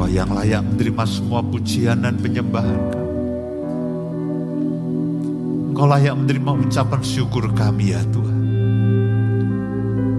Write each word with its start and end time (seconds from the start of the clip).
Engkau 0.00 0.16
yang 0.16 0.32
layak 0.32 0.64
menerima 0.64 1.04
semua 1.04 1.44
pujian 1.44 2.00
dan 2.00 2.16
penyembahan 2.16 2.80
kami. 2.88 3.12
Engkau 5.68 5.86
layak 5.92 6.16
menerima 6.16 6.52
ucapan 6.56 7.00
syukur 7.04 7.44
kami 7.52 7.92
ya 7.92 8.00
Tuhan. 8.08 8.38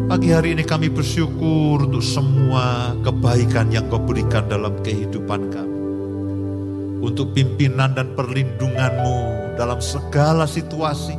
Pagi 0.06 0.30
hari 0.38 0.54
ini 0.54 0.70
kami 0.70 0.86
bersyukur 0.94 1.90
untuk 1.90 2.06
semua 2.06 2.94
kebaikan 3.02 3.74
yang 3.74 3.90
kau 3.90 3.98
berikan 3.98 4.46
dalam 4.46 4.78
kehidupan 4.86 5.50
kami. 5.50 5.78
Untuk 7.02 7.34
pimpinan 7.34 7.98
dan 7.98 8.14
perlindunganmu 8.14 9.18
dalam 9.58 9.82
segala 9.82 10.46
situasi. 10.46 11.18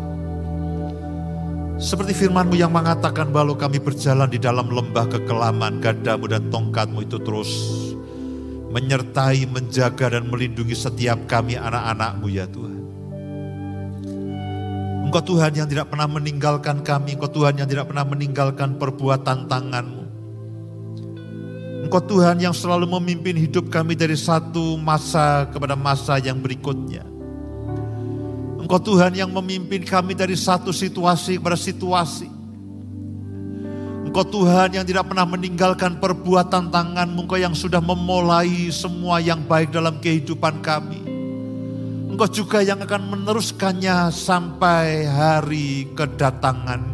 Seperti 1.83 2.15
firmanmu 2.15 2.55
yang 2.55 2.71
mengatakan 2.71 3.35
bahwa 3.35 3.59
kami 3.59 3.83
berjalan 3.83 4.31
di 4.31 4.39
dalam 4.39 4.71
lembah 4.71 5.11
kekelaman, 5.11 5.83
gadamu 5.83 6.31
dan 6.31 6.47
tongkatmu 6.47 7.03
itu 7.03 7.19
terus 7.19 7.82
menyertai, 8.73 9.45
menjaga 9.45 10.17
dan 10.17 10.33
melindungi 10.33 10.73
setiap 10.73 11.29
kami 11.29 11.61
anak-anakmu 11.61 12.27
ya 12.33 12.49
Tuhan. 12.49 12.81
Engkau 15.13 15.37
Tuhan 15.37 15.53
yang 15.53 15.69
tidak 15.69 15.93
pernah 15.93 16.09
meninggalkan 16.09 16.81
kami, 16.81 17.21
Engkau 17.21 17.29
Tuhan 17.29 17.61
yang 17.61 17.69
tidak 17.69 17.93
pernah 17.93 18.09
meninggalkan 18.09 18.81
perbuatan 18.81 19.45
tanganmu. 19.45 20.05
Engkau 21.85 22.01
Tuhan 22.01 22.41
yang 22.41 22.57
selalu 22.57 22.89
memimpin 22.89 23.37
hidup 23.37 23.69
kami 23.69 23.93
dari 23.93 24.17
satu 24.17 24.81
masa 24.81 25.45
kepada 25.53 25.77
masa 25.77 26.17
yang 26.17 26.41
berikutnya. 26.41 27.05
Engkau 28.57 28.81
Tuhan 28.81 29.13
yang 29.13 29.29
memimpin 29.29 29.85
kami 29.85 30.17
dari 30.17 30.33
satu 30.33 30.73
situasi 30.73 31.37
kepada 31.37 31.61
situasi. 31.61 32.42
Engkau 34.13 34.45
Tuhan 34.45 34.77
yang 34.77 34.85
tidak 34.85 35.09
pernah 35.09 35.25
meninggalkan 35.25 35.97
perbuatan 35.97 36.69
tanganmu, 36.69 37.25
Engkau 37.25 37.41
yang 37.41 37.57
sudah 37.57 37.81
memulai 37.81 38.69
semua 38.69 39.25
yang 39.25 39.41
baik 39.41 39.73
dalam 39.73 39.97
kehidupan 40.05 40.61
kami. 40.61 41.01
Engkau 42.13 42.29
juga 42.29 42.61
yang 42.61 42.77
akan 42.85 43.09
meneruskannya 43.09 44.13
sampai 44.13 45.09
hari 45.09 45.89
kedatangan. 45.97 46.85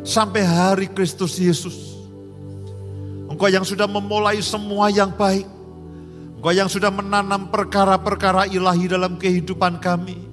Sampai 0.00 0.48
hari 0.48 0.88
Kristus 0.88 1.36
Yesus. 1.36 1.92
Engkau 3.28 3.52
yang 3.52 3.68
sudah 3.68 3.84
memulai 3.84 4.40
semua 4.40 4.88
yang 4.88 5.12
baik. 5.12 5.44
Engkau 6.40 6.56
yang 6.56 6.72
sudah 6.72 6.88
menanam 6.88 7.52
perkara-perkara 7.52 8.48
ilahi 8.48 8.88
dalam 8.88 9.20
kehidupan 9.20 9.76
kami. 9.76 10.31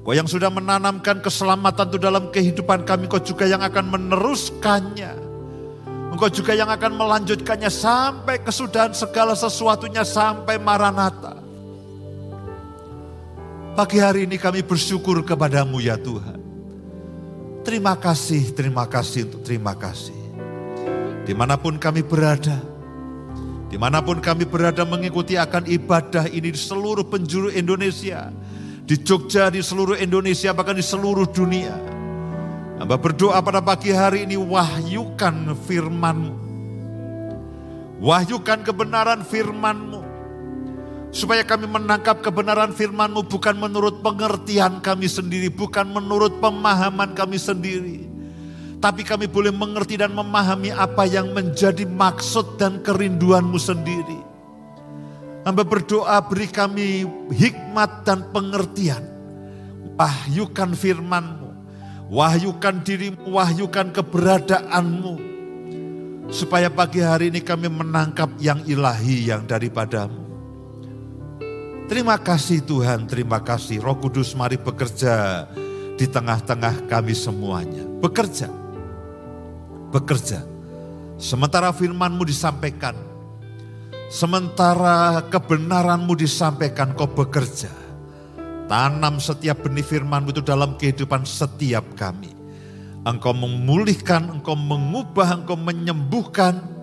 Engkau 0.00 0.16
yang 0.16 0.24
sudah 0.24 0.48
menanamkan 0.48 1.20
keselamatan 1.20 1.92
itu 1.92 1.98
dalam 2.00 2.32
kehidupan 2.32 2.88
kami. 2.88 3.04
Engkau 3.04 3.20
juga 3.20 3.44
yang 3.44 3.60
akan 3.60 3.84
meneruskannya. 3.84 5.12
Engkau 6.08 6.32
juga 6.32 6.56
yang 6.56 6.72
akan 6.72 6.96
melanjutkannya 6.96 7.68
sampai 7.68 8.40
kesudahan 8.40 8.96
segala 8.96 9.36
sesuatunya 9.36 10.00
sampai 10.00 10.56
Maranatha. 10.56 11.36
Pagi 13.76 14.00
hari 14.00 14.24
ini 14.24 14.40
kami 14.40 14.64
bersyukur 14.64 15.20
kepadamu 15.20 15.84
ya 15.84 16.00
Tuhan. 16.00 16.40
Terima 17.60 17.92
kasih, 17.92 18.56
terima 18.56 18.88
kasih 18.88 19.28
untuk 19.28 19.44
terima 19.44 19.76
kasih. 19.76 20.16
Di 21.28 21.36
mana 21.36 21.60
pun 21.60 21.76
kami 21.76 22.00
berada, 22.00 22.56
di 23.68 23.76
mana 23.76 24.00
pun 24.00 24.18
kami 24.18 24.48
berada 24.48 24.82
mengikuti 24.88 25.36
akan 25.36 25.68
ibadah 25.68 26.24
ini 26.26 26.50
di 26.50 26.58
seluruh 26.58 27.04
penjuru 27.06 27.52
Indonesia, 27.52 28.32
di 28.90 28.98
Jogja, 29.06 29.54
di 29.54 29.62
seluruh 29.62 29.94
Indonesia, 30.02 30.50
bahkan 30.50 30.74
di 30.74 30.82
seluruh 30.82 31.30
dunia. 31.30 31.78
Hamba 32.82 32.98
berdoa 32.98 33.38
pada 33.38 33.62
pagi 33.62 33.94
hari 33.94 34.26
ini 34.26 34.34
wahyukan 34.34 35.54
firmanmu. 35.54 36.34
Wahyukan 38.02 38.66
kebenaran 38.66 39.22
firmanmu 39.22 40.10
Supaya 41.10 41.42
kami 41.42 41.66
menangkap 41.66 42.22
kebenaran 42.22 42.70
firman-Mu 42.70 43.26
bukan 43.26 43.58
menurut 43.58 43.98
pengertian 43.98 44.78
kami 44.78 45.10
sendiri, 45.10 45.50
bukan 45.50 45.90
menurut 45.90 46.38
pemahaman 46.38 47.18
kami 47.18 47.34
sendiri. 47.34 48.06
Tapi 48.78 49.02
kami 49.02 49.26
boleh 49.26 49.50
mengerti 49.50 49.98
dan 49.98 50.14
memahami 50.14 50.70
apa 50.70 51.04
yang 51.10 51.34
menjadi 51.34 51.82
maksud 51.82 52.62
dan 52.62 52.78
kerinduan-Mu 52.86 53.58
sendiri. 53.58 54.29
Hamba 55.40 55.64
berdoa 55.64 56.20
beri 56.20 56.48
kami 56.52 57.08
hikmat 57.32 58.04
dan 58.04 58.28
pengertian. 58.28 59.00
Wahyukan 59.96 60.72
firman-Mu, 60.72 61.48
wahyukan 62.08 62.80
dirimu, 62.80 63.36
wahyukan 63.36 63.92
keberadaanmu. 63.92 65.14
Supaya 66.32 66.72
pagi 66.72 67.04
hari 67.04 67.28
ini 67.28 67.44
kami 67.44 67.68
menangkap 67.68 68.32
yang 68.40 68.64
ilahi 68.64 69.28
yang 69.28 69.44
daripadamu. 69.44 70.30
Terima 71.90 72.14
kasih 72.22 72.62
Tuhan, 72.62 73.10
terima 73.10 73.42
kasih. 73.42 73.82
Roh 73.82 73.98
Kudus 73.98 74.32
mari 74.38 74.54
bekerja 74.54 75.44
di 75.98 76.06
tengah-tengah 76.06 76.86
kami 76.86 77.12
semuanya. 77.18 77.82
Bekerja, 77.98 78.46
bekerja. 79.90 80.46
Sementara 81.20 81.74
firmanmu 81.74 82.24
disampaikan, 82.24 82.94
sementara 84.10 85.24
kebenaranmu 85.30 86.18
disampaikan, 86.18 86.92
kau 86.98 87.06
bekerja. 87.06 87.70
Tanam 88.66 89.22
setiap 89.22 89.66
benih 89.66 89.86
firmanmu 89.86 90.34
itu 90.34 90.42
dalam 90.42 90.74
kehidupan 90.74 91.22
setiap 91.22 91.86
kami. 91.94 92.30
Engkau 93.06 93.32
memulihkan, 93.32 94.28
engkau 94.28 94.58
mengubah, 94.58 95.40
engkau 95.40 95.56
menyembuhkan, 95.56 96.80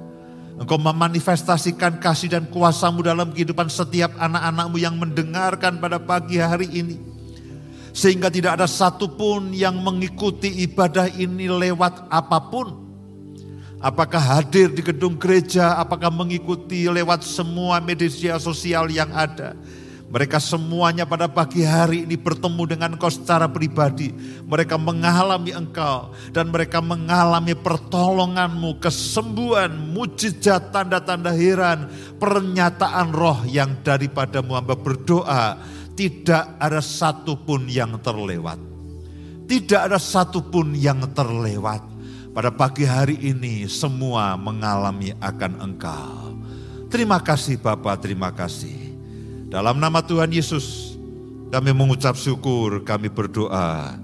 Engkau 0.57 0.81
memanifestasikan 0.81 2.01
kasih 2.01 2.33
dan 2.33 2.49
kuasamu 2.49 3.05
dalam 3.05 3.29
kehidupan 3.29 3.69
setiap 3.69 4.09
anak-anakmu 4.17 4.81
yang 4.81 4.97
mendengarkan 4.97 5.77
pada 5.77 6.01
pagi 6.01 6.41
hari 6.41 6.65
ini. 6.73 6.97
Sehingga 7.93 8.33
tidak 8.33 8.57
ada 8.57 8.65
satupun 8.65 9.53
yang 9.53 9.77
mengikuti 9.85 10.65
ibadah 10.65 11.13
ini 11.13 11.45
lewat 11.45 12.09
apa 12.09 12.49
pun. 12.49 12.86
Apakah 13.77 14.41
hadir 14.41 14.73
di 14.73 14.81
gedung 14.81 15.15
gereja, 15.21 15.77
apakah 15.77 16.09
mengikuti 16.09 16.89
lewat 16.89 17.21
semua 17.21 17.77
media 17.77 18.41
sosial 18.41 18.89
yang 18.89 19.13
ada 19.13 19.53
mereka 20.07 20.39
semuanya 20.39 21.03
pada 21.03 21.27
pagi 21.27 21.67
hari 21.67 22.07
ini 22.07 22.15
bertemu 22.15 22.63
dengan 22.63 22.95
engkau 22.95 23.11
secara 23.11 23.43
pribadi. 23.51 24.15
Mereka 24.47 24.79
mengalami 24.79 25.51
engkau 25.51 26.15
dan 26.31 26.47
mereka 26.47 26.79
mengalami 26.79 27.51
pertolonganmu, 27.51 28.79
kesembuhan, 28.79 29.67
mujizat, 29.91 30.71
tanda-tanda 30.71 31.35
heran, 31.35 31.91
pernyataan 32.23 33.11
roh 33.11 33.43
yang 33.51 33.83
daripadamu 33.83 34.55
hamba 34.55 34.79
berdoa. 34.79 35.59
Tidak 35.91 36.55
ada 36.55 36.79
satupun 36.79 37.67
yang 37.67 37.99
terlewat. 37.99 38.63
Tidak 39.43 39.91
ada 39.91 39.99
satupun 39.99 40.71
yang 40.71 41.03
terlewat. 41.11 41.96
Pada 42.37 42.53
pagi 42.53 42.85
hari 42.85 43.17
ini 43.17 43.65
semua 43.65 44.37
mengalami 44.37 45.09
akan 45.17 45.57
engkau. 45.57 46.37
Terima 46.85 47.17
kasih 47.17 47.57
Bapak, 47.57 48.05
terima 48.05 48.29
kasih. 48.29 48.93
Dalam 49.49 49.81
nama 49.81 50.05
Tuhan 50.05 50.29
Yesus, 50.29 50.93
kami 51.49 51.73
mengucap 51.73 52.13
syukur, 52.13 52.85
kami 52.85 53.09
berdoa. 53.09 53.97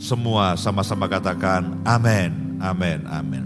Semua 0.00 0.56
sama-sama 0.56 1.04
katakan 1.12 1.76
amin, 1.84 2.56
amin, 2.64 3.04
amin. 3.04 3.44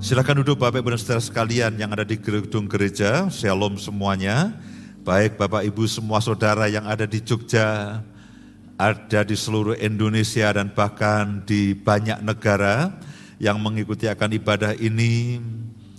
Silakan 0.00 0.40
duduk 0.40 0.56
Bapak 0.56 0.80
Ibu 0.80 0.96
dan 0.96 1.00
Saudara 1.04 1.20
sekalian 1.20 1.76
yang 1.76 1.92
ada 1.92 2.08
di 2.08 2.16
gedung 2.16 2.64
gereja. 2.72 3.28
Shalom 3.28 3.76
semuanya. 3.76 4.56
Baik 5.04 5.36
Bapak 5.36 5.60
Ibu 5.60 5.84
semua 5.92 6.24
saudara 6.24 6.72
yang 6.72 6.88
ada 6.88 7.04
di 7.04 7.20
Jogja, 7.20 8.00
ada 8.76 9.24
di 9.24 9.36
seluruh 9.36 9.76
Indonesia 9.80 10.52
dan 10.52 10.72
bahkan 10.72 11.44
di 11.48 11.72
banyak 11.72 12.20
negara 12.20 12.92
yang 13.40 13.60
mengikuti 13.60 14.08
akan 14.08 14.30
ibadah 14.36 14.72
ini 14.76 15.40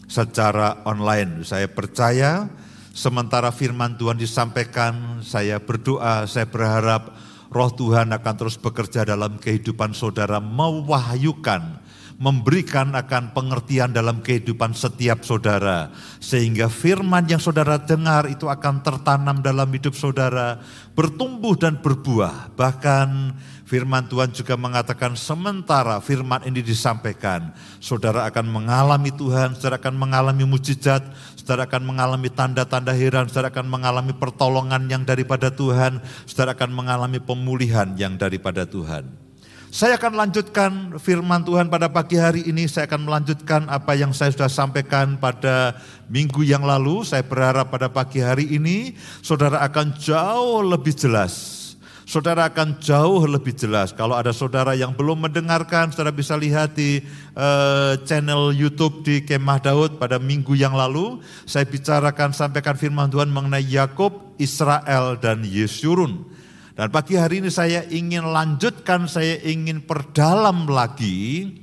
secara 0.06 0.86
online. 0.86 1.46
Saya 1.46 1.70
percaya 1.70 2.50
Sementara 2.98 3.54
firman 3.54 3.94
Tuhan 3.94 4.18
disampaikan, 4.18 5.22
saya 5.22 5.62
berdoa, 5.62 6.26
saya 6.26 6.50
berharap 6.50 7.14
roh 7.54 7.70
Tuhan 7.70 8.10
akan 8.10 8.34
terus 8.34 8.58
bekerja 8.58 9.06
dalam 9.06 9.38
kehidupan 9.38 9.94
saudara, 9.94 10.42
mewahyukan, 10.42 11.78
memberikan 12.18 12.98
akan 12.98 13.32
pengertian 13.34 13.94
dalam 13.94 14.26
kehidupan 14.26 14.74
setiap 14.74 15.22
saudara. 15.22 15.94
Sehingga 16.18 16.68
firman 16.68 17.30
yang 17.30 17.42
saudara 17.42 17.78
dengar 17.78 18.26
itu 18.28 18.50
akan 18.50 18.82
tertanam 18.82 19.42
dalam 19.46 19.70
hidup 19.70 19.94
saudara, 19.94 20.62
bertumbuh 20.98 21.54
dan 21.54 21.78
berbuah. 21.78 22.58
Bahkan 22.58 23.38
Firman 23.68 24.08
Tuhan 24.08 24.32
juga 24.32 24.56
mengatakan 24.56 25.20
sementara 25.20 26.00
firman 26.00 26.40
ini 26.48 26.64
disampaikan, 26.64 27.52
saudara 27.84 28.24
akan 28.32 28.48
mengalami 28.48 29.12
Tuhan, 29.12 29.60
saudara 29.60 29.76
akan 29.76 29.92
mengalami 29.92 30.48
mujizat, 30.48 31.04
saudara 31.36 31.68
akan 31.68 31.84
mengalami 31.84 32.32
tanda-tanda 32.32 32.96
heran, 32.96 33.28
saudara 33.28 33.52
akan 33.52 33.68
mengalami 33.68 34.16
pertolongan 34.16 34.88
yang 34.88 35.04
daripada 35.04 35.52
Tuhan, 35.52 36.00
saudara 36.24 36.56
akan 36.56 36.72
mengalami 36.72 37.20
pemulihan 37.20 37.92
yang 38.00 38.16
daripada 38.16 38.64
Tuhan. 38.64 39.27
Saya 39.68 40.00
akan 40.00 40.16
lanjutkan 40.16 40.96
firman 40.96 41.44
Tuhan 41.44 41.68
pada 41.68 41.92
pagi 41.92 42.16
hari 42.16 42.48
ini. 42.48 42.72
Saya 42.72 42.88
akan 42.88 43.04
melanjutkan 43.04 43.68
apa 43.68 44.00
yang 44.00 44.16
saya 44.16 44.32
sudah 44.32 44.48
sampaikan 44.48 45.20
pada 45.20 45.76
minggu 46.08 46.40
yang 46.48 46.64
lalu. 46.64 47.04
Saya 47.04 47.28
berharap 47.28 47.68
pada 47.68 47.92
pagi 47.92 48.24
hari 48.24 48.48
ini 48.48 48.96
saudara 49.20 49.60
akan 49.68 50.00
jauh 50.00 50.64
lebih 50.64 50.96
jelas. 50.96 51.60
Saudara 52.08 52.48
akan 52.48 52.80
jauh 52.80 53.28
lebih 53.28 53.52
jelas. 53.60 53.92
Kalau 53.92 54.16
ada 54.16 54.32
saudara 54.32 54.72
yang 54.72 54.96
belum 54.96 55.28
mendengarkan, 55.28 55.92
saudara 55.92 56.16
bisa 56.16 56.40
lihat 56.40 56.72
di 56.72 57.04
uh, 57.36 58.00
channel 58.08 58.56
YouTube 58.56 59.04
di 59.04 59.20
Kemah 59.20 59.60
Daud 59.60 60.00
pada 60.00 60.16
minggu 60.16 60.56
yang 60.56 60.72
lalu. 60.72 61.20
Saya 61.44 61.68
bicarakan, 61.68 62.32
sampaikan 62.32 62.80
firman 62.80 63.12
Tuhan 63.12 63.28
mengenai 63.28 63.68
Yakub, 63.68 64.32
Israel, 64.40 65.20
dan 65.20 65.44
Yesurun. 65.44 66.37
Dan 66.78 66.94
pagi 66.94 67.18
hari 67.18 67.42
ini 67.42 67.50
saya 67.50 67.82
ingin 67.90 68.22
lanjutkan, 68.22 69.10
saya 69.10 69.42
ingin 69.42 69.82
perdalam 69.82 70.70
lagi 70.70 71.58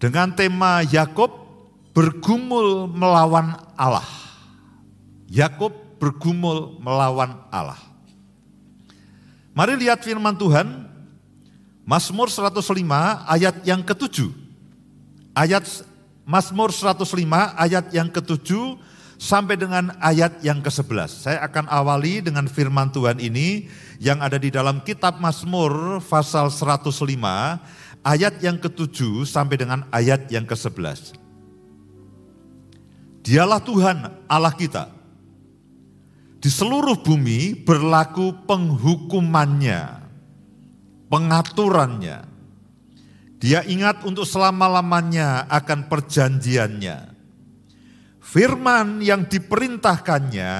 dengan 0.00 0.32
tema 0.32 0.80
Yakub 0.80 1.28
bergumul 1.92 2.88
melawan 2.88 3.52
Allah. 3.76 4.08
Yakub 5.28 6.00
bergumul 6.00 6.80
melawan 6.80 7.44
Allah. 7.52 7.76
Mari 9.52 9.84
lihat 9.84 10.00
firman 10.00 10.32
Tuhan, 10.40 10.88
Mazmur 11.84 12.32
105 12.32 12.56
ayat 13.28 13.68
yang 13.68 13.84
ketujuh. 13.84 14.32
Ayat 15.36 15.68
Mazmur 16.24 16.72
105 16.72 17.04
ayat 17.52 17.92
yang 17.92 18.08
ketujuh 18.08 18.80
sampai 19.16 19.56
dengan 19.56 19.92
ayat 20.00 20.40
yang 20.44 20.60
ke-11. 20.60 21.28
Saya 21.28 21.38
akan 21.44 21.68
awali 21.68 22.20
dengan 22.20 22.44
firman 22.48 22.92
Tuhan 22.92 23.20
ini 23.20 23.68
yang 24.00 24.20
ada 24.20 24.36
di 24.36 24.52
dalam 24.52 24.84
kitab 24.84 25.18
Mazmur 25.20 26.00
pasal 26.04 26.52
105 26.52 26.92
ayat 28.04 28.34
yang 28.44 28.60
ke-7 28.60 29.24
sampai 29.24 29.56
dengan 29.56 29.88
ayat 29.90 30.28
yang 30.28 30.44
ke-11. 30.44 31.16
Dialah 33.26 33.60
Tuhan 33.64 33.98
Allah 34.30 34.54
kita. 34.54 34.94
Di 36.36 36.52
seluruh 36.52 36.94
bumi 37.02 37.58
berlaku 37.58 38.30
penghukumannya, 38.46 39.82
pengaturannya. 41.10 42.22
Dia 43.42 43.66
ingat 43.66 44.06
untuk 44.06 44.22
selama-lamanya 44.22 45.50
akan 45.50 45.90
perjanjiannya 45.90 47.15
firman 48.26 48.98
yang 48.98 49.30
diperintahkannya 49.30 50.54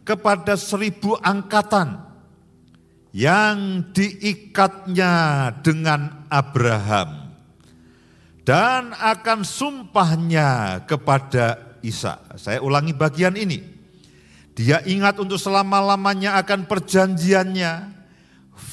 kepada 0.00 0.56
seribu 0.56 1.20
angkatan 1.20 2.00
yang 3.12 3.84
diikatnya 3.92 5.12
dengan 5.60 6.24
Abraham 6.32 7.36
dan 8.48 8.96
akan 8.96 9.44
sumpahnya 9.44 10.82
kepada 10.88 11.76
Isa. 11.84 12.18
Saya 12.40 12.64
ulangi 12.64 12.96
bagian 12.96 13.36
ini. 13.36 13.60
Dia 14.56 14.82
ingat 14.84 15.16
untuk 15.22 15.40
selama-lamanya 15.40 16.36
akan 16.42 16.68
perjanjiannya, 16.68 17.72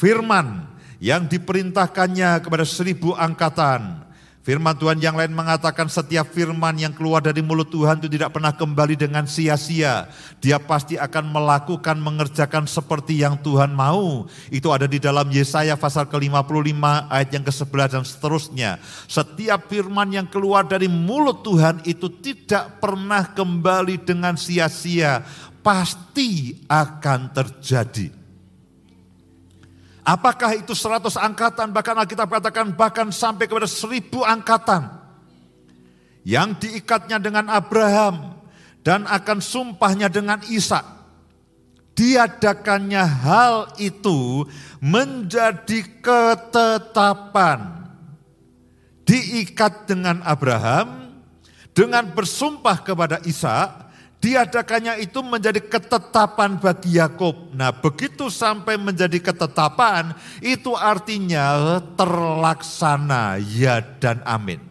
firman 0.01 0.67
yang 0.97 1.29
diperintahkannya 1.29 2.41
kepada 2.41 2.65
seribu 2.65 3.13
angkatan 3.13 4.06
Firman 4.47 4.79
Tuhan 4.79 5.03
yang 5.03 5.19
lain 5.19 5.35
mengatakan 5.35 5.91
setiap 5.91 6.31
firman 6.31 6.79
yang 6.79 6.95
keluar 6.95 7.19
dari 7.19 7.43
mulut 7.43 7.67
Tuhan 7.67 7.99
itu 7.99 8.07
tidak 8.07 8.31
pernah 8.31 8.55
kembali 8.55 8.95
dengan 8.95 9.27
sia-sia. 9.27 10.07
Dia 10.39 10.55
pasti 10.55 10.95
akan 10.95 11.35
melakukan, 11.35 11.99
mengerjakan 11.99 12.63
seperti 12.63 13.19
yang 13.19 13.35
Tuhan 13.43 13.75
mau. 13.75 14.23
Itu 14.47 14.71
ada 14.71 14.87
di 14.87 15.03
dalam 15.03 15.27
Yesaya 15.27 15.75
pasal 15.75 16.07
ke-55 16.07 16.79
ayat 17.11 17.29
yang 17.35 17.43
ke-11 17.43 17.89
dan 17.91 18.03
seterusnya. 18.07 18.71
Setiap 19.11 19.67
firman 19.67 20.15
yang 20.15 20.31
keluar 20.31 20.63
dari 20.63 20.87
mulut 20.87 21.43
Tuhan 21.43 21.83
itu 21.83 22.07
tidak 22.07 22.79
pernah 22.79 23.27
kembali 23.35 23.99
dengan 23.99 24.39
sia-sia. 24.39 25.27
Pasti 25.59 26.55
akan 26.71 27.35
terjadi. 27.35 28.16
Apakah 30.07 30.55
itu 30.55 30.71
seratus 30.71 31.19
angkatan, 31.19 31.75
bahkan 31.75 31.91
Alkitab 31.99 32.31
katakan 32.31 32.71
bahkan 32.71 33.11
sampai 33.11 33.43
kepada 33.43 33.67
seribu 33.67 34.23
angkatan. 34.23 34.87
Yang 36.23 36.63
diikatnya 36.63 37.19
dengan 37.19 37.51
Abraham 37.51 38.39
dan 38.87 39.03
akan 39.03 39.43
sumpahnya 39.43 40.07
dengan 40.07 40.39
Ishak. 40.47 40.95
Diadakannya 41.91 43.03
hal 43.03 43.75
itu 43.83 44.47
menjadi 44.79 45.83
ketetapan. 45.99 47.91
Diikat 49.03 49.91
dengan 49.91 50.23
Abraham, 50.23 51.19
dengan 51.75 52.07
bersumpah 52.15 52.79
kepada 52.79 53.19
Ishak, 53.27 53.86
diadakannya 54.17 55.01
itu 55.01 55.21
menjadi 55.21 55.61
ketetapan 55.61 56.57
bagi 56.57 56.97
Yakub. 56.97 57.53
Nah, 57.53 57.69
begitu 57.73 58.29
sampai 58.33 58.75
menjadi 58.75 59.21
ketetapan, 59.21 60.13
itu 60.41 60.73
artinya 60.73 61.77
terlaksana 61.95 63.37
ya 63.41 63.81
dan 64.01 64.21
amin. 64.25 64.61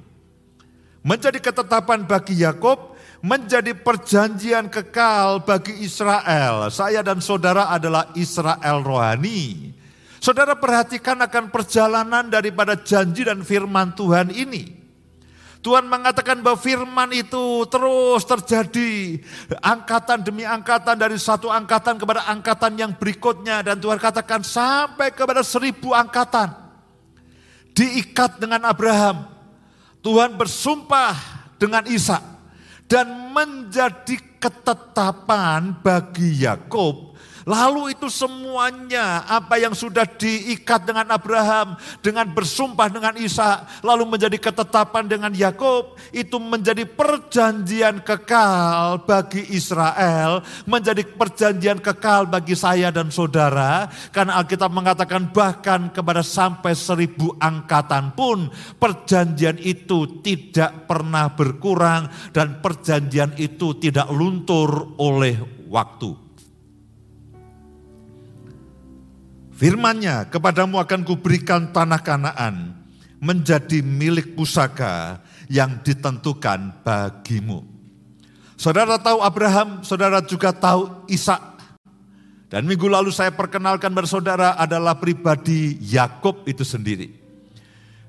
Menjadi 1.07 1.39
ketetapan 1.39 2.03
bagi 2.03 2.43
Yakub, 2.43 2.99
menjadi 3.23 3.75
perjanjian 3.75 4.67
kekal 4.67 5.43
bagi 5.47 5.83
Israel. 5.87 6.67
Saya 6.71 7.03
dan 7.07 7.23
saudara 7.23 7.71
adalah 7.71 8.11
Israel 8.19 8.83
rohani. 8.83 9.71
Saudara 10.19 10.59
perhatikan 10.59 11.23
akan 11.23 11.55
perjalanan 11.55 12.27
daripada 12.27 12.75
janji 12.75 13.23
dan 13.23 13.47
firman 13.47 13.95
Tuhan 13.95 14.35
ini. 14.35 14.86
Tuhan 15.67 15.91
mengatakan 15.91 16.39
bahwa 16.47 16.55
firman 16.55 17.11
itu 17.11 17.67
terus 17.67 18.23
terjadi. 18.23 19.19
Angkatan 19.59 20.23
demi 20.23 20.47
angkatan 20.47 20.95
dari 20.95 21.19
satu 21.19 21.51
angkatan 21.51 21.99
kepada 21.99 22.23
angkatan 22.31 22.79
yang 22.79 22.95
berikutnya. 22.95 23.67
Dan 23.67 23.83
Tuhan 23.83 23.99
katakan 23.99 24.47
sampai 24.47 25.11
kepada 25.11 25.43
seribu 25.43 25.91
angkatan. 25.91 26.55
Diikat 27.75 28.39
dengan 28.39 28.63
Abraham. 28.71 29.27
Tuhan 30.07 30.39
bersumpah 30.39 31.19
dengan 31.59 31.83
Ishak 31.83 32.23
dan 32.87 33.35
menjadi 33.35 34.23
ketetapan 34.39 35.75
bagi 35.83 36.47
Yakub 36.47 37.06
Lalu 37.47 37.95
itu 37.95 38.11
semuanya 38.11 39.23
apa 39.23 39.55
yang 39.55 39.71
sudah 39.71 40.03
diikat 40.03 40.83
dengan 40.83 41.07
Abraham, 41.15 41.79
dengan 42.03 42.27
bersumpah 42.27 42.91
dengan 42.91 43.15
Isa, 43.15 43.63
lalu 43.87 44.03
menjadi 44.03 44.35
ketetapan 44.35 45.07
dengan 45.07 45.31
Yakub, 45.31 45.95
itu 46.11 46.43
menjadi 46.43 46.83
perjanjian 46.83 48.03
kekal 48.03 49.07
bagi 49.07 49.47
Israel, 49.55 50.43
menjadi 50.67 51.07
perjanjian 51.07 51.79
kekal 51.79 52.27
bagi 52.27 52.59
saya 52.59 52.91
dan 52.91 53.15
saudara, 53.15 53.87
karena 54.11 54.43
Alkitab 54.43 54.75
mengatakan 54.75 55.31
bahkan 55.31 55.95
kepada 55.95 56.27
sampai 56.27 56.75
seribu 56.75 57.31
angkatan 57.39 58.11
pun 58.19 58.51
perjanjian 58.75 59.63
itu 59.63 60.19
tidak 60.19 60.91
pernah 60.91 61.31
berkurang 61.31 62.11
dan 62.35 62.59
perjanjian 62.59 63.39
itu 63.39 63.79
tidak 63.79 64.11
luntur 64.11 64.99
oleh 64.99 65.39
waktu. 65.71 66.26
Firmannya, 69.57 70.29
kepadamu 70.29 70.77
akan 70.85 71.01
kuberikan 71.01 71.73
tanah 71.73 72.05
kanaan 72.05 72.77
menjadi 73.25 73.81
milik 73.81 74.37
pusaka 74.37 75.25
yang 75.49 75.81
ditentukan 75.81 76.85
bagimu. 76.85 77.65
Saudara 78.61 79.01
tahu 79.01 79.25
Abraham, 79.25 79.81
saudara 79.81 80.21
juga 80.21 80.53
tahu 80.53 81.09
Ishak. 81.09 81.57
Dan 82.53 82.69
minggu 82.69 82.85
lalu 82.85 83.09
saya 83.09 83.33
perkenalkan 83.33 83.97
bersaudara 83.97 84.61
adalah 84.61 85.01
pribadi 85.01 85.81
Yakob 85.81 86.45
itu 86.45 86.61
sendiri. 86.61 87.09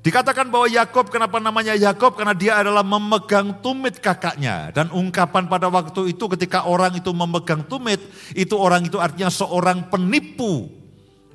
Dikatakan 0.03 0.51
bahwa 0.51 0.67
Yakob 0.67 1.07
kenapa 1.07 1.39
namanya 1.39 1.75
Yakob 1.79 2.15
karena 2.15 2.35
dia 2.35 2.59
adalah 2.59 2.83
memegang 2.83 3.59
tumit 3.63 4.03
kakaknya 4.03 4.71
dan 4.71 4.87
ungkapan 4.91 5.47
pada 5.51 5.67
waktu 5.71 6.11
itu 6.11 6.27
ketika 6.31 6.63
orang 6.63 6.95
itu 6.95 7.11
memegang 7.11 7.65
tumit 7.67 7.99
itu 8.31 8.55
orang 8.55 8.87
itu 8.87 9.01
artinya 9.03 9.27
seorang 9.27 9.91
penipu 9.91 10.76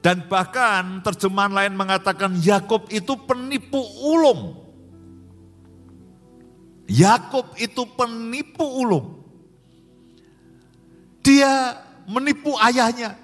dan 0.03 0.27
bahkan 0.27 0.99
terjemahan 1.07 1.55
lain 1.55 1.79
mengatakan 1.79 2.35
Yakob 2.43 2.91
itu 2.91 3.15
penipu 3.23 3.79
ulung. 4.03 4.59
Yakob 6.91 7.55
itu 7.55 7.87
penipu 7.95 8.67
ulung. 8.67 9.23
Dia 11.23 11.79
menipu 12.11 12.59
ayahnya. 12.59 13.15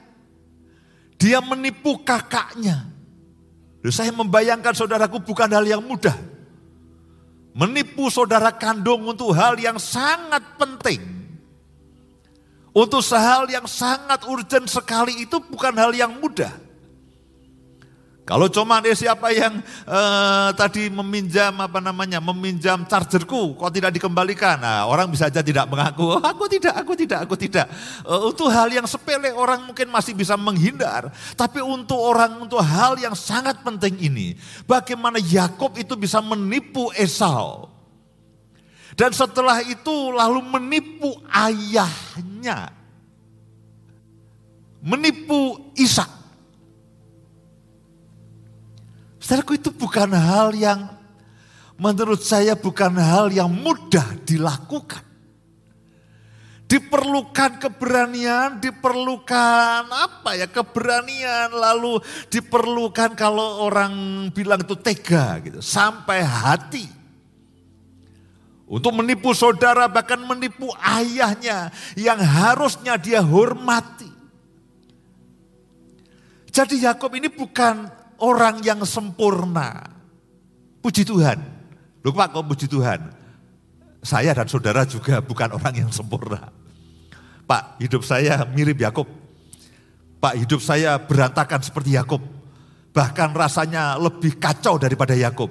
Dia 1.19 1.43
menipu 1.43 1.99
kakaknya. 2.07 2.87
Lalu 3.83 3.91
saya 3.91 4.15
membayangkan 4.15 4.71
saudaraku 4.71 5.19
bukan 5.27 5.51
hal 5.51 5.67
yang 5.67 5.83
mudah. 5.83 6.15
Menipu 7.59 8.07
saudara 8.07 8.55
kandung 8.55 9.03
untuk 9.03 9.35
hal 9.35 9.59
yang 9.59 9.83
sangat 9.83 10.47
penting. 10.55 11.03
Untuk 12.71 13.03
hal 13.11 13.51
yang 13.51 13.67
sangat 13.67 14.23
urgent 14.31 14.71
sekali 14.71 15.27
itu 15.27 15.43
bukan 15.43 15.75
hal 15.75 15.91
yang 15.91 16.23
mudah. 16.23 16.68
Kalau 18.29 18.53
cuma 18.53 18.85
eh, 18.85 18.93
siapa 18.93 19.33
yang 19.33 19.57
eh, 19.89 20.49
tadi 20.53 20.93
meminjam 20.93 21.57
apa 21.65 21.81
namanya, 21.81 22.21
meminjam 22.21 22.85
chargerku, 22.85 23.57
kok 23.57 23.73
tidak 23.73 23.97
dikembalikan? 23.97 24.61
Nah, 24.61 24.85
orang 24.85 25.09
bisa 25.09 25.33
saja 25.33 25.41
tidak 25.41 25.65
mengaku, 25.65 26.13
oh, 26.13 26.21
aku 26.21 26.45
tidak, 26.45 26.77
aku 26.77 26.93
tidak, 26.93 27.25
aku 27.25 27.37
tidak. 27.41 27.65
Uh, 28.05 28.33
untuk 28.33 28.49
hal 28.49 28.69
yang 28.73 28.89
sepele 28.89 29.29
orang 29.33 29.65
mungkin 29.65 29.93
masih 29.93 30.17
bisa 30.17 30.37
menghindar, 30.37 31.13
tapi 31.37 31.61
untuk 31.61 31.97
orang 31.97 32.37
untuk 32.41 32.61
hal 32.65 32.97
yang 32.97 33.13
sangat 33.13 33.61
penting 33.61 33.97
ini, 34.01 34.37
bagaimana 34.65 35.17
Yakob 35.21 35.77
itu 35.81 35.97
bisa 35.97 36.21
menipu 36.25 36.93
Esau? 36.97 37.69
Dan 38.99 39.15
setelah 39.15 39.63
itu 39.63 40.11
lalu 40.11 40.43
menipu 40.43 41.17
ayahnya. 41.31 42.75
Menipu 44.83 45.71
Ishak. 45.79 46.18
Saudaraku 49.29 49.61
itu 49.61 49.69
bukan 49.69 50.09
hal 50.17 50.57
yang 50.57 50.89
menurut 51.77 52.25
saya 52.25 52.57
bukan 52.57 52.97
hal 52.97 53.29
yang 53.29 53.53
mudah 53.53 54.17
dilakukan. 54.25 55.05
Diperlukan 56.65 57.61
keberanian, 57.61 58.57
diperlukan 58.57 59.85
apa 59.85 60.33
ya 60.33 60.49
keberanian, 60.49 61.53
lalu 61.53 62.01
diperlukan 62.33 63.13
kalau 63.13 63.69
orang 63.69 63.93
bilang 64.33 64.65
itu 64.65 64.81
tega 64.81 65.45
gitu, 65.45 65.61
sampai 65.61 66.25
hati. 66.25 66.89
Untuk 68.65 68.97
menipu 68.97 69.37
saudara 69.37 69.93
bahkan 69.93 70.25
menipu 70.25 70.73
ayahnya 70.81 71.69
yang 72.01 72.17
harusnya 72.17 72.97
dia 72.97 73.21
hormati. 73.21 74.09
Jadi 76.49 76.81
Yakob 76.89 77.13
ini 77.13 77.29
bukan 77.29 77.98
orang 78.23 78.63
yang 78.63 78.83
sempurna. 78.85 79.83
Puji 80.83 81.03
Tuhan. 81.07 81.39
Lupa 82.03 82.31
kok 82.31 82.47
puji 82.47 82.67
Tuhan. 82.71 83.01
Saya 83.99 84.31
dan 84.31 84.47
saudara 84.47 84.87
juga 84.87 85.19
bukan 85.19 85.59
orang 85.59 85.75
yang 85.87 85.91
sempurna. 85.91 86.55
Pak, 87.49 87.83
hidup 87.83 88.07
saya 88.07 88.47
mirip 88.47 88.79
Yakob. 88.79 89.09
Pak, 90.19 90.35
hidup 90.39 90.61
saya 90.63 90.99
berantakan 91.01 91.63
seperti 91.65 91.99
Yakob. 91.99 92.23
Bahkan 92.95 93.31
rasanya 93.35 93.99
lebih 93.99 94.39
kacau 94.39 94.79
daripada 94.79 95.15
Yakob. 95.15 95.51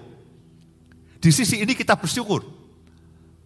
Di 1.18 1.34
sisi 1.34 1.60
ini 1.60 1.74
kita 1.76 1.98
bersyukur. 1.98 2.46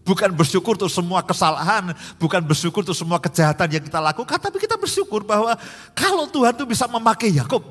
Bukan 0.01 0.33
bersyukur 0.33 0.73
untuk 0.81 0.89
semua 0.89 1.21
kesalahan, 1.21 1.93
bukan 2.17 2.41
bersyukur 2.41 2.81
untuk 2.81 2.97
semua 2.97 3.21
kejahatan 3.21 3.69
yang 3.69 3.83
kita 3.85 4.01
lakukan, 4.01 4.41
tapi 4.41 4.57
kita 4.57 4.73
bersyukur 4.73 5.21
bahwa 5.21 5.53
kalau 5.93 6.25
Tuhan 6.25 6.57
itu 6.57 6.65
bisa 6.65 6.89
memakai 6.89 7.29
Yakob, 7.37 7.61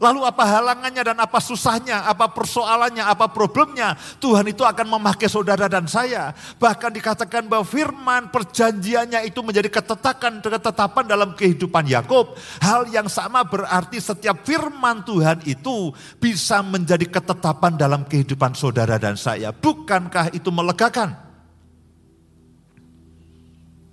Lalu 0.00 0.24
apa 0.24 0.48
halangannya 0.48 1.12
dan 1.12 1.18
apa 1.20 1.36
susahnya, 1.44 2.08
apa 2.08 2.32
persoalannya, 2.32 3.04
apa 3.04 3.28
problemnya. 3.28 3.92
Tuhan 4.16 4.48
itu 4.48 4.64
akan 4.64 4.96
memakai 4.96 5.28
saudara 5.28 5.68
dan 5.68 5.84
saya. 5.84 6.32
Bahkan 6.56 6.88
dikatakan 6.96 7.44
bahwa 7.44 7.68
firman 7.68 8.32
perjanjiannya 8.32 9.28
itu 9.28 9.44
menjadi 9.44 9.68
ketetapan, 9.68 10.40
ketetapan 10.40 11.04
dalam 11.04 11.36
kehidupan 11.36 11.84
Yakob. 11.84 12.32
Hal 12.64 12.88
yang 12.88 13.12
sama 13.12 13.44
berarti 13.44 14.00
setiap 14.00 14.40
firman 14.40 15.04
Tuhan 15.04 15.44
itu 15.44 15.92
bisa 16.16 16.64
menjadi 16.64 17.04
ketetapan 17.04 17.76
dalam 17.76 18.08
kehidupan 18.08 18.56
saudara 18.56 18.96
dan 18.96 19.20
saya. 19.20 19.52
Bukankah 19.52 20.32
itu 20.32 20.48
melegakan? 20.48 21.12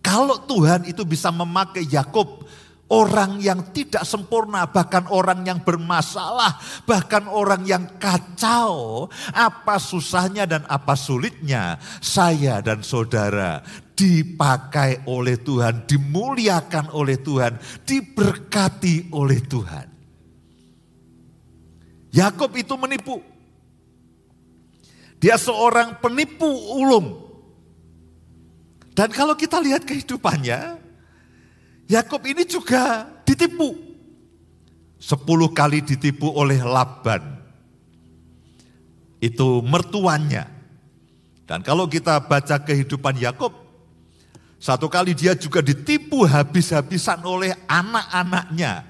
Kalau 0.08 0.40
Tuhan 0.40 0.88
itu 0.88 1.04
bisa 1.04 1.36
memakai 1.36 1.84
Yakob 1.84 2.47
Orang 2.88 3.44
yang 3.44 3.76
tidak 3.76 4.08
sempurna, 4.08 4.72
bahkan 4.72 5.12
orang 5.12 5.44
yang 5.44 5.60
bermasalah, 5.60 6.56
bahkan 6.88 7.28
orang 7.28 7.68
yang 7.68 7.84
kacau, 8.00 9.06
apa 9.36 9.76
susahnya 9.76 10.48
dan 10.48 10.64
apa 10.72 10.96
sulitnya, 10.96 11.76
saya 12.00 12.64
dan 12.64 12.88
saudara 12.88 13.60
dipakai 13.92 15.04
oleh 15.04 15.36
Tuhan, 15.36 15.84
dimuliakan 15.84 16.96
oleh 16.96 17.20
Tuhan, 17.20 17.60
diberkati 17.84 19.12
oleh 19.12 19.40
Tuhan. 19.44 19.88
Yakob 22.16 22.56
itu 22.56 22.72
menipu. 22.80 23.20
Dia 25.20 25.36
seorang 25.36 26.00
penipu 26.00 26.48
ulung. 26.78 27.26
Dan 28.96 29.12
kalau 29.12 29.36
kita 29.36 29.60
lihat 29.60 29.84
kehidupannya, 29.84 30.87
Yakob 31.88 32.22
ini 32.28 32.44
juga 32.44 33.08
ditipu. 33.24 33.76
Sepuluh 35.00 35.52
kali 35.56 35.80
ditipu 35.80 36.28
oleh 36.36 36.60
Laban. 36.60 37.40
Itu 39.24 39.64
mertuannya. 39.64 40.46
Dan 41.48 41.64
kalau 41.64 41.88
kita 41.88 42.20
baca 42.28 42.60
kehidupan 42.60 43.16
Yakob, 43.24 43.56
satu 44.60 44.92
kali 44.92 45.16
dia 45.16 45.32
juga 45.38 45.64
ditipu 45.64 46.28
habis-habisan 46.28 47.24
oleh 47.24 47.56
anak-anaknya. 47.72 48.84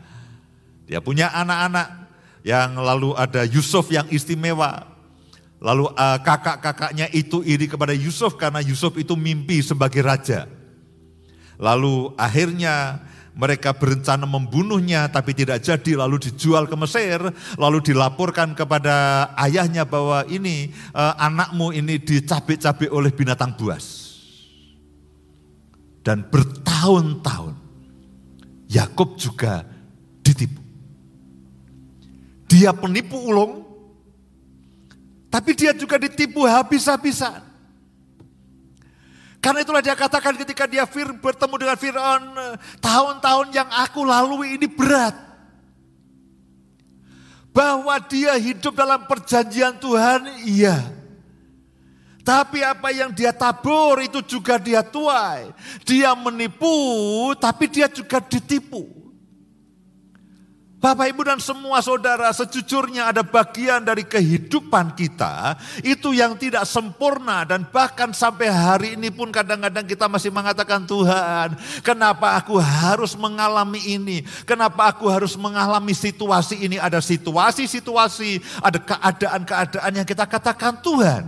Dia 0.90 1.00
punya 1.04 1.30
anak-anak 1.36 2.10
yang 2.42 2.80
lalu 2.80 3.14
ada 3.14 3.46
Yusuf 3.46 3.92
yang 3.94 4.08
istimewa. 4.10 4.88
Lalu 5.60 5.92
uh, 5.92 6.18
kakak-kakaknya 6.24 7.12
itu 7.14 7.44
iri 7.44 7.68
kepada 7.68 7.94
Yusuf 7.94 8.40
karena 8.40 8.64
Yusuf 8.64 8.96
itu 8.98 9.14
mimpi 9.14 9.62
sebagai 9.62 10.02
raja. 10.02 10.48
Lalu 11.58 12.14
akhirnya 12.18 13.02
mereka 13.38 13.74
berencana 13.74 14.26
membunuhnya 14.26 15.06
tapi 15.14 15.38
tidak 15.38 15.62
jadi 15.62 15.94
lalu 15.94 16.18
dijual 16.18 16.66
ke 16.66 16.74
Mesir 16.74 17.22
lalu 17.54 17.86
dilaporkan 17.86 18.58
kepada 18.58 19.30
ayahnya 19.38 19.86
bahwa 19.86 20.26
ini 20.26 20.74
eh, 20.74 21.14
anakmu 21.22 21.70
ini 21.74 22.02
dicabik-cabik 22.02 22.90
oleh 22.90 23.14
binatang 23.14 23.54
buas. 23.54 24.06
Dan 26.02 26.24
bertahun-tahun 26.32 27.54
Yakob 28.72 29.20
juga 29.20 29.68
ditipu. 30.24 30.62
Dia 32.48 32.72
penipu 32.72 33.20
ulung 33.22 33.68
tapi 35.28 35.54
dia 35.54 35.76
juga 35.76 36.02
ditipu 36.02 36.48
habis-habisan. 36.48 37.47
Karena 39.38 39.62
itulah 39.62 39.86
dia 39.86 39.94
katakan 39.94 40.34
ketika 40.34 40.66
dia 40.66 40.84
fir, 40.90 41.14
bertemu 41.14 41.56
dengan 41.62 41.78
Fir'aun, 41.78 42.24
tahun-tahun 42.82 43.48
yang 43.54 43.70
aku 43.70 44.02
lalui 44.02 44.58
ini 44.58 44.66
berat. 44.66 45.14
Bahwa 47.54 47.98
dia 48.06 48.38
hidup 48.38 48.74
dalam 48.74 49.06
perjanjian 49.06 49.78
Tuhan, 49.78 50.46
iya. 50.46 50.78
Tapi 52.28 52.60
apa 52.60 52.92
yang 52.92 53.16
dia 53.16 53.32
tabur 53.32 54.04
itu 54.04 54.20
juga 54.26 54.60
dia 54.60 54.84
tuai. 54.84 55.48
Dia 55.88 56.12
menipu, 56.12 57.32
tapi 57.40 57.72
dia 57.72 57.88
juga 57.88 58.20
ditipu. 58.20 58.97
Bapak, 60.88 61.12
Ibu, 61.12 61.28
dan 61.28 61.44
semua 61.44 61.84
saudara, 61.84 62.32
sejujurnya 62.32 63.12
ada 63.12 63.20
bagian 63.20 63.84
dari 63.84 64.08
kehidupan 64.08 64.96
kita 64.96 65.60
itu 65.84 66.16
yang 66.16 66.40
tidak 66.40 66.64
sempurna, 66.64 67.44
dan 67.44 67.68
bahkan 67.68 68.16
sampai 68.16 68.48
hari 68.48 68.88
ini 68.96 69.12
pun 69.12 69.28
kadang-kadang 69.28 69.84
kita 69.84 70.08
masih 70.08 70.32
mengatakan, 70.32 70.88
"Tuhan, 70.88 71.60
kenapa 71.84 72.40
aku 72.40 72.56
harus 72.56 73.20
mengalami 73.20 73.84
ini? 73.84 74.24
Kenapa 74.48 74.96
aku 74.96 75.12
harus 75.12 75.36
mengalami 75.36 75.92
situasi 75.92 76.56
ini?" 76.56 76.80
Ada 76.80 77.04
situasi-situasi, 77.04 78.64
ada 78.64 78.80
keadaan-keadaan 78.80 79.92
yang 79.92 80.08
kita 80.08 80.24
katakan, 80.24 80.80
"Tuhan." 80.80 81.28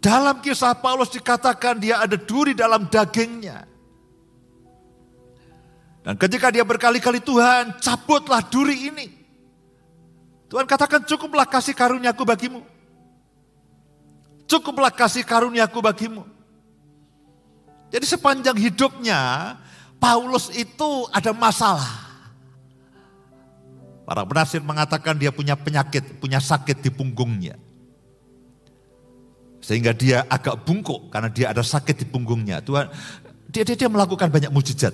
Dalam 0.00 0.40
kisah 0.40 0.72
Paulus 0.72 1.12
dikatakan 1.12 1.76
dia 1.76 2.00
ada 2.00 2.16
duri 2.16 2.56
dalam 2.56 2.88
dagingnya. 2.88 3.73
Dan 6.04 6.20
ketika 6.20 6.52
dia 6.52 6.60
berkali-kali 6.68 7.24
Tuhan 7.24 7.80
cabutlah 7.80 8.44
duri 8.44 8.92
ini. 8.92 9.06
Tuhan 10.52 10.68
katakan 10.68 11.00
cukuplah 11.08 11.48
kasih 11.48 11.72
karuniaku 11.72 12.22
bagimu. 12.28 12.60
Cukuplah 14.44 14.92
kasih 14.92 15.24
karuniaku 15.24 15.80
bagimu. 15.80 16.28
Jadi 17.88 18.04
sepanjang 18.04 18.52
hidupnya 18.60 19.56
Paulus 19.96 20.52
itu 20.52 21.08
ada 21.08 21.32
masalah. 21.32 22.04
Para 24.04 24.20
penasir 24.28 24.60
mengatakan 24.60 25.16
dia 25.16 25.32
punya 25.32 25.56
penyakit, 25.56 26.20
punya 26.20 26.36
sakit 26.36 26.84
di 26.84 26.92
punggungnya. 26.92 27.56
Sehingga 29.64 29.96
dia 29.96 30.28
agak 30.28 30.60
bungkuk 30.68 31.08
karena 31.08 31.32
dia 31.32 31.48
ada 31.48 31.64
sakit 31.64 32.04
di 32.04 32.06
punggungnya. 32.12 32.60
Tuhan, 32.60 32.92
dia, 33.48 33.64
dia, 33.64 33.72
dia 33.72 33.88
melakukan 33.88 34.28
banyak 34.28 34.52
mujizat. 34.52 34.92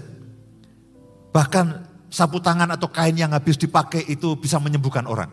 Bahkan 1.31 1.67
sapu 2.11 2.43
tangan 2.43 2.71
atau 2.75 2.91
kain 2.91 3.15
yang 3.15 3.31
habis 3.31 3.55
dipakai 3.55 4.03
itu 4.11 4.35
bisa 4.35 4.59
menyembuhkan 4.59 5.07
orang. 5.07 5.31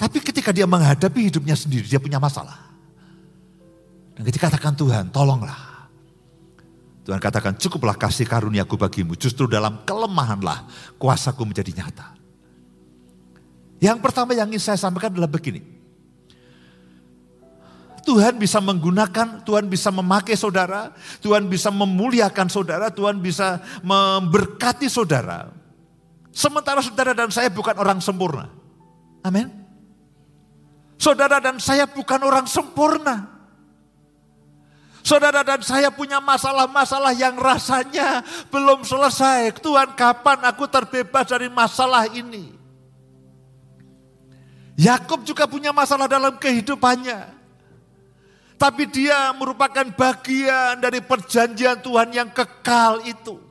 Tapi 0.00 0.24
ketika 0.24 0.48
dia 0.50 0.64
menghadapi 0.64 1.28
hidupnya 1.28 1.52
sendiri, 1.52 1.84
dia 1.84 2.00
punya 2.00 2.16
masalah. 2.16 2.72
Dan 4.16 4.24
ketika 4.24 4.48
katakan 4.48 4.72
Tuhan, 4.72 5.12
tolonglah. 5.12 5.88
Tuhan 7.04 7.20
katakan 7.20 7.56
cukuplah 7.56 7.96
kasih 7.96 8.24
karuniaku 8.24 8.76
bagimu. 8.80 9.16
Justru 9.16 9.44
dalam 9.48 9.84
kelemahanlah 9.84 10.64
kuasaku 10.96 11.44
menjadi 11.44 11.84
nyata. 11.84 12.16
Yang 13.80 13.98
pertama 14.04 14.36
yang 14.36 14.48
ingin 14.52 14.60
saya 14.60 14.78
sampaikan 14.80 15.12
adalah 15.12 15.28
begini. 15.28 15.79
Tuhan 18.04 18.40
bisa 18.40 18.58
menggunakan, 18.58 19.44
Tuhan 19.44 19.68
bisa 19.68 19.92
memakai 19.92 20.34
saudara, 20.34 20.92
Tuhan 21.20 21.46
bisa 21.46 21.68
memuliakan 21.68 22.48
saudara, 22.48 22.88
Tuhan 22.88 23.20
bisa 23.20 23.60
memberkati 23.84 24.88
saudara. 24.88 25.52
Sementara 26.30 26.80
saudara 26.80 27.12
dan 27.12 27.28
saya 27.28 27.50
bukan 27.50 27.76
orang 27.76 27.98
sempurna. 27.98 28.48
Amin. 29.20 29.50
Saudara 31.00 31.40
dan 31.40 31.56
saya 31.60 31.88
bukan 31.88 32.20
orang 32.20 32.44
sempurna. 32.44 33.40
Saudara 35.00 35.40
dan 35.40 35.64
saya 35.64 35.88
punya 35.88 36.20
masalah-masalah 36.20 37.16
yang 37.16 37.34
rasanya 37.40 38.20
belum 38.52 38.84
selesai. 38.84 39.56
Tuhan 39.64 39.96
kapan 39.96 40.44
aku 40.44 40.68
terbebas 40.68 41.24
dari 41.24 41.48
masalah 41.48 42.04
ini? 42.12 42.52
Yakub 44.76 45.24
juga 45.24 45.48
punya 45.48 45.72
masalah 45.72 46.04
dalam 46.08 46.36
kehidupannya. 46.36 47.39
Tapi 48.60 48.84
dia 48.92 49.32
merupakan 49.32 49.88
bagian 49.96 50.76
dari 50.76 51.00
perjanjian 51.00 51.80
Tuhan 51.80 52.12
yang 52.12 52.28
kekal 52.28 53.00
itu. 53.08 53.49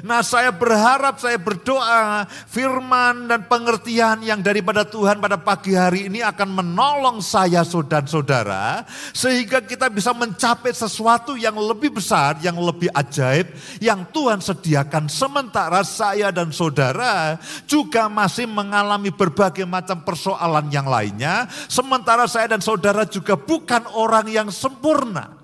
Nah 0.00 0.24
saya 0.24 0.52
berharap, 0.52 1.20
saya 1.20 1.36
berdoa 1.36 2.24
firman 2.48 3.28
dan 3.28 3.44
pengertian 3.44 4.24
yang 4.24 4.40
daripada 4.40 4.84
Tuhan 4.84 5.20
pada 5.20 5.36
pagi 5.36 5.76
hari 5.76 6.08
ini 6.08 6.24
akan 6.24 6.62
menolong 6.62 7.18
saya 7.20 7.64
saudara-saudara. 7.66 8.84
Sehingga 9.12 9.60
kita 9.64 9.92
bisa 9.92 10.16
mencapai 10.16 10.72
sesuatu 10.72 11.36
yang 11.36 11.56
lebih 11.56 11.96
besar, 12.00 12.40
yang 12.40 12.56
lebih 12.56 12.88
ajaib. 12.92 13.52
Yang 13.82 14.00
Tuhan 14.12 14.40
sediakan 14.40 15.04
sementara 15.10 15.82
saya 15.84 16.32
dan 16.32 16.52
saudara 16.54 17.36
juga 17.68 18.08
masih 18.08 18.48
mengalami 18.48 19.12
berbagai 19.12 19.64
macam 19.68 20.00
persoalan 20.04 20.68
yang 20.72 20.88
lainnya. 20.88 21.48
Sementara 21.68 22.24
saya 22.24 22.56
dan 22.56 22.62
saudara 22.64 23.04
juga 23.04 23.36
bukan 23.36 23.84
orang 23.92 24.26
yang 24.28 24.48
sempurna. 24.48 25.36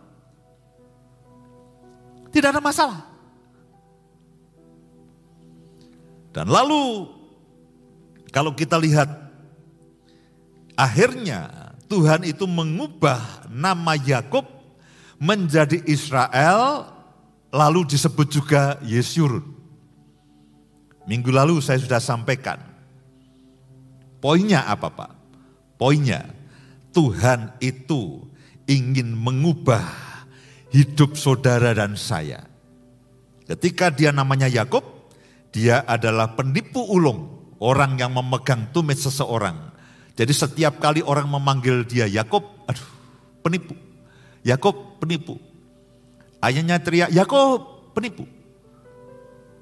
Tidak 2.33 2.53
ada 2.53 2.61
masalah. 2.61 3.16
Dan 6.37 6.53
lalu 6.53 7.09
kalau 8.29 8.53
kita 8.53 8.77
lihat 8.77 9.09
akhirnya 10.77 11.73
Tuhan 11.89 12.29
itu 12.29 12.45
mengubah 12.45 13.49
nama 13.49 13.97
Yakub 13.97 14.45
menjadi 15.17 15.81
Israel 15.89 16.93
lalu 17.49 17.89
disebut 17.89 18.29
juga 18.29 18.77
Yesurun. 18.85 19.49
Minggu 21.09 21.33
lalu 21.33 21.65
saya 21.65 21.81
sudah 21.81 22.05
sampaikan. 22.05 22.61
Poinnya 24.21 24.69
apa 24.69 24.93
Pak? 24.93 25.13
Poinnya 25.81 26.29
Tuhan 26.93 27.57
itu 27.65 28.29
ingin 28.69 29.17
mengubah 29.17 29.89
hidup 30.69 31.17
saudara 31.17 31.73
dan 31.73 31.97
saya. 31.97 32.45
Ketika 33.49 33.89
dia 33.89 34.13
namanya 34.13 34.51
Yakub, 34.51 34.96
dia 35.57 35.81
adalah 35.89 36.37
penipu 36.37 36.85
ulung, 36.85 37.49
orang 37.65 37.97
yang 37.97 38.13
memegang 38.13 38.69
tumit 38.77 39.01
seseorang. 39.01 39.73
Jadi 40.13 40.29
setiap 40.37 40.77
kali 40.77 41.01
orang 41.01 41.25
memanggil 41.33 41.89
dia 41.89 42.05
Yakob, 42.05 42.45
aduh, 42.69 42.85
penipu. 43.41 43.73
Yakob 44.45 45.01
penipu. 45.01 45.41
Ayahnya 46.45 46.77
teriak, 46.77 47.09
Yakob 47.09 47.89
penipu. 47.97 48.29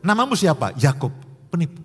Namamu 0.03 0.35
siapa? 0.35 0.75
Yakob 0.83 1.15
penipu. 1.55 1.79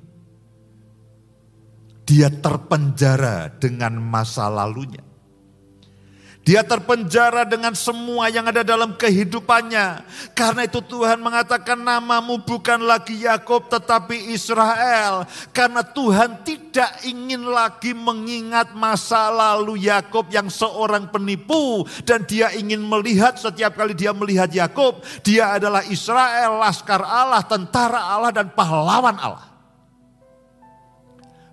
Dia 2.09 2.33
terpenjara 2.33 3.53
dengan 3.61 3.93
masa 4.01 4.49
lalunya. 4.49 5.05
Dia 6.47 6.65
terpenjara 6.65 7.45
dengan 7.45 7.77
semua 7.77 8.25
yang 8.31 8.49
ada 8.49 8.65
dalam 8.65 8.97
kehidupannya. 8.97 10.01
Karena 10.33 10.65
itu 10.65 10.81
Tuhan 10.81 11.21
mengatakan 11.21 11.77
namamu 11.77 12.41
bukan 12.41 12.79
lagi 12.89 13.21
Yakob 13.21 13.69
tetapi 13.69 14.33
Israel. 14.33 15.29
Karena 15.53 15.85
Tuhan 15.85 16.41
tidak 16.41 17.05
ingin 17.05 17.45
lagi 17.45 17.93
mengingat 17.93 18.73
masa 18.73 19.29
lalu 19.29 19.85
Yakob 19.85 20.31
yang 20.33 20.49
seorang 20.49 21.11
penipu 21.13 21.85
dan 22.07 22.25
dia 22.25 22.49
ingin 22.57 22.81
melihat 22.81 23.37
setiap 23.37 23.77
kali 23.77 23.93
dia 23.93 24.15
melihat 24.15 24.49
Yakob, 24.49 25.05
dia 25.21 25.53
adalah 25.53 25.85
Israel, 25.85 26.57
laskar 26.65 27.03
Allah, 27.03 27.45
tentara 27.45 27.99
Allah 27.99 28.33
dan 28.33 28.49
pahlawan 28.49 29.21
Allah. 29.21 29.45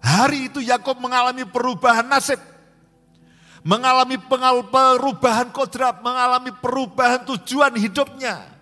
Hari 0.00 0.48
itu 0.48 0.64
Yakob 0.64 1.02
mengalami 1.02 1.44
perubahan 1.44 2.06
nasib 2.06 2.55
mengalami 3.66 4.14
perubahan 4.70 5.50
kodrat, 5.50 5.98
mengalami 5.98 6.54
perubahan 6.54 7.26
tujuan 7.34 7.74
hidupnya. 7.74 8.54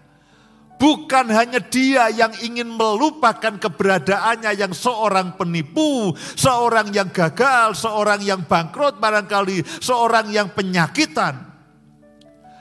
Bukan 0.75 1.31
hanya 1.31 1.63
dia 1.63 2.11
yang 2.11 2.35
ingin 2.43 2.67
melupakan 2.67 3.55
keberadaannya 3.57 4.59
yang 4.59 4.73
seorang 4.75 5.39
penipu, 5.39 6.11
seorang 6.35 6.91
yang 6.91 7.15
gagal, 7.15 7.79
seorang 7.79 8.19
yang 8.25 8.43
bangkrut 8.43 8.99
barangkali, 8.99 9.63
seorang 9.79 10.35
yang 10.35 10.51
penyakitan. 10.51 11.55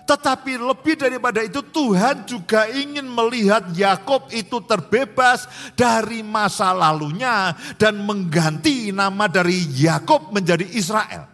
Tetapi 0.04 0.60
lebih 0.60 1.00
daripada 1.00 1.42
itu 1.42 1.64
Tuhan 1.64 2.28
juga 2.28 2.70
ingin 2.70 3.08
melihat 3.08 3.72
Yakob 3.72 4.30
itu 4.36 4.62
terbebas 4.68 5.48
dari 5.74 6.22
masa 6.22 6.76
lalunya 6.76 7.56
dan 7.82 8.04
mengganti 8.04 8.94
nama 8.94 9.26
dari 9.26 9.64
Yakob 9.74 10.30
menjadi 10.30 10.70
Israel. 10.70 11.33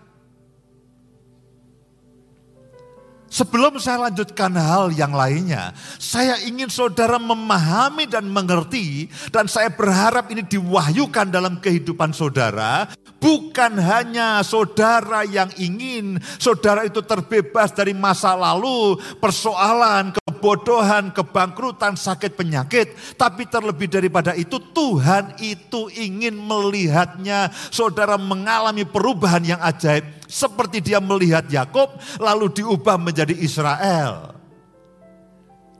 Sebelum 3.29 3.77
saya 3.77 4.09
lanjutkan 4.09 4.57
hal 4.57 4.89
yang 4.89 5.13
lainnya, 5.13 5.77
saya 6.01 6.41
ingin 6.41 6.65
saudara 6.65 7.21
memahami 7.21 8.09
dan 8.09 8.25
mengerti, 8.25 9.05
dan 9.29 9.45
saya 9.45 9.69
berharap 9.69 10.33
ini 10.33 10.41
diwahyukan 10.41 11.29
dalam 11.29 11.61
kehidupan 11.61 12.09
saudara. 12.09 12.89
Bukan 13.21 13.77
hanya 13.77 14.41
saudara 14.41 15.21
yang 15.29 15.53
ingin 15.61 16.17
saudara 16.41 16.89
itu 16.89 17.05
terbebas 17.05 17.69
dari 17.69 17.93
masa 17.93 18.33
lalu, 18.33 18.97
persoalan, 19.21 20.17
kebodohan, 20.17 21.13
kebangkrutan, 21.13 21.93
sakit 21.99 22.33
penyakit, 22.33 22.97
tapi 23.13 23.45
terlebih 23.45 23.93
daripada 23.93 24.33
itu, 24.33 24.57
Tuhan 24.73 25.37
itu 25.37 25.91
ingin 25.93 26.33
melihatnya 26.33 27.53
saudara 27.69 28.17
mengalami 28.17 28.89
perubahan 28.89 29.45
yang 29.45 29.61
ajaib 29.61 30.18
seperti 30.29 30.77
dia 30.85 31.01
melihat 31.01 31.49
Yakob 31.49 31.97
lalu 32.21 32.53
diubah 32.53 33.01
menjadi 33.01 33.33
Israel. 33.33 34.37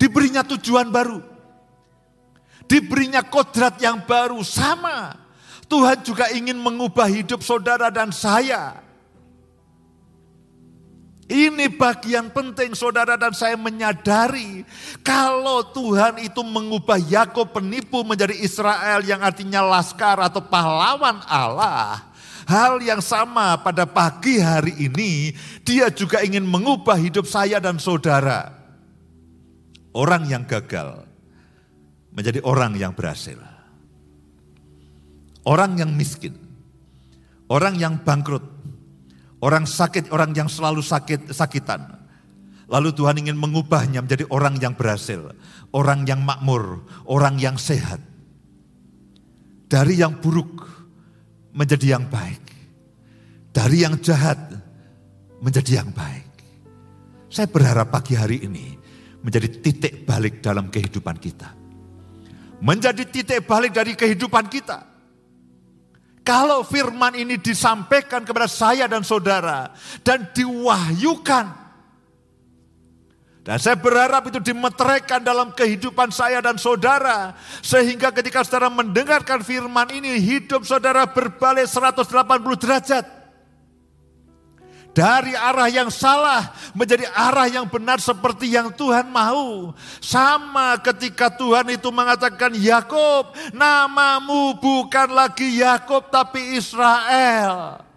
Diberinya 0.01 0.41
tujuan 0.41 0.89
baru. 0.89 1.21
Diberinya 2.65 3.21
kodrat 3.21 3.77
yang 3.77 4.01
baru 4.09 4.41
sama. 4.41 5.13
Tuhan 5.69 6.01
juga 6.01 6.33
ingin 6.33 6.57
mengubah 6.57 7.05
hidup 7.05 7.45
saudara 7.45 7.93
dan 7.93 8.09
saya. 8.09 8.81
Ini 11.29 11.69
bagian 11.77 12.33
penting 12.33 12.73
saudara 12.73 13.13
dan 13.13 13.37
saya 13.37 13.53
menyadari 13.53 14.65
kalau 15.05 15.61
Tuhan 15.61 16.17
itu 16.25 16.41
mengubah 16.41 16.97
Yakob 16.97 17.53
penipu 17.53 18.01
menjadi 18.01 18.33
Israel 18.33 19.05
yang 19.05 19.21
artinya 19.21 19.61
laskar 19.61 20.17
atau 20.17 20.41
pahlawan 20.41 21.21
Allah. 21.29 22.08
Hal 22.49 22.81
yang 22.81 22.97
sama 22.97 23.61
pada 23.61 23.85
pagi 23.85 24.41
hari 24.41 24.73
ini, 24.81 25.37
dia 25.61 25.93
juga 25.93 26.25
ingin 26.25 26.41
mengubah 26.41 26.97
hidup 26.97 27.29
saya 27.29 27.61
dan 27.61 27.77
saudara. 27.77 28.49
Orang 29.93 30.25
yang 30.25 30.49
gagal 30.49 31.05
menjadi 32.09 32.41
orang 32.41 32.73
yang 32.73 32.97
berhasil. 32.97 33.37
Orang 35.45 35.77
yang 35.77 35.93
miskin, 35.93 36.33
orang 37.53 37.77
yang 37.77 38.01
bangkrut, 38.01 38.41
orang 39.45 39.69
sakit, 39.69 40.09
orang 40.09 40.33
yang 40.33 40.49
selalu 40.49 40.81
sakit 40.81 41.29
sakitan. 41.29 42.01
Lalu 42.65 42.97
Tuhan 42.97 43.21
ingin 43.21 43.37
mengubahnya 43.37 44.01
menjadi 44.01 44.25
orang 44.33 44.57
yang 44.57 44.73
berhasil, 44.73 45.37
orang 45.69 46.01
yang 46.09 46.25
makmur, 46.25 46.81
orang 47.05 47.37
yang 47.37 47.61
sehat. 47.61 48.01
Dari 49.69 50.01
yang 50.01 50.17
buruk 50.17 50.78
menjadi 51.53 51.97
yang 51.97 52.05
baik. 52.09 52.43
Dari 53.49 53.77
yang 53.81 53.97
jahat 53.99 54.37
menjadi 55.41 55.81
yang 55.83 55.89
baik. 55.91 56.27
Saya 57.29 57.45
berharap 57.49 57.93
pagi 57.93 58.17
hari 58.17 58.41
ini 58.45 58.73
menjadi 59.21 59.47
titik 59.59 60.07
balik 60.07 60.41
dalam 60.41 60.71
kehidupan 60.71 61.17
kita. 61.19 61.49
Menjadi 62.59 63.03
titik 63.07 63.45
balik 63.45 63.75
dari 63.75 63.93
kehidupan 63.95 64.45
kita. 64.49 64.89
Kalau 66.23 66.61
firman 66.61 67.17
ini 67.17 67.41
disampaikan 67.41 68.21
kepada 68.21 68.45
saya 68.45 68.85
dan 68.85 69.01
saudara 69.01 69.73
dan 70.05 70.29
diwahyukan 70.29 71.58
Dan 73.49 73.57
saya 73.57 73.81
berharap 73.81 74.29
itu 74.29 74.37
dimeteraikan 74.37 75.25
dalam 75.25 75.49
kehidupan 75.49 76.13
saya 76.13 76.37
dan 76.37 76.61
saudara. 76.61 77.33
Sehingga 77.65 78.13
ketika 78.13 78.45
saudara 78.45 78.69
mendengarkan 78.69 79.41
firman 79.41 79.89
ini, 79.89 80.21
hidup 80.21 80.69
saudara 80.69 81.09
berbalik 81.09 81.65
180 81.65 82.05
derajat. 82.61 83.05
Dari 84.93 85.33
arah 85.33 85.65
yang 85.65 85.89
salah 85.89 86.53
menjadi 86.77 87.09
arah 87.09 87.49
yang 87.49 87.65
benar 87.65 87.97
seperti 87.97 88.53
yang 88.53 88.69
Tuhan 88.69 89.09
mau. 89.09 89.73
Sama 89.97 90.77
ketika 90.85 91.33
Tuhan 91.33 91.73
itu 91.73 91.89
mengatakan, 91.89 92.53
Yakob, 92.53 93.33
namamu 93.49 94.61
bukan 94.61 95.09
lagi 95.09 95.57
Yakob 95.57 96.05
tapi 96.13 96.53
Israel. 96.53 97.88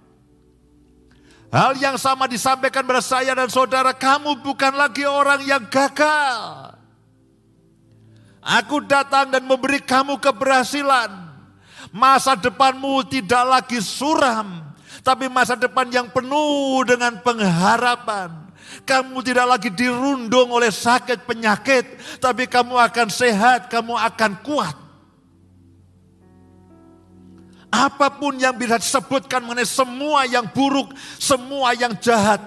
Hal 1.53 1.77
yang 1.77 2.01
sama 2.01 2.25
disampaikan 2.25 2.81
pada 2.81 3.05
saya 3.05 3.37
dan 3.37 3.53
saudara, 3.53 3.93
kamu 3.93 4.41
bukan 4.41 4.73
lagi 4.73 5.05
orang 5.05 5.45
yang 5.45 5.61
gagal. 5.69 6.73
Aku 8.41 8.81
datang 8.81 9.29
dan 9.29 9.45
memberi 9.45 9.85
kamu 9.85 10.17
keberhasilan. 10.17 11.13
Masa 11.93 12.41
depanmu 12.41 13.05
tidak 13.05 13.45
lagi 13.45 13.85
suram, 13.85 14.65
tapi 15.05 15.29
masa 15.29 15.53
depan 15.53 15.93
yang 15.93 16.09
penuh 16.09 16.89
dengan 16.89 17.21
pengharapan. 17.21 18.33
Kamu 18.89 19.21
tidak 19.21 19.45
lagi 19.45 19.69
dirundung 19.69 20.49
oleh 20.49 20.73
sakit 20.73 21.29
penyakit, 21.29 21.85
tapi 22.17 22.49
kamu 22.49 22.81
akan 22.81 23.09
sehat, 23.13 23.69
kamu 23.69 23.93
akan 23.93 24.41
kuat. 24.41 24.82
Apa 27.73 28.13
pun 28.13 28.37
yang 28.37 28.53
bisa 28.53 28.77
disebutkan 28.77 29.41
mengenai 29.49 29.65
semua 29.65 30.29
yang 30.29 30.45
buruk, 30.53 30.93
semua 31.17 31.73
yang 31.73 31.97
jahat. 31.97 32.45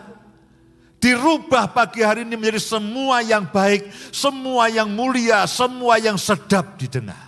Dirubah 1.01 1.73
pagi 1.73 2.05
hari 2.05 2.21
ini 2.29 2.37
menjadi 2.37 2.61
semua 2.61 3.25
yang 3.25 3.49
baik, 3.49 3.89
semua 4.13 4.69
yang 4.69 4.85
mulia, 4.93 5.49
semua 5.49 5.97
yang 5.97 6.17
sedap 6.21 6.77
didengar. 6.77 7.25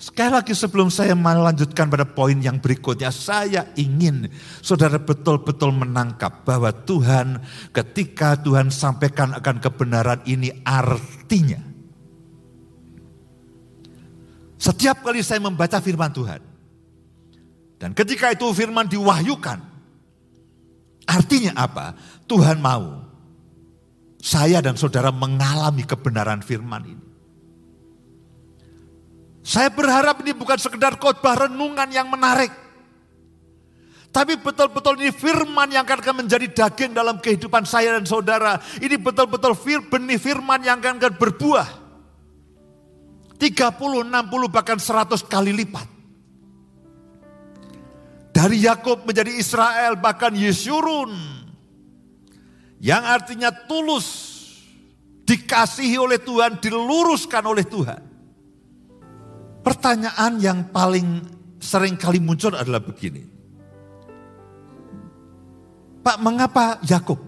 Sekali 0.00 0.32
lagi 0.32 0.54
sebelum 0.56 0.88
saya 0.88 1.12
melanjutkan 1.12 1.92
pada 1.92 2.08
poin 2.08 2.38
yang 2.40 2.56
berikutnya, 2.56 3.12
saya 3.12 3.68
ingin 3.76 4.30
saudara 4.64 4.96
betul-betul 4.96 5.76
menangkap 5.76 6.40
bahwa 6.46 6.72
Tuhan 6.72 7.38
ketika 7.74 8.40
Tuhan 8.40 8.72
sampaikan 8.72 9.36
akan 9.36 9.60
kebenaran 9.60 10.24
ini 10.24 10.64
artinya 10.64 11.69
setiap 14.60 15.00
kali 15.00 15.24
saya 15.24 15.40
membaca 15.40 15.80
firman 15.80 16.12
Tuhan. 16.12 16.44
Dan 17.80 17.96
ketika 17.96 18.28
itu 18.28 18.44
firman 18.52 18.84
diwahyukan. 18.84 19.72
Artinya 21.08 21.56
apa? 21.56 21.96
Tuhan 22.28 22.60
mau 22.60 23.08
saya 24.20 24.60
dan 24.60 24.76
saudara 24.76 25.08
mengalami 25.08 25.88
kebenaran 25.88 26.44
firman 26.44 26.84
ini. 26.84 27.06
Saya 29.40 29.72
berharap 29.72 30.20
ini 30.20 30.36
bukan 30.36 30.60
sekedar 30.60 31.00
khotbah 31.00 31.48
renungan 31.48 31.88
yang 31.88 32.12
menarik. 32.12 32.52
Tapi 34.12 34.36
betul-betul 34.44 35.00
ini 35.00 35.08
firman 35.08 35.72
yang 35.72 35.88
akan 35.88 36.20
menjadi 36.20 36.46
daging 36.52 36.92
dalam 36.92 37.16
kehidupan 37.16 37.64
saya 37.64 37.96
dan 37.96 38.04
saudara. 38.04 38.60
Ini 38.76 39.00
betul-betul 39.00 39.56
benih 39.88 40.20
firman 40.20 40.60
yang 40.60 40.84
akan 40.84 41.16
berbuah 41.16 41.79
30, 43.40 44.04
60 44.04 44.52
bahkan 44.52 44.76
100 44.76 45.24
kali 45.24 45.56
lipat. 45.56 45.88
Dari 48.36 48.68
Yakub 48.68 49.08
menjadi 49.08 49.32
Israel 49.32 49.96
bahkan 49.96 50.36
Yesurun. 50.36 51.40
Yang 52.80 53.04
artinya 53.04 53.50
tulus, 53.64 54.08
dikasihi 55.24 55.96
oleh 55.96 56.20
Tuhan, 56.20 56.60
diluruskan 56.60 57.44
oleh 57.48 57.64
Tuhan. 57.64 58.02
Pertanyaan 59.60 60.40
yang 60.40 60.68
paling 60.72 61.20
sering 61.60 61.96
kali 61.96 62.20
muncul 62.20 62.56
adalah 62.56 62.80
begini. 62.80 63.24
Pak, 66.00 66.16
mengapa 66.24 66.80
Yakub? 66.80 67.20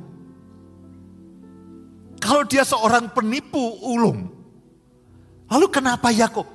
Kalau 2.16 2.48
dia 2.48 2.64
seorang 2.64 3.12
penipu 3.12 3.60
ulung, 3.84 4.41
Lalu 5.52 5.66
kenapa 5.68 6.08
Yakub? 6.08 6.48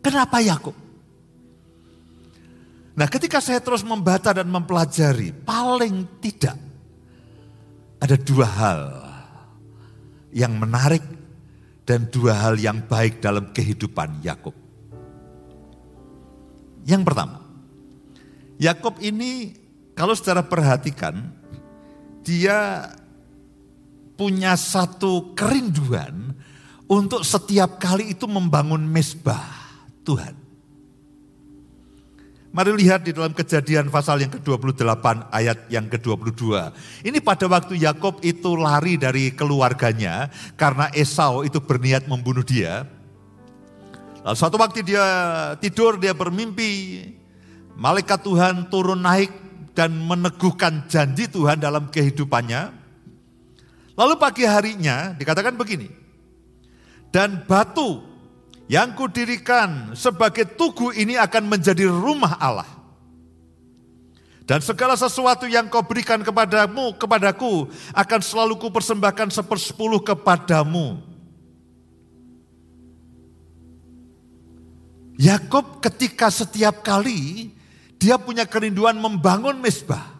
Kenapa 0.00 0.40
Yakub? 0.40 0.72
Nah, 2.96 3.04
ketika 3.10 3.44
saya 3.44 3.60
terus 3.60 3.84
membaca 3.84 4.32
dan 4.32 4.48
mempelajari, 4.48 5.36
paling 5.44 6.08
tidak 6.24 6.56
ada 8.00 8.16
dua 8.16 8.48
hal 8.48 8.80
yang 10.32 10.56
menarik 10.56 11.04
dan 11.84 12.08
dua 12.08 12.32
hal 12.32 12.56
yang 12.56 12.80
baik 12.80 13.20
dalam 13.20 13.52
kehidupan 13.52 14.24
Yakub. 14.24 14.56
Yang 16.88 17.02
pertama, 17.04 17.44
Yakub 18.56 18.96
ini 19.04 19.52
kalau 19.92 20.16
secara 20.16 20.40
perhatikan 20.40 21.28
dia 22.24 22.88
punya 24.16 24.56
satu 24.56 25.36
kerinduan 25.36 26.23
untuk 26.88 27.24
setiap 27.24 27.80
kali 27.80 28.12
itu 28.12 28.28
membangun 28.28 28.80
mesbah 28.84 29.44
Tuhan. 30.04 30.36
Mari 32.54 32.70
lihat 32.86 33.02
di 33.02 33.10
dalam 33.10 33.34
kejadian 33.34 33.90
pasal 33.90 34.22
yang 34.22 34.30
ke-28 34.30 35.26
ayat 35.34 35.66
yang 35.66 35.90
ke-22. 35.90 36.54
Ini 37.02 37.18
pada 37.18 37.50
waktu 37.50 37.82
Yakob 37.82 38.22
itu 38.22 38.54
lari 38.54 38.94
dari 38.94 39.34
keluarganya 39.34 40.30
karena 40.54 40.86
Esau 40.94 41.42
itu 41.42 41.58
berniat 41.58 42.06
membunuh 42.06 42.46
dia. 42.46 42.86
Lalu 44.22 44.38
suatu 44.38 44.54
waktu 44.54 44.86
dia 44.86 45.02
tidur, 45.58 45.98
dia 45.98 46.14
bermimpi. 46.14 47.02
Malaikat 47.74 48.22
Tuhan 48.22 48.70
turun 48.70 49.02
naik 49.02 49.34
dan 49.74 49.90
meneguhkan 49.90 50.86
janji 50.86 51.26
Tuhan 51.26 51.58
dalam 51.58 51.90
kehidupannya. 51.90 52.70
Lalu 53.98 54.14
pagi 54.14 54.46
harinya 54.46 55.10
dikatakan 55.10 55.58
begini 55.58 56.03
dan 57.14 57.46
batu 57.46 58.02
yang 58.66 58.90
kudirikan 58.98 59.94
sebagai 59.94 60.58
tugu 60.58 60.90
ini 60.90 61.14
akan 61.14 61.46
menjadi 61.46 61.86
rumah 61.86 62.34
Allah. 62.42 62.66
Dan 64.42 64.58
segala 64.58 64.98
sesuatu 64.98 65.46
yang 65.46 65.70
kau 65.70 65.86
berikan 65.86 66.20
kepadamu, 66.26 66.98
kepadaku, 66.98 67.70
akan 67.94 68.20
selalu 68.20 68.58
kupersembahkan 68.58 69.30
sepersepuluh 69.30 70.02
kepadamu. 70.02 71.00
Yakob 75.14 75.78
ketika 75.78 76.26
setiap 76.34 76.82
kali 76.82 77.54
dia 77.96 78.18
punya 78.18 78.42
kerinduan 78.42 78.98
membangun 78.98 79.62
mesbah. 79.62 80.13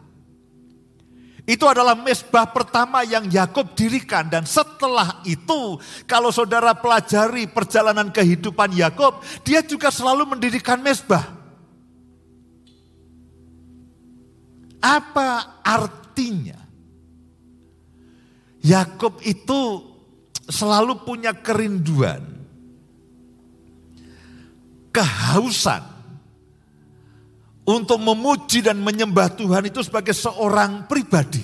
Itu 1.44 1.68
adalah 1.68 1.92
mesbah 1.92 2.48
pertama 2.48 3.04
yang 3.04 3.28
Yakub 3.28 3.76
dirikan 3.76 4.24
dan 4.32 4.48
setelah 4.48 5.20
itu 5.28 5.76
kalau 6.08 6.32
saudara 6.32 6.72
pelajari 6.72 7.44
perjalanan 7.44 8.08
kehidupan 8.08 8.72
Yakub, 8.72 9.20
dia 9.44 9.60
juga 9.60 9.92
selalu 9.92 10.24
mendirikan 10.36 10.80
mesbah. 10.80 11.36
Apa 14.80 15.60
artinya? 15.60 16.64
Yakub 18.64 19.20
itu 19.20 19.84
selalu 20.48 21.04
punya 21.04 21.36
kerinduan, 21.36 22.24
kehausan 24.88 25.93
untuk 27.64 27.96
memuji 27.96 28.60
dan 28.60 28.80
menyembah 28.80 29.32
Tuhan 29.32 29.72
itu 29.72 29.80
sebagai 29.80 30.12
seorang 30.12 30.84
pribadi. 30.84 31.40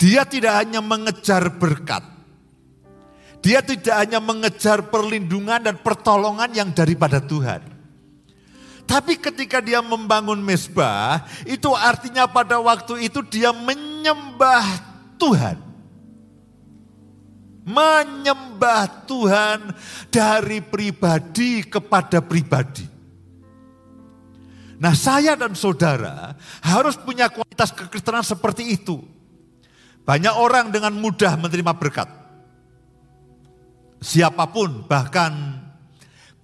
Dia 0.00 0.24
tidak 0.24 0.52
hanya 0.64 0.80
mengejar 0.80 1.48
berkat. 1.54 2.02
Dia 3.44 3.60
tidak 3.60 3.92
hanya 4.00 4.24
mengejar 4.24 4.88
perlindungan 4.88 5.60
dan 5.60 5.76
pertolongan 5.84 6.48
yang 6.56 6.72
daripada 6.72 7.20
Tuhan. 7.20 7.60
Tapi 8.84 9.16
ketika 9.16 9.64
dia 9.64 9.80
membangun 9.80 10.40
mesbah, 10.40 11.24
itu 11.44 11.72
artinya 11.72 12.28
pada 12.28 12.60
waktu 12.60 13.08
itu 13.08 13.20
dia 13.24 13.52
menyembah 13.52 14.64
Tuhan. 15.20 15.56
Menyembah 17.64 19.08
Tuhan 19.08 19.72
dari 20.12 20.60
pribadi 20.60 21.64
kepada 21.64 22.20
pribadi. 22.20 22.93
Nah 24.78 24.94
saya 24.94 25.38
dan 25.38 25.54
saudara 25.54 26.34
harus 26.62 26.98
punya 26.98 27.30
kualitas 27.30 27.70
kekristenan 27.70 28.26
seperti 28.26 28.74
itu. 28.74 28.98
Banyak 30.04 30.34
orang 30.36 30.68
dengan 30.68 30.92
mudah 30.98 31.38
menerima 31.40 31.72
berkat. 31.80 32.08
Siapa 34.04 34.52
pun 34.52 34.84
bahkan 34.84 35.32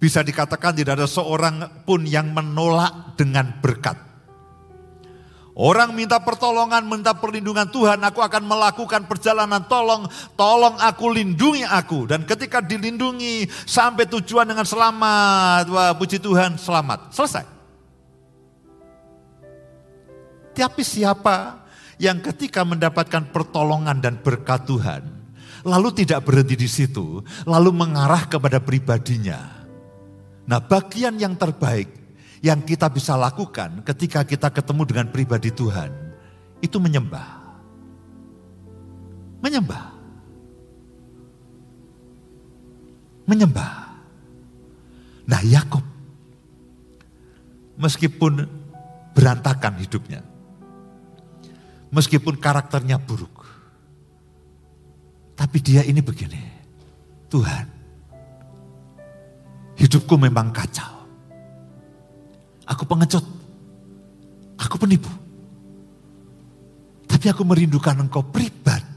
bisa 0.01 0.25
dikatakan 0.25 0.73
tidak 0.73 0.97
ada 0.97 1.05
seorang 1.05 1.85
pun 1.85 2.01
yang 2.09 2.33
menolak 2.33 3.13
dengan 3.21 3.61
berkat. 3.61 4.11
Orang 5.51 5.93
minta 5.93 6.17
pertolongan, 6.17 6.81
minta 6.87 7.13
perlindungan 7.13 7.69
Tuhan, 7.69 8.01
aku 8.01 8.23
akan 8.23 8.43
melakukan 8.49 9.05
perjalanan 9.05 9.61
tolong, 9.67 10.07
tolong 10.33 10.79
aku 10.79 11.11
lindungi 11.11 11.67
aku. 11.67 12.07
Dan 12.09 12.25
ketika 12.25 12.63
dilindungi 12.63 13.45
sampai 13.67 14.09
tujuan 14.09 14.47
dengan 14.47 14.65
selamat, 14.65 15.69
wah 15.69 15.93
puji 15.93 16.17
Tuhan 16.17 16.57
selamat, 16.57 17.13
selesai. 17.13 17.60
Tapi 20.51 20.83
siapa 20.83 21.65
yang 22.01 22.19
ketika 22.19 22.65
mendapatkan 22.65 23.29
pertolongan 23.31 24.01
dan 24.03 24.19
berkat 24.19 24.67
Tuhan, 24.67 25.03
lalu 25.63 25.89
tidak 26.03 26.27
berhenti 26.27 26.55
di 26.57 26.69
situ, 26.69 27.21
lalu 27.47 27.71
mengarah 27.71 28.27
kepada 28.27 28.59
pribadinya. 28.59 29.63
Nah 30.45 30.59
bagian 30.59 31.15
yang 31.15 31.37
terbaik 31.37 31.87
yang 32.41 32.65
kita 32.65 32.89
bisa 32.89 33.13
lakukan 33.13 33.85
ketika 33.85 34.25
kita 34.25 34.49
ketemu 34.49 34.83
dengan 34.89 35.07
pribadi 35.13 35.53
Tuhan 35.53 35.93
itu 36.59 36.77
menyembah. 36.81 37.41
Menyembah. 39.41 39.85
Menyembah. 43.25 43.73
Nah, 45.29 45.41
Yakub 45.45 45.85
meskipun 47.79 48.45
berantakan 49.15 49.79
hidupnya. 49.79 50.21
Meskipun 51.91 52.39
karakternya 52.39 52.95
buruk. 52.99 53.43
Tapi 55.35 55.57
dia 55.59 55.83
ini 55.83 55.99
begini. 55.99 56.39
Tuhan, 57.31 57.65
hidupku 59.79 60.15
memang 60.19 60.51
kacau. 60.51 61.07
Aku 62.67 62.83
pengecut. 62.87 63.23
Aku 64.59 64.75
penipu. 64.79 65.09
Tapi 67.07 67.25
aku 67.27 67.43
merindukan 67.43 67.99
engkau 67.99 68.23
pribadi. 68.23 68.90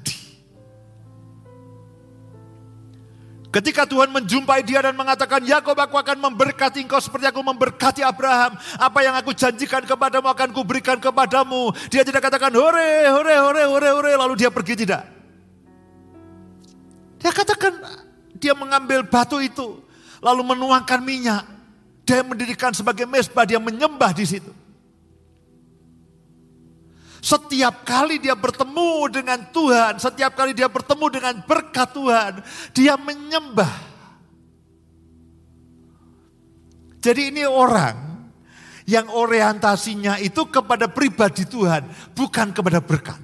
Ketika 3.55 3.87
Tuhan 3.87 4.11
menjumpai 4.11 4.67
dia 4.67 4.83
dan 4.83 4.99
mengatakan, 4.99 5.39
Yakob 5.47 5.79
aku 5.79 5.95
akan 5.95 6.19
memberkati 6.19 6.83
engkau 6.83 6.99
seperti 6.99 7.31
aku 7.31 7.39
memberkati 7.39 8.03
Abraham. 8.03 8.59
Apa 8.83 9.07
yang 9.07 9.15
aku 9.15 9.31
janjikan 9.31 9.87
kepadamu 9.87 10.27
akan 10.27 10.51
kuberikan 10.51 10.99
kepadamu. 10.99 11.71
Dia 11.87 12.03
tidak 12.03 12.27
katakan, 12.27 12.51
hore, 12.51 13.07
hore, 13.15 13.35
hore, 13.39 13.63
hore, 13.71 13.89
hore, 13.95 14.13
lalu 14.19 14.35
dia 14.35 14.51
pergi 14.51 14.75
tidak. 14.83 15.07
Dia 17.23 17.31
katakan, 17.31 17.79
dia 18.35 18.59
mengambil 18.59 19.07
batu 19.07 19.39
itu, 19.39 19.87
lalu 20.19 20.43
menuangkan 20.51 20.99
minyak. 20.99 21.47
Dia 22.03 22.27
mendirikan 22.27 22.75
sebagai 22.75 23.07
mesbah, 23.07 23.47
dia 23.47 23.63
menyembah 23.63 24.11
di 24.19 24.27
situ. 24.27 24.51
Setiap 27.25 27.89
kali 27.89 28.21
dia 28.21 28.37
bertemu 28.37 29.09
dengan 29.09 29.41
Tuhan, 29.49 29.97
setiap 29.97 30.37
kali 30.37 30.53
dia 30.53 30.69
bertemu 30.69 31.07
dengan 31.09 31.35
berkat 31.41 31.89
Tuhan, 31.97 32.33
dia 32.77 33.01
menyembah. 33.01 33.97
Jadi 37.01 37.33
ini 37.33 37.49
orang 37.49 38.29
yang 38.85 39.09
orientasinya 39.09 40.21
itu 40.21 40.45
kepada 40.53 40.85
pribadi 40.93 41.49
Tuhan, 41.49 41.89
bukan 42.13 42.53
kepada 42.53 42.85
berkat. 42.85 43.21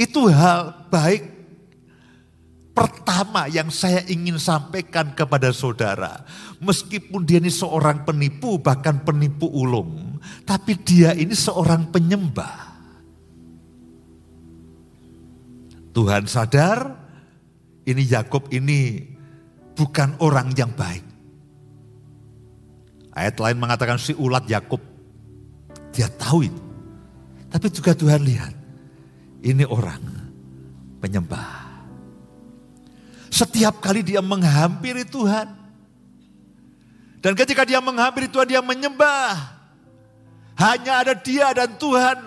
Itu 0.00 0.32
hal 0.32 0.88
baik 0.88 1.28
pertama 2.72 3.52
yang 3.52 3.68
saya 3.68 4.00
ingin 4.08 4.40
sampaikan 4.40 5.12
kepada 5.12 5.52
saudara. 5.52 6.24
Meskipun 6.56 7.20
dia 7.28 7.36
ini 7.36 7.52
seorang 7.52 8.08
penipu, 8.08 8.56
bahkan 8.56 9.04
penipu 9.04 9.52
ulung. 9.52 10.11
Tapi 10.42 10.72
dia 10.82 11.14
ini 11.14 11.34
seorang 11.34 11.90
penyembah. 11.90 12.72
Tuhan 15.92 16.24
sadar, 16.24 16.88
ini 17.84 18.02
Yakob 18.08 18.48
ini 18.50 19.04
bukan 19.76 20.16
orang 20.24 20.56
yang 20.56 20.72
baik. 20.72 21.04
Ayat 23.12 23.36
lain 23.36 23.60
mengatakan 23.60 24.00
si 24.00 24.16
ulat 24.16 24.48
Yakob. 24.48 24.80
Dia 25.92 26.08
tahu 26.08 26.48
itu. 26.48 26.62
Tapi 27.52 27.68
juga 27.68 27.92
Tuhan 27.92 28.24
lihat, 28.24 28.56
ini 29.44 29.68
orang 29.68 30.00
penyembah. 31.04 31.68
Setiap 33.28 33.84
kali 33.84 34.00
dia 34.00 34.24
menghampiri 34.24 35.04
Tuhan. 35.04 35.60
Dan 37.20 37.32
ketika 37.36 37.68
dia 37.68 37.84
menghampiri 37.84 38.32
Tuhan, 38.32 38.48
dia 38.48 38.64
menyembah. 38.64 39.51
Hanya 40.56 41.04
ada 41.06 41.14
dia 41.16 41.52
dan 41.56 41.76
Tuhan. 41.76 42.18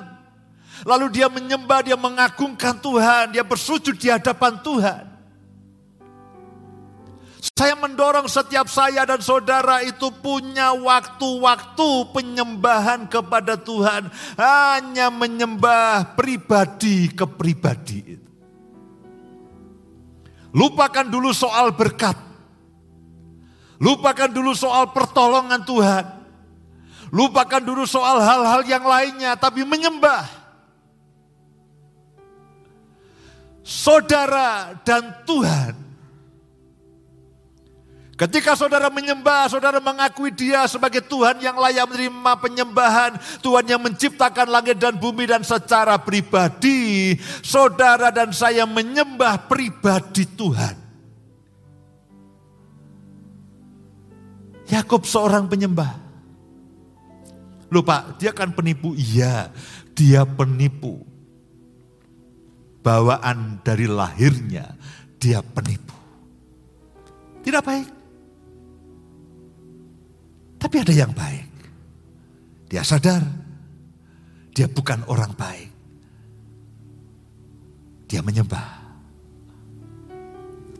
Lalu 0.86 1.08
dia 1.18 1.28
menyembah, 1.32 1.82
dia 1.82 1.98
mengagungkan 1.98 2.78
Tuhan, 2.78 3.34
dia 3.34 3.42
bersujud 3.42 3.96
di 3.96 4.12
hadapan 4.12 4.60
Tuhan. 4.60 5.16
Saya 7.56 7.72
mendorong 7.80 8.28
setiap 8.28 8.68
saya 8.68 9.08
dan 9.08 9.24
saudara 9.24 9.80
itu 9.80 10.12
punya 10.20 10.76
waktu-waktu 10.76 12.12
penyembahan 12.12 13.08
kepada 13.08 13.56
Tuhan. 13.56 14.12
Hanya 14.36 15.08
menyembah 15.08 16.20
pribadi 16.20 17.08
ke 17.16 17.24
pribadi. 17.24 18.20
Lupakan 20.52 21.08
dulu 21.08 21.32
soal 21.32 21.72
berkat. 21.72 22.20
Lupakan 23.80 24.32
dulu 24.32 24.52
soal 24.52 24.92
pertolongan 24.92 25.64
Tuhan. 25.64 26.15
Lupakan 27.16 27.64
dulu 27.64 27.88
soal 27.88 28.20
hal-hal 28.20 28.68
yang 28.68 28.84
lainnya, 28.84 29.40
tapi 29.40 29.64
menyembah. 29.64 30.28
Saudara 33.64 34.76
dan 34.84 35.24
Tuhan 35.24 35.86
Ketika 38.16 38.56
saudara 38.56 38.88
menyembah, 38.88 39.52
saudara 39.52 39.84
mengakui 39.84 40.32
dia 40.32 40.64
sebagai 40.72 41.04
Tuhan 41.04 41.36
yang 41.44 41.60
layak 41.60 41.84
menerima 41.84 42.34
penyembahan. 42.40 43.12
Tuhan 43.44 43.68
yang 43.68 43.84
menciptakan 43.84 44.48
langit 44.48 44.80
dan 44.80 44.96
bumi 44.96 45.28
dan 45.28 45.44
secara 45.44 46.00
pribadi. 46.00 47.12
Saudara 47.44 48.16
dan 48.16 48.32
saya 48.32 48.64
menyembah 48.64 49.52
pribadi 49.52 50.24
Tuhan. 50.32 50.76
Yakub 54.72 55.04
seorang 55.04 55.52
penyembah. 55.52 56.05
Lupa, 57.76 58.16
dia 58.16 58.32
kan 58.32 58.56
penipu. 58.56 58.96
Iya, 58.96 59.52
dia 59.92 60.24
penipu. 60.24 61.04
Bawaan 62.80 63.60
dari 63.68 63.92
lahirnya, 63.92 64.80
dia 65.20 65.44
penipu. 65.44 65.98
Tidak 67.44 67.60
baik. 67.60 67.90
Tapi 70.56 70.76
ada 70.80 70.94
yang 70.96 71.12
baik. 71.12 71.52
Dia 72.72 72.82
sadar 72.82 73.46
dia 74.56 74.72
bukan 74.72 75.04
orang 75.12 75.36
baik. 75.36 75.70
Dia 78.08 78.24
menyembah. 78.24 78.88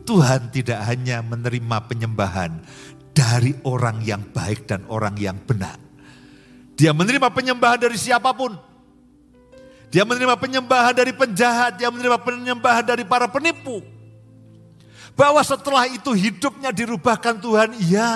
Tuhan 0.08 0.48
tidak 0.48 0.80
hanya 0.88 1.20
menerima 1.20 1.76
penyembahan 1.84 2.64
dari 3.12 3.52
orang 3.68 4.00
yang 4.00 4.24
baik 4.32 4.64
dan 4.64 4.88
orang 4.88 5.20
yang 5.20 5.36
benar. 5.44 5.85
Dia 6.76 6.92
menerima 6.92 7.32
penyembahan 7.32 7.80
dari 7.80 7.96
siapa 7.96 8.36
pun. 8.36 8.52
Dia 9.88 10.04
menerima 10.04 10.36
penyembahan 10.36 10.92
dari 10.92 11.12
penjahat, 11.16 11.80
dia 11.80 11.88
menerima 11.88 12.20
penyembahan 12.20 12.84
dari 12.84 13.02
para 13.02 13.24
penipu. 13.24 13.80
Bahwa 15.16 15.40
setelah 15.40 15.88
itu 15.88 16.12
hidupnya 16.12 16.68
dirubahkan 16.68 17.40
Tuhan, 17.40 17.72
iya. 17.80 18.12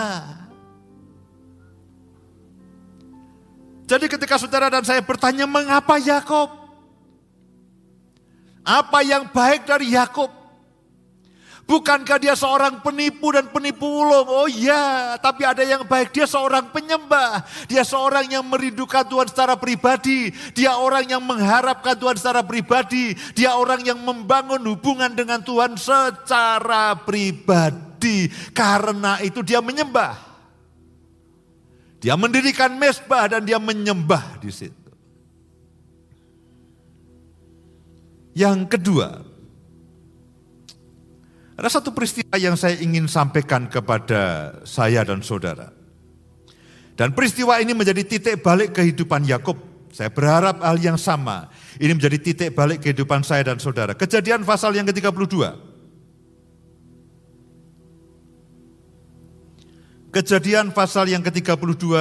Jadi 3.89 4.07
ketika 4.07 4.37
saudara 4.37 4.69
dan 4.69 4.85
saya 4.85 5.01
bertanya 5.01 5.49
mengapa 5.49 5.97
Yakob? 5.97 6.53
Apa 8.61 9.01
yang 9.01 9.33
baik 9.33 9.65
dari 9.65 9.97
Yakob? 9.97 10.40
Bukankah 11.71 12.19
dia 12.19 12.35
seorang 12.35 12.83
penipu 12.83 13.31
dan 13.31 13.47
penipu 13.47 13.87
ulung? 13.87 14.27
Oh 14.27 14.51
iya, 14.51 15.15
tapi 15.23 15.47
ada 15.47 15.63
yang 15.63 15.87
baik. 15.87 16.11
Dia 16.11 16.27
seorang 16.27 16.75
penyembah. 16.75 17.47
Dia 17.71 17.87
seorang 17.87 18.27
yang 18.27 18.43
merindukan 18.43 19.07
Tuhan 19.07 19.31
secara 19.31 19.55
pribadi. 19.55 20.35
Dia 20.51 20.75
orang 20.75 21.07
yang 21.07 21.23
mengharapkan 21.23 21.95
Tuhan 21.95 22.19
secara 22.19 22.43
pribadi. 22.43 23.15
Dia 23.39 23.55
orang 23.55 23.87
yang 23.87 24.03
membangun 24.03 24.59
hubungan 24.67 25.15
dengan 25.15 25.47
Tuhan 25.47 25.79
secara 25.79 26.99
pribadi. 27.07 28.27
Karena 28.51 29.23
itu 29.23 29.39
dia 29.47 29.63
menyembah. 29.63 30.19
Dia 32.03 32.19
mendirikan 32.19 32.75
mesbah 32.75 33.31
dan 33.31 33.47
dia 33.47 33.63
menyembah 33.63 34.43
di 34.43 34.51
situ. 34.51 34.91
Yang 38.35 38.75
kedua, 38.75 39.30
ada 41.61 41.69
satu 41.69 41.93
peristiwa 41.93 42.41
yang 42.41 42.57
saya 42.57 42.81
ingin 42.81 43.05
sampaikan 43.05 43.69
kepada 43.69 44.49
saya 44.65 45.05
dan 45.05 45.21
saudara. 45.21 45.69
Dan 46.97 47.13
peristiwa 47.13 47.61
ini 47.61 47.77
menjadi 47.77 48.01
titik 48.01 48.41
balik 48.41 48.73
kehidupan 48.73 49.29
Yakub. 49.29 49.61
Saya 49.93 50.09
berharap 50.09 50.65
hal 50.65 50.81
yang 50.81 50.97
sama. 50.97 51.53
Ini 51.77 51.93
menjadi 51.93 52.17
titik 52.17 52.57
balik 52.57 52.81
kehidupan 52.81 53.21
saya 53.29 53.45
dan 53.45 53.61
saudara. 53.61 53.93
Kejadian 53.93 54.41
pasal 54.49 54.73
yang 54.73 54.89
ke-32. 54.89 55.37
Kejadian 60.17 60.73
pasal 60.73 61.13
yang 61.13 61.21
ke-32 61.21 61.93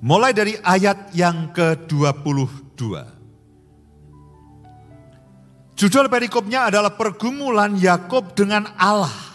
mulai 0.00 0.32
dari 0.32 0.56
ayat 0.64 1.12
yang 1.12 1.52
ke-22. 1.52 3.13
Judul 5.74 6.06
perikopnya 6.06 6.70
adalah 6.70 6.94
pergumulan 6.94 7.74
Yakob 7.74 8.38
dengan 8.38 8.70
Allah. 8.78 9.34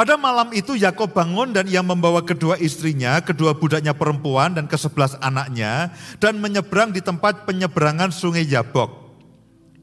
Pada 0.00 0.16
malam 0.16 0.54
itu 0.56 0.78
Yakob 0.78 1.12
bangun 1.12 1.52
dan 1.52 1.68
ia 1.68 1.84
membawa 1.84 2.24
kedua 2.24 2.56
istrinya, 2.56 3.20
kedua 3.20 3.52
budaknya 3.52 3.92
perempuan 3.92 4.56
dan 4.56 4.64
kesebelas 4.64 5.18
anaknya 5.20 5.92
dan 6.16 6.40
menyeberang 6.40 6.94
di 6.94 7.04
tempat 7.04 7.44
penyeberangan 7.44 8.08
sungai 8.08 8.48
Yabok. 8.48 8.96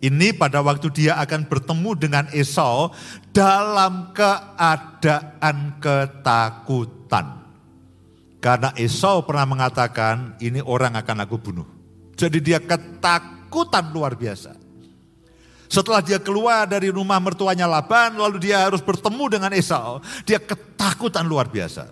Ini 0.01 0.33
pada 0.33 0.65
waktu 0.65 0.89
dia 0.89 1.21
akan 1.21 1.45
bertemu 1.45 1.91
dengan 1.97 2.25
Esau 2.33 2.93
dalam 3.29 4.09
keadaan 4.13 5.77
ketakutan. 5.77 7.45
Karena 8.41 8.73
Esau 8.77 9.25
pernah 9.25 9.45
mengatakan, 9.49 10.37
ini 10.41 10.61
orang 10.65 10.97
akan 10.97 11.17
aku 11.25 11.35
bunuh. 11.41 11.67
Jadi 12.17 12.41
dia 12.41 12.61
ketakutan 13.47 13.95
luar 13.95 14.13
biasa. 14.19 14.51
Setelah 15.67 15.99
dia 16.03 16.19
keluar 16.19 16.67
dari 16.67 16.91
rumah 16.91 17.19
mertuanya 17.19 17.67
Laban, 17.67 18.15
lalu 18.15 18.39
dia 18.39 18.67
harus 18.67 18.79
bertemu 18.79 19.23
dengan 19.27 19.51
Esau. 19.51 19.99
Dia 20.23 20.39
ketakutan 20.39 21.27
luar 21.27 21.51
biasa. 21.51 21.91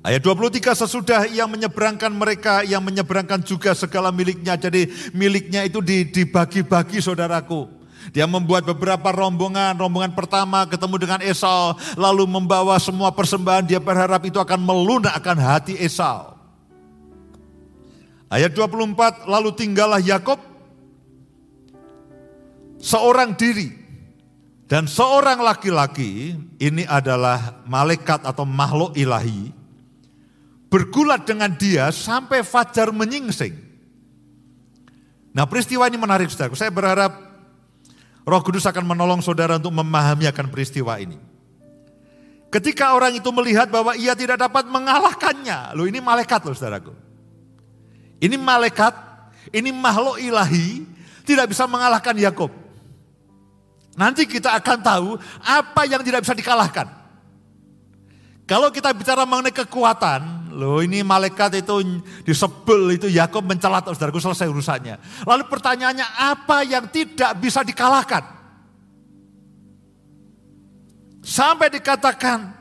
Ayat 0.00 0.24
23 0.24 0.72
sesudah 0.72 1.28
ia 1.28 1.44
menyeberangkan 1.44 2.08
mereka, 2.08 2.64
yang 2.64 2.80
menyeberangkan 2.80 3.44
juga 3.44 3.76
segala 3.76 4.08
miliknya. 4.08 4.56
Jadi 4.56 5.12
miliknya 5.12 5.68
itu 5.68 5.84
dibagi-bagi 5.84 7.04
saudaraku. 7.04 7.68
Dia 8.08 8.24
membuat 8.24 8.64
beberapa 8.64 9.12
rombongan, 9.12 9.76
rombongan 9.76 10.16
pertama 10.16 10.64
ketemu 10.64 10.96
dengan 10.96 11.20
Esau, 11.20 11.76
lalu 11.92 12.24
membawa 12.24 12.80
semua 12.80 13.12
persembahan, 13.12 13.68
dia 13.68 13.76
berharap 13.76 14.24
itu 14.24 14.40
akan 14.40 14.64
melunakkan 14.64 15.36
hati 15.36 15.76
Esau. 15.76 16.37
Ayat 18.28 18.52
24, 18.52 19.24
lalu 19.24 19.50
tinggallah 19.56 20.04
Yakob 20.04 20.36
seorang 22.76 23.32
diri 23.32 23.72
dan 24.68 24.84
seorang 24.84 25.40
laki-laki 25.40 26.36
ini 26.60 26.84
adalah 26.84 27.64
malaikat 27.64 28.28
atau 28.28 28.44
makhluk 28.44 28.92
ilahi 29.00 29.48
bergulat 30.68 31.24
dengan 31.24 31.48
dia 31.56 31.88
sampai 31.88 32.44
fajar 32.44 32.92
menyingsing. 32.92 33.56
Nah 35.32 35.48
peristiwa 35.48 35.88
ini 35.88 35.96
menarik 35.96 36.28
saudara. 36.28 36.52
Saya 36.52 36.68
berharap 36.68 37.16
roh 38.28 38.42
kudus 38.44 38.68
akan 38.68 38.84
menolong 38.84 39.24
saudara 39.24 39.56
untuk 39.56 39.72
memahami 39.72 40.28
akan 40.28 40.52
peristiwa 40.52 41.00
ini. 41.00 41.16
Ketika 42.52 42.92
orang 42.92 43.16
itu 43.16 43.28
melihat 43.32 43.72
bahwa 43.72 43.96
ia 43.96 44.12
tidak 44.12 44.40
dapat 44.40 44.68
mengalahkannya. 44.68 45.72
Loh 45.76 45.88
ini 45.88 46.00
malaikat 46.00 46.44
loh 46.44 46.52
saudaraku. 46.52 47.07
Ini 48.18 48.34
malaikat, 48.34 48.94
ini 49.54 49.70
makhluk 49.70 50.18
ilahi 50.18 50.82
tidak 51.22 51.54
bisa 51.54 51.70
mengalahkan 51.70 52.18
Yakob. 52.18 52.50
Nanti 53.98 54.26
kita 54.26 54.54
akan 54.58 54.78
tahu 54.78 55.08
apa 55.42 55.82
yang 55.86 56.02
tidak 56.02 56.22
bisa 56.26 56.34
dikalahkan. 56.34 56.98
Kalau 58.48 58.72
kita 58.72 58.96
bicara 58.96 59.28
mengenai 59.28 59.52
kekuatan, 59.52 60.50
loh 60.56 60.80
ini 60.80 61.04
malaikat 61.04 61.60
itu 61.60 62.00
disebel 62.24 62.96
itu 62.96 63.06
Yakob 63.12 63.44
mencelat 63.44 63.84
saudaraku 63.84 64.18
selesai 64.18 64.48
urusannya. 64.48 64.96
Lalu 65.28 65.44
pertanyaannya 65.46 66.06
apa 66.16 66.64
yang 66.64 66.88
tidak 66.88 67.36
bisa 67.38 67.60
dikalahkan? 67.60 68.24
Sampai 71.20 71.68
dikatakan 71.68 72.57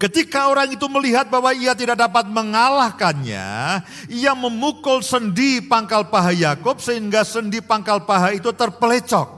Ketika 0.00 0.48
orang 0.48 0.72
itu 0.72 0.88
melihat 0.88 1.28
bahwa 1.28 1.52
ia 1.52 1.76
tidak 1.76 2.00
dapat 2.00 2.24
mengalahkannya, 2.32 3.84
ia 4.08 4.32
memukul 4.32 5.04
sendi 5.04 5.60
pangkal 5.60 6.08
paha 6.08 6.32
Yakob 6.32 6.80
sehingga 6.80 7.20
sendi 7.20 7.60
pangkal 7.60 8.08
paha 8.08 8.32
itu 8.32 8.48
terpelecok. 8.48 9.28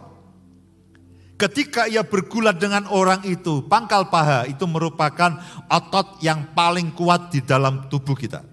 Ketika 1.35 1.90
ia 1.90 2.07
bergulat 2.07 2.62
dengan 2.62 2.87
orang 2.94 3.27
itu, 3.27 3.66
pangkal 3.66 4.07
paha 4.07 4.46
itu 4.46 4.62
merupakan 4.70 5.35
otot 5.66 6.22
yang 6.22 6.55
paling 6.55 6.94
kuat 6.94 7.35
di 7.35 7.42
dalam 7.42 7.90
tubuh 7.90 8.14
kita. 8.14 8.46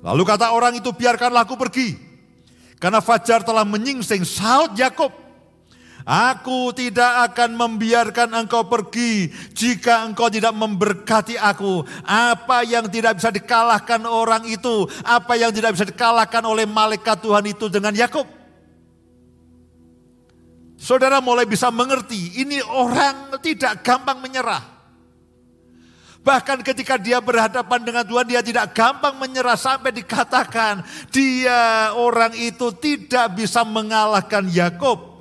Lalu 0.00 0.22
kata 0.24 0.56
orang 0.56 0.80
itu, 0.80 0.88
biarkanlah 0.88 1.44
aku 1.44 1.60
pergi. 1.60 2.00
Karena 2.80 3.04
fajar 3.04 3.44
telah 3.44 3.68
menyingsing 3.68 4.24
saut 4.24 4.72
Yakob. 4.72 5.23
Aku 6.04 6.68
tidak 6.76 7.32
akan 7.32 7.56
membiarkan 7.56 8.36
engkau 8.36 8.68
pergi 8.68 9.32
jika 9.56 10.04
engkau 10.04 10.28
tidak 10.28 10.52
memberkati 10.52 11.40
aku. 11.40 11.80
Apa 12.04 12.60
yang 12.60 12.92
tidak 12.92 13.16
bisa 13.16 13.32
dikalahkan 13.32 14.04
orang 14.04 14.44
itu, 14.44 14.84
apa 15.00 15.32
yang 15.40 15.48
tidak 15.48 15.72
bisa 15.72 15.88
dikalahkan 15.88 16.44
oleh 16.44 16.68
malaikat 16.68 17.24
Tuhan 17.24 17.48
itu 17.48 17.72
dengan 17.72 17.96
Yakub. 17.96 18.28
Saudara 20.76 21.24
mulai 21.24 21.48
bisa 21.48 21.72
mengerti, 21.72 22.36
ini 22.36 22.60
orang 22.60 23.40
tidak 23.40 23.80
gampang 23.80 24.20
menyerah. 24.20 24.60
Bahkan 26.20 26.60
ketika 26.60 27.00
dia 27.00 27.16
berhadapan 27.24 27.80
dengan 27.80 28.04
Tuhan, 28.04 28.28
dia 28.28 28.44
tidak 28.44 28.76
gampang 28.76 29.16
menyerah 29.16 29.56
sampai 29.56 29.88
dikatakan 29.88 30.84
dia 31.08 31.96
orang 31.96 32.36
itu 32.36 32.68
tidak 32.76 33.40
bisa 33.40 33.64
mengalahkan 33.64 34.44
Yakub. 34.52 35.13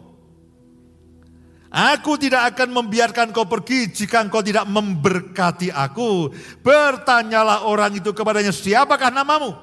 Aku 1.74 2.22
tidak 2.22 2.54
akan 2.54 2.70
membiarkan 2.70 3.34
kau 3.34 3.50
pergi 3.50 3.90
jika 3.90 4.22
engkau 4.22 4.46
tidak 4.46 4.70
memberkati 4.70 5.74
aku. 5.74 6.30
Bertanyalah 6.62 7.66
orang 7.66 7.98
itu 7.98 8.14
kepadanya, 8.14 8.54
siapakah 8.54 9.10
namamu? 9.10 9.58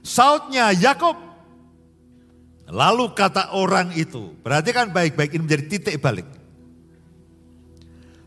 Sautnya 0.00 0.72
Yakob. 0.72 1.20
Lalu 2.72 3.12
kata 3.12 3.52
orang 3.52 3.92
itu, 3.92 4.40
perhatikan 4.40 4.88
baik-baik 4.88 5.36
ini 5.36 5.44
menjadi 5.44 5.64
titik 5.68 6.00
balik. 6.00 6.24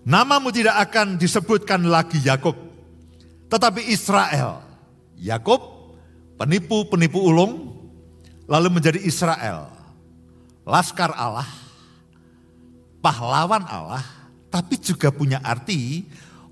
Namamu 0.05 0.53
tidak 0.53 0.77
akan 0.85 1.17
disebutkan 1.17 1.81
lagi 1.89 2.21
Yakob, 2.21 2.53
tetapi 3.49 3.89
Israel. 3.89 4.61
Yakob 5.17 5.93
penipu-penipu 6.37 7.17
ulung, 7.17 7.73
lalu 8.45 8.77
menjadi 8.77 9.01
Israel. 9.01 9.73
Laskar 10.65 11.13
Allah 11.17 11.60
pahlawan 13.01 13.65
Allah, 13.65 14.05
tapi 14.47 14.77
juga 14.77 15.09
punya 15.09 15.41
arti 15.41 16.05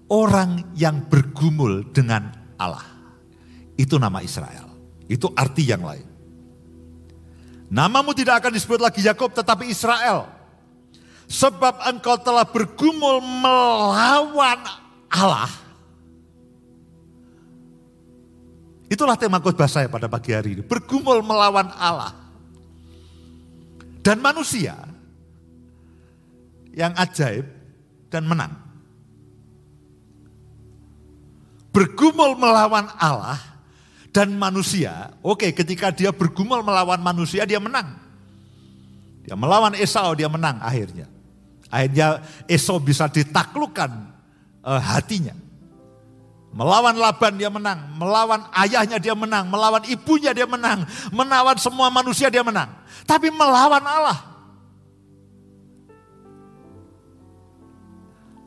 orang 0.10 0.74
yang 0.74 1.06
bergumul 1.06 1.88
dengan 1.94 2.34
Allah. 2.58 2.84
Itu 3.80 3.96
nama 4.02 4.20
Israel. 4.20 4.68
Itu 5.08 5.32
arti 5.32 5.64
yang 5.64 5.86
lain. 5.86 6.06
Namamu 7.70 8.18
tidak 8.18 8.42
akan 8.44 8.52
disebut 8.58 8.82
lagi 8.82 9.06
Yakob 9.06 9.32
tetapi 9.32 9.70
Israel. 9.70 10.26
Sebab 11.30 11.86
engkau 11.86 12.18
telah 12.18 12.44
bergumul 12.50 13.22
melawan 13.22 14.60
Allah. 15.14 15.54
Itulah 18.90 19.14
tema 19.14 19.38
khotbah 19.38 19.70
saya 19.70 19.86
pada 19.86 20.10
pagi 20.10 20.34
hari 20.34 20.58
ini. 20.58 20.64
Bergumul 20.66 21.22
melawan 21.22 21.70
Allah. 21.78 22.18
Dan 24.02 24.18
manusia 24.18 24.89
yang 26.74 26.94
ajaib 26.98 27.46
dan 28.10 28.26
menang. 28.26 28.54
Bergumul 31.70 32.34
melawan 32.36 32.90
Allah 32.98 33.38
dan 34.10 34.34
manusia, 34.34 35.14
oke 35.22 35.54
ketika 35.54 35.94
dia 35.94 36.10
bergumul 36.10 36.66
melawan 36.66 36.98
manusia 36.98 37.46
dia 37.46 37.62
menang. 37.62 37.94
Dia 39.24 39.38
melawan 39.38 39.78
Esau 39.78 40.18
dia 40.18 40.26
menang 40.26 40.58
akhirnya. 40.58 41.06
Akhirnya 41.70 42.26
Esau 42.50 42.82
bisa 42.82 43.06
ditaklukkan 43.06 43.92
uh, 44.66 44.82
hatinya. 44.82 45.38
Melawan 46.50 46.98
Laban 46.98 47.38
dia 47.38 47.54
menang, 47.54 47.94
melawan 47.94 48.50
ayahnya 48.58 48.98
dia 48.98 49.14
menang, 49.14 49.46
melawan 49.54 49.86
ibunya 49.86 50.34
dia 50.34 50.50
menang, 50.50 50.82
melawan 51.14 51.54
semua 51.62 51.94
manusia 51.94 52.34
dia 52.34 52.42
menang. 52.42 52.74
Tapi 53.06 53.30
melawan 53.30 53.86
Allah 53.86 54.18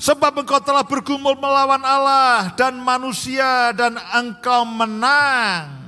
Sebab 0.02 0.42
engkau 0.42 0.58
telah 0.58 0.82
bergumul 0.82 1.38
melawan 1.38 1.78
Allah 1.78 2.50
dan 2.58 2.74
manusia 2.82 3.70
dan 3.70 3.94
engkau 4.10 4.66
menang. 4.66 5.78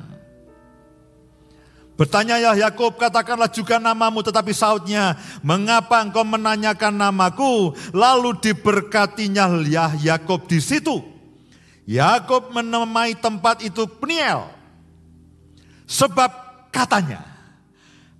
Bertanya 1.98 2.38
ya 2.38 2.54
Yakub, 2.54 2.94
katakanlah 2.94 3.50
juga 3.50 3.82
namamu, 3.82 4.22
tetapi 4.22 4.54
sautnya, 4.54 5.18
mengapa 5.42 5.98
engkau 5.98 6.22
menanyakan 6.22 6.94
namaku? 6.94 7.74
Lalu 7.90 8.38
diberkatinya 8.38 9.50
ya 9.66 9.90
Yakub 9.98 10.46
di 10.46 10.62
situ. 10.62 11.02
Yakub 11.82 12.54
menamai 12.54 13.18
tempat 13.18 13.66
itu 13.66 13.82
Peniel. 13.98 14.46
Sebab 15.90 16.30
katanya, 16.70 17.22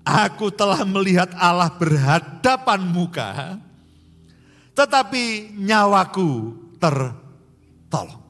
aku 0.02 0.50
telah 0.50 0.82
melihat 0.82 1.30
Allah 1.38 1.70
berhadapan 1.70 2.82
muka, 2.82 3.58
tetapi 4.74 5.54
nyawaku 5.56 6.30
tertolong. 6.76 8.22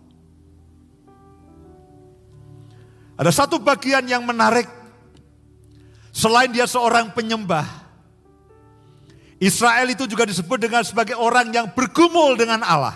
Ada 3.14 3.30
satu 3.30 3.62
bagian 3.62 4.04
yang 4.06 4.26
menarik 4.26 4.84
Selain 6.14 6.46
dia 6.46 6.62
seorang 6.70 7.10
penyembah, 7.10 7.66
Israel 9.42 9.90
itu 9.90 10.06
juga 10.06 10.22
disebut 10.22 10.62
dengan 10.62 10.86
sebagai 10.86 11.18
orang 11.18 11.50
yang 11.50 11.66
bergumul 11.74 12.38
dengan 12.38 12.62
Allah. 12.62 12.94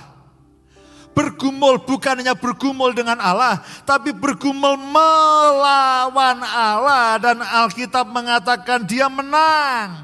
Bergumul 1.18 1.82
bukan 1.82 2.22
hanya 2.22 2.38
bergumul 2.38 2.94
dengan 2.94 3.18
Allah, 3.18 3.58
tapi 3.82 4.14
bergumul 4.14 4.78
melawan 4.78 6.38
Allah 6.46 7.18
dan 7.18 7.42
Alkitab 7.42 8.06
mengatakan 8.06 8.86
dia 8.86 9.10
menang. 9.10 9.98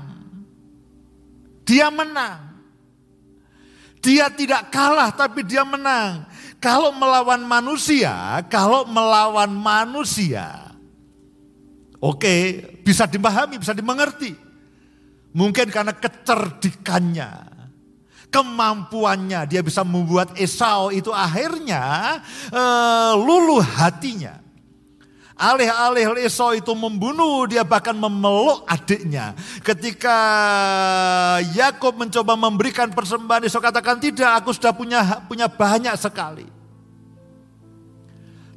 Dia 1.62 1.86
menang. 1.94 2.43
Dia 4.04 4.28
tidak 4.28 4.68
kalah 4.68 5.08
tapi 5.16 5.40
dia 5.40 5.64
menang. 5.64 6.28
Kalau 6.60 6.92
melawan 6.92 7.40
manusia, 7.40 8.44
kalau 8.52 8.84
melawan 8.84 9.52
manusia, 9.52 10.64
Oke, 12.04 12.60
bisa 12.84 13.08
dipahami, 13.08 13.56
bisa 13.56 13.72
dimengerti. 13.72 14.36
Mungkin 15.32 15.72
karena 15.72 15.96
kecerdikannya, 15.96 17.32
kemampuannya, 18.28 19.48
dia 19.48 19.64
bisa 19.64 19.80
membuat 19.88 20.36
Esau 20.36 20.92
itu 20.92 21.08
akhirnya 21.16 22.20
uh, 22.52 23.16
luluh 23.16 23.64
hatinya. 23.64 24.43
Alih-alih 25.34 26.22
Esau 26.22 26.54
itu 26.54 26.70
membunuh, 26.78 27.42
dia 27.50 27.66
bahkan 27.66 27.98
memeluk 27.98 28.62
adiknya. 28.70 29.34
Ketika 29.66 30.18
Yakob 31.58 31.98
mencoba 31.98 32.38
memberikan 32.38 32.86
persembahan, 32.94 33.42
Esau 33.42 33.58
katakan 33.58 33.98
tidak, 33.98 34.30
aku 34.38 34.54
sudah 34.54 34.70
punya 34.70 35.02
punya 35.26 35.50
banyak 35.50 35.98
sekali. 35.98 36.46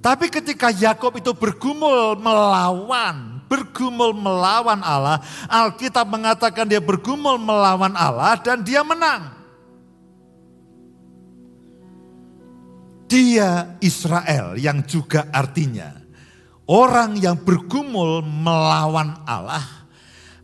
Tapi 0.05 0.30
ketika 0.30 0.69
Yakob 0.69 1.17
itu 1.17 1.34
bergumul 1.34 2.13
melawan 2.21 3.38
bergumul 3.47 4.13
melawan 4.13 4.84
Allah. 4.84 5.23
Alkitab 5.47 6.05
mengatakan 6.05 6.67
dia 6.67 6.84
bergumul 6.84 7.39
melawan 7.39 7.95
Allah 7.95 8.38
dan 8.38 8.61
dia 8.61 8.84
menang. 8.84 9.34
Dia 13.07 13.80
Israel 13.80 14.59
yang 14.59 14.84
juga 14.84 15.32
artinya 15.32 15.97
orang 16.68 17.15
yang 17.18 17.39
bergumul 17.39 18.22
melawan 18.22 19.15
Allah 19.24 19.63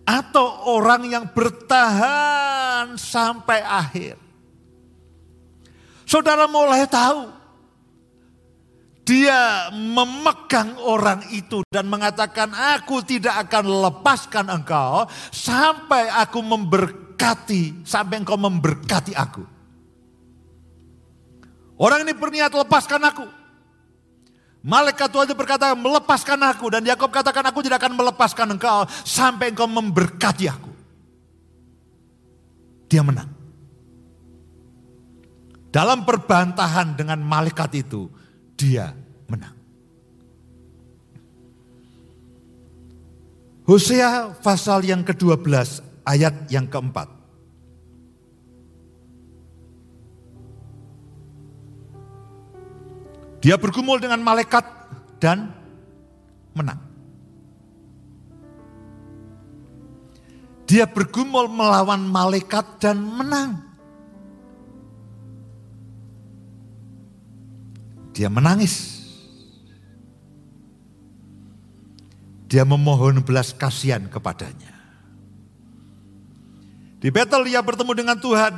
atau 0.04 0.72
orang 0.72 1.08
yang 1.08 1.26
bertahan 1.32 2.96
sampai 2.96 3.60
akhir. 3.64 4.16
Saudara 6.04 6.48
mulai 6.48 6.84
tahu 6.88 7.32
dia 9.04 9.68
memegang 9.76 10.80
orang 10.80 11.28
itu 11.36 11.64
dan 11.68 11.92
mengatakan, 11.92 12.52
"Aku 12.80 13.04
tidak 13.04 13.48
akan 13.48 13.68
lepaskan 13.68 14.48
engkau 14.48 15.08
sampai 15.32 16.08
aku 16.08 16.40
memberkati, 16.40 17.84
sampai 17.84 18.24
engkau 18.24 18.40
memberkati 18.40 19.12
aku." 19.12 19.44
Orang 21.76 22.08
ini 22.08 22.16
berniat 22.16 22.56
lepaskan 22.56 23.02
aku. 23.04 23.43
Malaikat 24.64 25.12
Tuhan 25.12 25.28
itu 25.28 25.36
berkata, 25.36 25.76
"Melepaskan 25.76 26.40
aku." 26.48 26.72
Dan 26.72 26.88
Yakob 26.88 27.12
katakan, 27.12 27.44
"Aku 27.52 27.60
tidak 27.60 27.84
akan 27.84 28.00
melepaskan 28.00 28.56
engkau 28.56 28.88
sampai 29.04 29.52
engkau 29.52 29.68
memberkati 29.68 30.48
aku." 30.48 30.72
Dia 32.88 33.04
menang. 33.04 33.28
Dalam 35.68 36.08
perbantahan 36.08 36.96
dengan 36.96 37.20
malaikat 37.20 37.76
itu, 37.76 38.08
dia 38.56 38.96
menang. 39.28 39.58
Hosea 43.68 44.32
pasal 44.40 44.88
yang 44.88 45.04
ke-12 45.04 45.84
ayat 46.08 46.48
yang 46.48 46.72
keempat. 46.72 47.23
Dia 53.44 53.60
bergumul 53.60 54.00
dengan 54.00 54.24
malaikat 54.24 54.64
dan 55.20 55.52
menang. 56.56 56.80
Dia 60.64 60.88
bergumul 60.88 61.52
melawan 61.52 62.08
malaikat 62.08 62.80
dan 62.80 63.04
menang. 63.04 63.60
Dia 68.16 68.32
menangis. 68.32 69.04
Dia 72.48 72.64
memohon 72.64 73.20
belas 73.28 73.52
kasihan 73.52 74.08
kepadanya. 74.08 74.72
Di 77.04 77.12
Betel 77.12 77.44
dia 77.44 77.60
bertemu 77.60 77.92
dengan 77.92 78.16
Tuhan. 78.16 78.54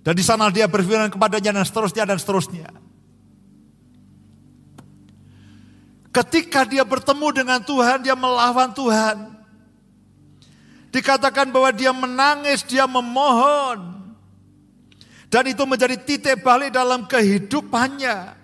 Dan 0.00 0.14
di 0.16 0.24
sana 0.24 0.48
dia 0.48 0.64
berfirman 0.64 1.12
kepadanya 1.12 1.60
dan 1.60 1.68
seterusnya 1.68 2.08
dan 2.08 2.16
seterusnya. 2.16 2.87
Ketika 6.08 6.64
dia 6.64 6.86
bertemu 6.86 7.28
dengan 7.34 7.60
Tuhan, 7.60 8.00
dia 8.00 8.16
melawan 8.16 8.72
Tuhan. 8.72 9.36
Dikatakan 10.88 11.52
bahwa 11.52 11.68
dia 11.68 11.92
menangis, 11.92 12.64
dia 12.64 12.88
memohon. 12.88 13.98
Dan 15.28 15.44
itu 15.52 15.60
menjadi 15.68 16.00
titik 16.00 16.40
balik 16.40 16.72
dalam 16.72 17.04
kehidupannya. 17.04 18.37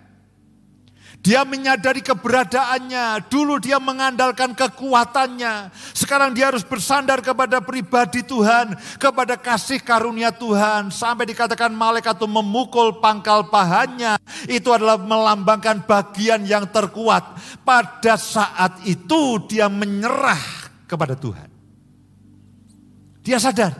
Dia 1.24 1.40
menyadari 1.48 2.04
keberadaannya. 2.04 3.32
Dulu 3.32 3.56
dia 3.56 3.80
mengandalkan 3.80 4.52
kekuatannya. 4.52 5.72
Sekarang 5.96 6.36
dia 6.36 6.52
harus 6.52 6.60
bersandar 6.60 7.24
kepada 7.24 7.64
pribadi 7.64 8.20
Tuhan. 8.20 8.76
Kepada 9.00 9.40
kasih 9.40 9.80
karunia 9.80 10.28
Tuhan. 10.28 10.92
Sampai 10.92 11.24
dikatakan 11.24 11.72
malaikat 11.72 12.20
itu 12.20 12.28
memukul 12.28 13.00
pangkal 13.00 13.48
pahanya. 13.48 14.20
Itu 14.44 14.76
adalah 14.76 15.00
melambangkan 15.00 15.88
bagian 15.88 16.44
yang 16.44 16.68
terkuat. 16.68 17.40
Pada 17.64 18.20
saat 18.20 18.84
itu 18.84 19.40
dia 19.48 19.72
menyerah 19.72 20.68
kepada 20.84 21.16
Tuhan. 21.16 21.48
Dia 23.24 23.40
sadar 23.40 23.72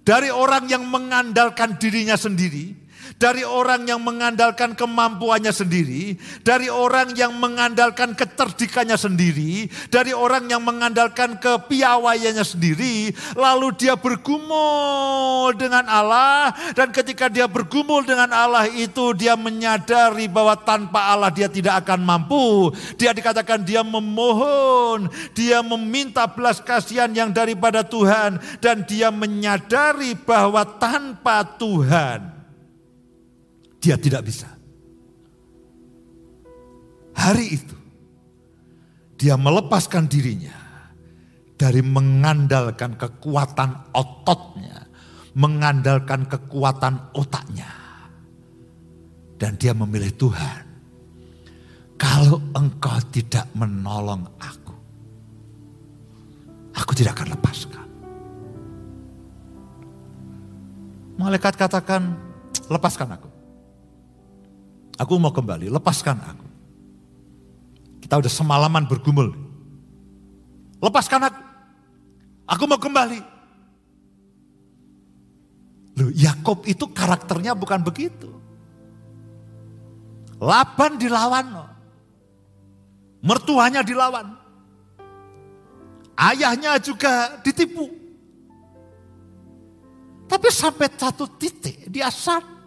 dari 0.00 0.32
orang 0.32 0.64
yang 0.64 0.88
mengandalkan 0.88 1.76
dirinya 1.76 2.16
sendiri, 2.16 2.72
dari 3.16 3.42
orang 3.42 3.88
yang 3.88 4.00
mengandalkan 4.04 4.76
kemampuannya 4.76 5.50
sendiri, 5.50 6.14
dari 6.44 6.70
orang 6.70 7.16
yang 7.16 7.34
mengandalkan 7.36 8.14
kecerdikannya 8.14 8.94
sendiri, 8.94 9.66
dari 9.90 10.14
orang 10.14 10.46
yang 10.46 10.62
mengandalkan 10.62 11.40
kepiawaiannya 11.40 12.44
sendiri, 12.44 13.10
lalu 13.34 13.74
dia 13.74 13.96
bergumul 13.98 15.56
dengan 15.56 15.88
Allah 15.88 16.54
dan 16.76 16.94
ketika 16.94 17.26
dia 17.26 17.50
bergumul 17.50 18.04
dengan 18.06 18.30
Allah 18.30 18.68
itu 18.70 19.16
dia 19.16 19.34
menyadari 19.34 20.30
bahwa 20.30 20.54
tanpa 20.58 21.10
Allah 21.10 21.32
dia 21.32 21.48
tidak 21.50 21.82
akan 21.86 22.04
mampu. 22.04 22.70
Dia 23.00 23.16
dikatakan 23.16 23.62
dia 23.64 23.80
memohon, 23.80 25.08
dia 25.32 25.64
meminta 25.64 26.28
belas 26.28 26.60
kasihan 26.60 27.10
yang 27.10 27.30
daripada 27.32 27.82
Tuhan 27.86 28.38
dan 28.58 28.84
dia 28.84 29.08
menyadari 29.08 30.14
bahwa 30.14 30.62
tanpa 30.64 31.42
Tuhan 31.56 32.39
dia 33.80 33.96
tidak 33.96 34.28
bisa. 34.28 34.46
Hari 37.16 37.46
itu 37.52 37.76
dia 39.16 39.36
melepaskan 39.36 40.08
dirinya 40.08 40.56
dari 41.56 41.84
mengandalkan 41.84 42.96
kekuatan 42.96 43.92
ototnya, 43.92 44.88
mengandalkan 45.36 46.24
kekuatan 46.24 47.12
otaknya. 47.16 47.68
Dan 49.40 49.56
dia 49.56 49.72
memilih 49.72 50.12
Tuhan. 50.20 50.64
Kalau 52.00 52.40
engkau 52.56 52.96
tidak 53.12 53.48
menolong 53.56 54.24
aku, 54.40 54.76
aku 56.76 56.92
tidak 56.96 57.20
akan 57.20 57.28
lepaskan. 57.36 57.86
Malaikat 61.20 61.56
katakan, 61.60 62.16
lepaskan 62.72 63.16
aku. 63.16 63.29
Aku 65.00 65.16
mau 65.16 65.32
kembali, 65.32 65.72
lepaskan 65.72 66.20
aku. 66.20 66.46
Kita 68.04 68.20
udah 68.20 68.28
semalaman 68.28 68.84
bergumul. 68.84 69.32
Lepaskan 70.76 71.24
aku. 71.24 71.40
Aku 72.44 72.68
mau 72.68 72.76
kembali. 72.76 73.20
Loh, 75.96 76.10
Yakob 76.12 76.68
itu 76.68 76.84
karakternya 76.92 77.56
bukan 77.56 77.80
begitu. 77.80 78.28
Laban 80.36 81.00
dilawan. 81.00 81.64
Mertuanya 83.24 83.80
dilawan. 83.80 84.36
Ayahnya 86.12 86.76
juga 86.76 87.40
ditipu. 87.40 87.88
Tapi 90.28 90.48
sampai 90.52 90.92
satu 90.92 91.24
titik 91.40 91.88
dia 91.88 92.12
sadar 92.12 92.59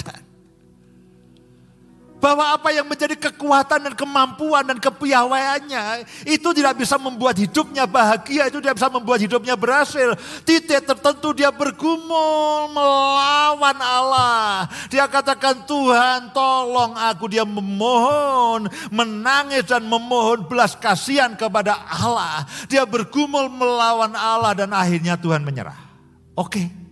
bahwa 2.24 2.55
apa 2.55 2.71
yang 2.71 2.88
menjadi 2.88 3.19
kekuatan 3.19 3.91
dan 3.91 3.93
kemampuan 3.99 4.63
dan 4.63 4.80
kepiawaiannya 4.80 6.07
itu 6.24 6.55
tidak 6.55 6.80
bisa 6.80 6.95
membuat 6.95 7.36
hidupnya 7.36 7.84
bahagia, 7.84 8.47
itu 8.47 8.63
tidak 8.63 8.80
bisa 8.80 8.88
membuat 8.88 9.19
hidupnya 9.19 9.59
berhasil. 9.59 10.15
Titik 10.47 10.88
tertentu 10.88 11.36
dia 11.36 11.51
bergumul 11.51 12.71
melawan 12.71 13.76
Allah. 13.76 14.71
Dia 14.88 15.03
katakan 15.11 15.67
Tuhan 15.67 16.32
tolong 16.32 16.95
aku. 16.95 17.28
Dia 17.28 17.43
memohon, 17.43 18.71
menangis 18.88 19.67
dan 19.67 19.84
memohon 19.84 20.47
belas 20.47 20.80
kasihan 20.80 21.36
kepada 21.36 21.76
Allah. 21.91 22.47
Dia 22.71 22.88
bergumul 22.88 23.51
melawan 23.51 24.15
Allah 24.15 24.55
dan 24.55 24.71
akhirnya 24.71 25.19
Tuhan 25.19 25.43
menyerah. 25.43 25.76
Oke. 26.39 26.63
Okay. 26.63 26.83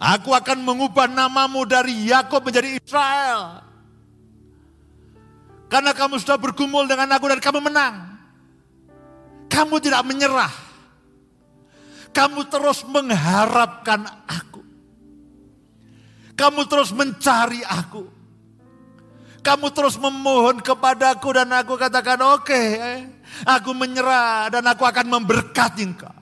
Aku 0.00 0.32
akan 0.32 0.64
mengubah 0.64 1.04
namamu 1.12 1.68
dari 1.68 2.08
Yakob 2.08 2.48
menjadi 2.48 2.80
Israel. 2.80 3.60
Karena 5.68 5.92
kamu 5.92 6.16
sudah 6.16 6.40
bergumul 6.40 6.88
dengan 6.88 7.12
aku 7.12 7.28
dan 7.28 7.36
kamu 7.36 7.60
menang. 7.60 8.16
Kamu 9.52 9.76
tidak 9.76 10.00
menyerah. 10.08 10.50
Kamu 12.16 12.48
terus 12.48 12.82
mengharapkan 12.88 14.08
aku. 14.24 14.64
Kamu 16.32 16.64
terus 16.64 16.96
mencari 16.96 17.60
aku. 17.60 18.08
Kamu 19.44 19.68
terus 19.72 20.00
memohon 20.00 20.64
kepadaku 20.64 21.28
dan 21.36 21.52
aku 21.52 21.76
katakan 21.76 22.20
oke. 22.24 22.48
Okay, 22.48 23.04
aku 23.44 23.76
menyerah 23.76 24.48
dan 24.48 24.64
aku 24.64 24.84
akan 24.84 25.06
memberkati 25.06 25.84
engkau. 25.84 26.19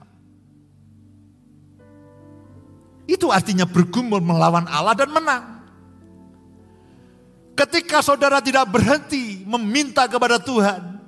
Itu 3.09 3.33
artinya 3.33 3.65
bergumul 3.65 4.21
melawan 4.21 4.69
Allah 4.69 4.93
dan 4.93 5.09
menang. 5.09 5.65
Ketika 7.57 8.05
saudara 8.05 8.45
tidak 8.45 8.69
berhenti 8.69 9.43
meminta 9.49 10.05
kepada 10.05 10.37
Tuhan. 10.37 11.01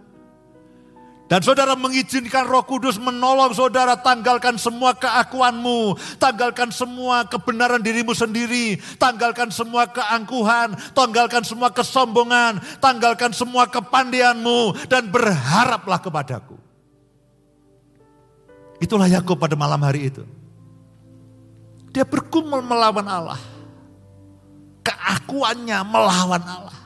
Dan 1.31 1.47
saudara 1.47 1.79
mengizinkan 1.79 2.43
roh 2.43 2.67
kudus 2.67 2.99
menolong 2.99 3.55
saudara 3.55 3.95
tanggalkan 3.95 4.59
semua 4.59 4.97
keakuanmu. 4.99 5.95
Tanggalkan 6.19 6.75
semua 6.75 7.23
kebenaran 7.23 7.79
dirimu 7.79 8.17
sendiri. 8.17 8.83
Tanggalkan 8.99 9.55
semua 9.55 9.87
keangkuhan. 9.87 10.75
Tanggalkan 10.91 11.47
semua 11.47 11.71
kesombongan. 11.71 12.59
Tanggalkan 12.83 13.31
semua 13.31 13.71
kepandaianmu. 13.71 14.91
Dan 14.91 15.07
berharaplah 15.07 16.03
kepadaku. 16.03 16.59
Itulah 18.83 19.07
Yakub 19.07 19.39
pada 19.39 19.55
malam 19.55 19.79
hari 19.87 20.11
itu. 20.11 20.40
Dia 21.91 22.07
bergumul 22.07 22.63
melawan 22.63 23.07
Allah. 23.07 23.41
Keakuannya 24.87 25.79
melawan 25.83 26.43
Allah. 26.43 26.81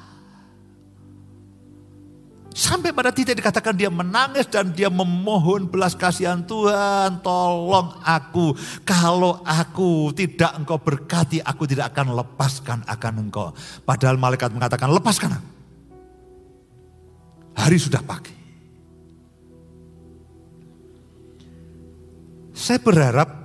Sampai 2.55 2.95
pada 2.95 3.11
titik 3.11 3.35
dikatakan 3.35 3.75
dia 3.75 3.91
menangis 3.91 4.47
dan 4.47 4.71
dia 4.71 4.87
memohon 4.87 5.67
belas 5.67 5.99
kasihan 5.99 6.39
Tuhan 6.47 7.19
tolong 7.19 7.99
aku. 7.99 8.55
Kalau 8.87 9.43
aku 9.43 10.15
tidak 10.15 10.55
engkau 10.55 10.79
berkati 10.79 11.43
aku 11.43 11.67
tidak 11.67 11.91
akan 11.91 12.15
lepaskan 12.15 12.87
akan 12.87 13.27
engkau. 13.27 13.51
Padahal 13.83 14.15
malaikat 14.15 14.55
mengatakan 14.55 14.87
lepaskan 14.87 15.35
aku. 15.35 15.51
Hari 17.59 17.75
sudah 17.75 18.03
pagi. 18.07 18.35
Saya 22.55 22.79
berharap 22.79 23.44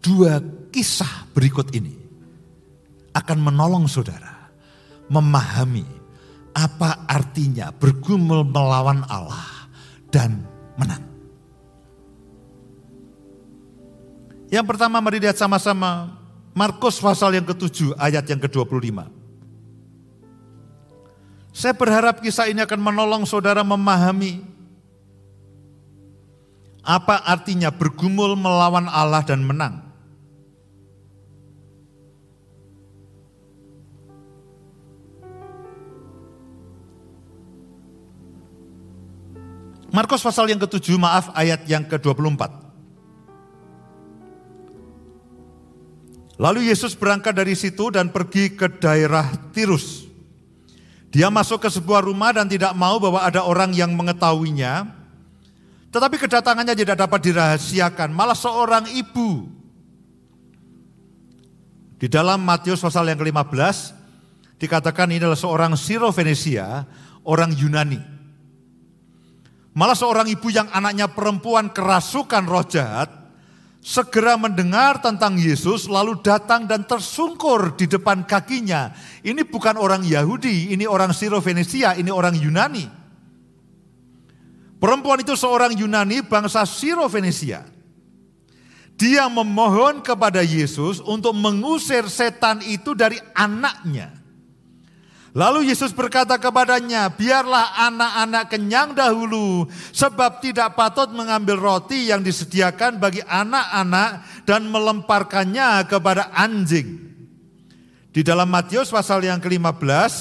dua 0.00 0.40
kisah 0.72 1.28
berikut 1.36 1.72
ini 1.76 1.96
akan 3.12 3.38
menolong 3.40 3.84
saudara 3.86 4.50
memahami 5.10 5.84
apa 6.56 7.06
artinya 7.06 7.70
bergumul 7.70 8.42
melawan 8.42 9.06
Allah 9.06 9.70
dan 10.10 10.42
menang. 10.74 11.04
Yang 14.50 14.66
pertama 14.66 14.98
mari 14.98 15.22
lihat 15.22 15.38
sama-sama 15.38 16.18
Markus 16.50 16.98
pasal 16.98 17.38
yang 17.38 17.46
ketujuh 17.46 17.94
ayat 17.94 18.26
yang 18.26 18.42
ke-25. 18.42 19.06
Saya 21.54 21.74
berharap 21.74 22.18
kisah 22.18 22.50
ini 22.50 22.58
akan 22.62 22.80
menolong 22.82 23.22
saudara 23.26 23.62
memahami 23.62 24.42
apa 26.82 27.22
artinya 27.22 27.70
bergumul 27.70 28.34
melawan 28.34 28.90
Allah 28.90 29.22
dan 29.22 29.46
menang. 29.46 29.89
Markus 39.90 40.22
pasal 40.22 40.46
yang 40.46 40.62
ketujuh, 40.62 40.98
maaf 40.98 41.34
ayat 41.34 41.66
yang 41.66 41.82
ke-24. 41.82 42.70
Lalu 46.40 46.72
Yesus 46.72 46.96
berangkat 46.96 47.36
dari 47.36 47.52
situ 47.52 47.92
dan 47.92 48.08
pergi 48.08 48.56
ke 48.56 48.70
daerah 48.80 49.28
Tirus. 49.52 50.08
Dia 51.10 51.28
masuk 51.28 51.66
ke 51.66 51.68
sebuah 51.68 52.06
rumah 52.06 52.32
dan 52.32 52.48
tidak 52.48 52.72
mau 52.72 52.96
bahwa 52.96 53.20
ada 53.20 53.44
orang 53.44 53.74
yang 53.76 53.92
mengetahuinya. 53.92 54.88
Tetapi 55.90 56.16
kedatangannya 56.16 56.72
tidak 56.72 56.96
dapat 56.96 57.20
dirahasiakan. 57.28 58.14
Malah 58.14 58.38
seorang 58.38 58.88
ibu. 58.94 59.50
Di 62.00 62.08
dalam 62.08 62.40
Matius 62.40 62.80
pasal 62.80 63.10
yang 63.12 63.20
ke-15 63.20 63.76
dikatakan 64.56 65.12
ini 65.12 65.20
adalah 65.20 65.36
seorang 65.36 65.76
Siro 65.76 66.08
Venesia, 66.08 66.88
orang 67.28 67.52
Yunani. 67.52 68.09
Malah 69.70 69.94
seorang 69.94 70.26
ibu 70.26 70.50
yang 70.50 70.66
anaknya 70.74 71.06
perempuan 71.06 71.70
kerasukan 71.70 72.42
roh 72.46 72.66
jahat, 72.66 73.06
segera 73.80 74.36
mendengar 74.36 75.00
tentang 75.00 75.38
Yesus 75.40 75.88
lalu 75.88 76.20
datang 76.20 76.68
dan 76.68 76.84
tersungkur 76.84 77.78
di 77.78 77.88
depan 77.88 78.26
kakinya. 78.28 78.92
Ini 79.24 79.46
bukan 79.48 79.78
orang 79.80 80.02
Yahudi, 80.04 80.74
ini 80.74 80.84
orang 80.90 81.14
Siro 81.16 81.38
Venesia, 81.38 81.96
ini 81.96 82.12
orang 82.12 82.36
Yunani. 82.36 82.86
Perempuan 84.80 85.20
itu 85.20 85.36
seorang 85.36 85.76
Yunani 85.76 86.24
bangsa 86.24 86.64
Siro 86.68 87.08
Venesia. 87.08 87.64
Dia 89.00 89.32
memohon 89.32 90.04
kepada 90.04 90.44
Yesus 90.44 91.00
untuk 91.00 91.32
mengusir 91.32 92.04
setan 92.12 92.60
itu 92.60 92.92
dari 92.92 93.16
anaknya. 93.32 94.19
Lalu 95.30 95.70
Yesus 95.70 95.94
berkata 95.94 96.42
kepadanya, 96.42 97.06
biarlah 97.06 97.78
anak-anak 97.86 98.50
kenyang 98.50 98.98
dahulu, 98.98 99.70
sebab 99.94 100.42
tidak 100.42 100.74
patut 100.74 101.06
mengambil 101.14 101.54
roti 101.54 102.10
yang 102.10 102.18
disediakan 102.18 102.98
bagi 102.98 103.22
anak-anak 103.22 104.26
dan 104.42 104.66
melemparkannya 104.66 105.86
kepada 105.86 106.34
anjing. 106.34 106.98
Di 108.10 108.26
dalam 108.26 108.50
Matius 108.50 108.90
pasal 108.90 109.22
yang 109.22 109.38
ke-15, 109.38 110.14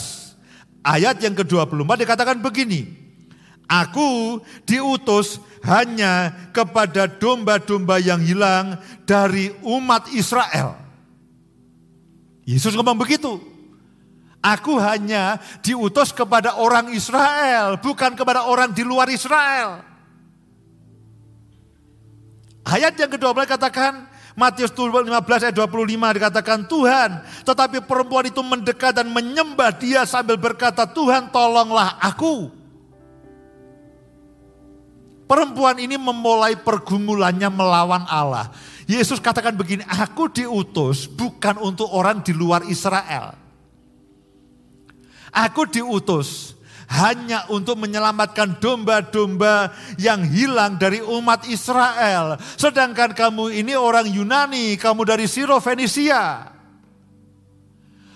ayat 0.86 1.18
yang 1.26 1.34
ke-24 1.34 2.06
dikatakan 2.06 2.38
begini, 2.38 2.86
Aku 3.66 4.42
diutus 4.66 5.42
hanya 5.66 6.34
kepada 6.54 7.06
domba-domba 7.06 7.98
yang 7.98 8.22
hilang 8.22 8.78
dari 9.10 9.54
umat 9.66 10.10
Israel. 10.14 10.78
Yesus 12.46 12.74
ngomong 12.74 12.98
begitu. 12.98 13.38
Aku 14.40 14.80
hanya 14.80 15.36
diutus 15.60 16.16
kepada 16.16 16.56
orang 16.56 16.96
Israel, 16.96 17.76
bukan 17.84 18.16
kepada 18.16 18.48
orang 18.48 18.72
di 18.72 18.88
luar 18.88 19.12
Israel. 19.12 19.84
Ayat 22.64 22.96
yang 22.96 23.12
kedua 23.12 23.36
belas 23.36 23.52
katakan, 23.52 24.08
Matius 24.40 24.72
15 24.72 25.04
ayat 25.44 25.56
25 25.56 26.16
dikatakan 26.16 26.60
Tuhan, 26.72 27.10
tetapi 27.44 27.84
perempuan 27.84 28.32
itu 28.32 28.40
mendekat 28.40 29.04
dan 29.04 29.12
menyembah 29.12 29.76
dia 29.76 30.08
sambil 30.08 30.40
berkata, 30.40 30.88
Tuhan 30.88 31.28
tolonglah 31.34 32.00
aku. 32.00 32.48
Perempuan 35.28 35.78
ini 35.78 36.00
memulai 36.00 36.56
pergumulannya 36.58 37.52
melawan 37.52 38.08
Allah. 38.08 38.50
Yesus 38.90 39.22
katakan 39.22 39.54
begini, 39.54 39.86
aku 39.86 40.32
diutus 40.32 41.06
bukan 41.06 41.60
untuk 41.62 41.92
orang 41.92 42.26
di 42.26 42.34
luar 42.34 42.66
Israel. 42.66 43.39
Aku 45.30 45.70
diutus 45.70 46.58
hanya 46.90 47.46
untuk 47.54 47.78
menyelamatkan 47.78 48.58
domba-domba 48.58 49.70
yang 50.02 50.26
hilang 50.26 50.82
dari 50.82 51.06
umat 51.06 51.46
Israel. 51.46 52.42
Sedangkan 52.58 53.14
kamu 53.14 53.54
ini 53.62 53.78
orang 53.78 54.10
Yunani, 54.10 54.74
kamu 54.74 55.06
dari 55.06 55.30
Siro 55.30 55.62
Fenisia. 55.62 56.50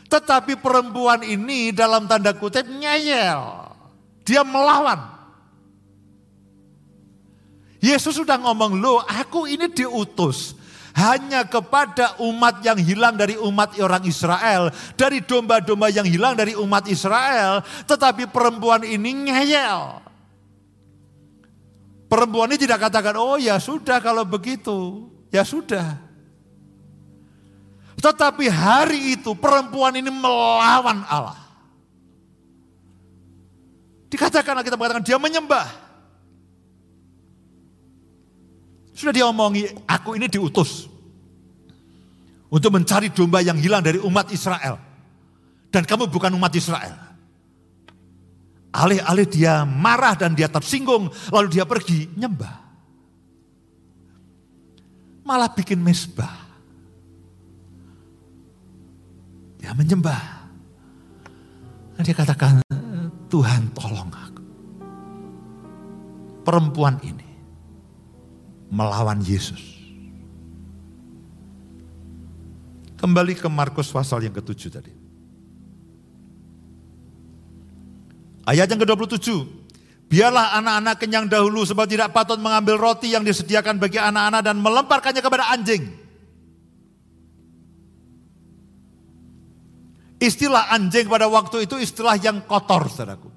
Tetapi 0.09 0.57
perempuan 0.57 1.21
ini 1.21 1.69
dalam 1.69 2.09
tanda 2.09 2.33
kutip 2.33 2.65
ngeyel. 2.65 3.69
Dia 4.25 4.41
melawan. 4.41 5.13
Yesus 7.83 8.15
sudah 8.15 8.39
ngomong, 8.39 8.79
loh 8.79 9.03
aku 9.03 9.45
ini 9.45 9.67
diutus 9.69 10.55
hanya 10.93 11.41
kepada 11.49 12.21
umat 12.21 12.61
yang 12.61 12.77
hilang 12.77 13.17
dari 13.17 13.33
umat 13.33 13.73
orang 13.81 14.05
Israel. 14.05 14.69
Dari 14.93 15.25
domba-domba 15.25 15.89
yang 15.89 16.05
hilang 16.05 16.37
dari 16.37 16.53
umat 16.53 16.85
Israel. 16.85 17.65
Tetapi 17.89 18.29
perempuan 18.29 18.85
ini 18.85 19.29
ngeyel. 19.29 20.05
Perempuan 22.05 22.53
ini 22.53 22.61
tidak 22.61 22.85
katakan, 22.89 23.17
oh 23.17 23.41
ya 23.41 23.57
sudah 23.57 23.97
kalau 23.97 24.21
begitu. 24.21 25.09
Ya 25.33 25.41
sudah. 25.41 25.97
Tetapi 27.97 28.45
hari 28.53 29.17
itu 29.17 29.33
perempuan 29.33 29.97
ini 29.97 30.13
melawan 30.13 31.01
Allah. 31.09 31.41
Dikatakan 34.13 34.61
kita 34.61 34.77
mengatakan 34.77 35.01
dia 35.01 35.17
menyembah. 35.17 35.82
Sudah 38.93 39.13
diomongi, 39.13 39.65
aku 39.89 40.13
ini 40.15 40.29
diutus. 40.29 40.85
Untuk 42.53 42.69
mencari 42.69 43.09
domba 43.09 43.41
yang 43.41 43.57
hilang 43.57 43.81
dari 43.81 43.97
umat 43.97 44.29
Israel. 44.29 44.77
Dan 45.73 45.89
kamu 45.89 46.05
bukan 46.13 46.29
umat 46.37 46.53
Israel. 46.53 46.93
Alih-alih 48.73 49.25
dia 49.25 49.65
marah 49.65 50.13
dan 50.13 50.37
dia 50.37 50.45
tersinggung, 50.45 51.09
lalu 51.33 51.47
dia 51.49 51.65
pergi 51.65 52.13
nyembah. 52.13 52.61
Malah 55.25 55.49
bikin 55.57 55.81
mesbah. 55.81 56.45
Dia 59.57 59.73
menyembah. 59.73 60.21
Dan 61.97 62.01
dia 62.05 62.13
katakan, 62.13 62.61
Tuhan 63.33 63.73
tolong 63.73 64.13
aku. 64.13 64.43
Perempuan 66.45 67.01
ini 67.01 67.22
melawan 68.73 69.21
Yesus. 69.21 69.61
Kembali 72.97 73.37
ke 73.37 73.45
Markus 73.45 73.93
pasal 73.93 74.25
yang 74.25 74.33
ketujuh 74.33 74.71
tadi. 74.73 74.89
Ayat 78.49 78.67
yang 78.73 78.81
ke-27. 78.81 79.29
Biarlah 80.09 80.57
anak-anak 80.59 80.95
kenyang 80.99 81.25
dahulu 81.29 81.63
sebab 81.63 81.85
tidak 81.85 82.11
patut 82.11 82.37
mengambil 82.41 82.75
roti 82.75 83.13
yang 83.13 83.23
disediakan 83.23 83.77
bagi 83.77 84.01
anak-anak 84.01 84.41
dan 84.41 84.57
melemparkannya 84.59 85.21
kepada 85.21 85.53
anjing. 85.53 85.83
Istilah 90.23 90.71
anjing 90.71 91.11
pada 91.11 91.27
waktu 91.27 91.67
itu 91.67 91.75
istilah 91.83 92.15
yang 92.15 92.47
kotor, 92.47 92.87
saudaraku. 92.87 93.27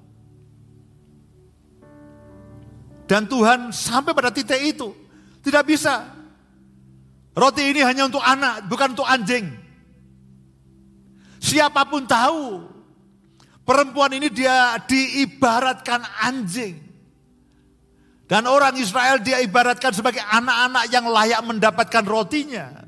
Dan 3.07 3.30
Tuhan 3.30 3.70
sampai 3.74 4.14
pada 4.14 4.30
titik 4.30 4.59
itu. 4.62 5.06
Tidak 5.47 5.63
bisa. 5.63 6.03
Roti 7.39 7.71
ini 7.71 7.79
hanya 7.87 8.11
untuk 8.11 8.19
anak, 8.19 8.67
bukan 8.67 8.99
untuk 8.99 9.07
anjing. 9.07 9.47
Siapa 11.39 11.87
pun 11.87 12.03
tahu, 12.03 12.67
perempuan 13.63 14.11
ini 14.19 14.27
dia 14.27 14.75
diibaratkan 14.83 16.03
anjing. 16.27 16.83
Dan 18.27 18.51
orang 18.51 18.75
Israel 18.75 19.23
dia 19.23 19.39
ibaratkan 19.39 19.95
sebagai 19.95 20.19
anak-anak 20.19 20.91
yang 20.91 21.07
layak 21.07 21.39
mendapatkan 21.47 22.03
rotinya. 22.03 22.83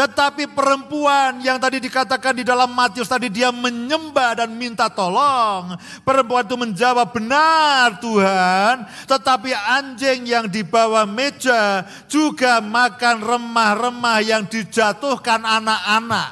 Tetapi 0.00 0.56
perempuan 0.56 1.44
yang 1.44 1.60
tadi 1.60 1.76
dikatakan 1.76 2.32
di 2.32 2.40
dalam 2.40 2.72
Matius 2.72 3.04
tadi 3.04 3.28
dia 3.28 3.52
menyembah 3.52 4.32
dan 4.32 4.56
minta 4.56 4.88
tolong. 4.88 5.76
Perempuan 6.00 6.48
itu 6.48 6.56
menjawab 6.56 7.12
benar 7.12 8.00
Tuhan. 8.00 8.88
Tetapi 9.04 9.52
anjing 9.52 10.24
yang 10.24 10.48
di 10.48 10.64
bawah 10.64 11.04
meja 11.04 11.84
juga 12.08 12.64
makan 12.64 13.20
remah-remah 13.20 14.24
yang 14.24 14.48
dijatuhkan 14.48 15.44
anak-anak. 15.44 16.30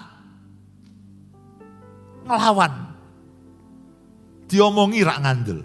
Ngelawan. 2.25 2.73
Diomongi 4.49 5.05
rak 5.05 5.19
ngandel. 5.21 5.61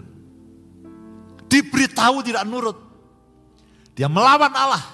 Diberitahu 1.48 2.20
tidak 2.20 2.44
nurut. 2.44 2.76
Dia 3.96 4.12
melawan 4.12 4.52
Allah. 4.52 4.84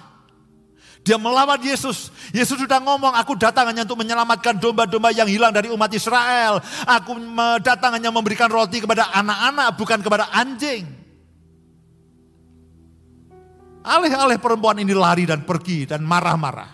Dia 1.01 1.17
melawan 1.17 1.59
Yesus. 1.59 2.13
Yesus 2.31 2.63
sudah 2.63 2.79
ngomong, 2.79 3.11
aku 3.19 3.35
datang 3.35 3.67
hanya 3.67 3.83
untuk 3.83 3.99
menyelamatkan 3.99 4.59
domba-domba 4.63 5.11
yang 5.11 5.27
hilang 5.27 5.51
dari 5.51 5.67
umat 5.71 5.91
Israel. 5.91 6.63
Aku 6.87 7.19
datang 7.59 7.99
hanya 7.99 8.15
memberikan 8.15 8.47
roti 8.47 8.79
kepada 8.79 9.11
anak-anak, 9.11 9.75
bukan 9.75 9.99
kepada 9.99 10.31
anjing. 10.31 10.87
Alih-alih 13.81 14.39
perempuan 14.39 14.79
ini 14.79 14.95
lari 14.95 15.27
dan 15.27 15.43
pergi 15.43 15.91
dan 15.91 16.07
marah-marah. 16.07 16.71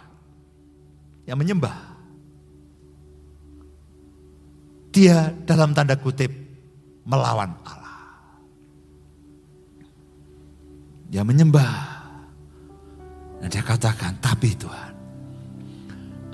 Yang 1.25 1.39
menyembah. 1.41 1.77
Dia 4.93 5.33
dalam 5.45 5.73
tanda 5.73 5.97
kutip 5.97 6.33
melawan 7.05 7.53
Allah. 7.65 7.97
Dia 11.07 11.23
menyembah 11.23 11.97
dan 13.41 13.49
dia 13.53 13.63
katakan, 13.63 14.19
tapi 14.19 14.57
Tuhan, 14.59 14.86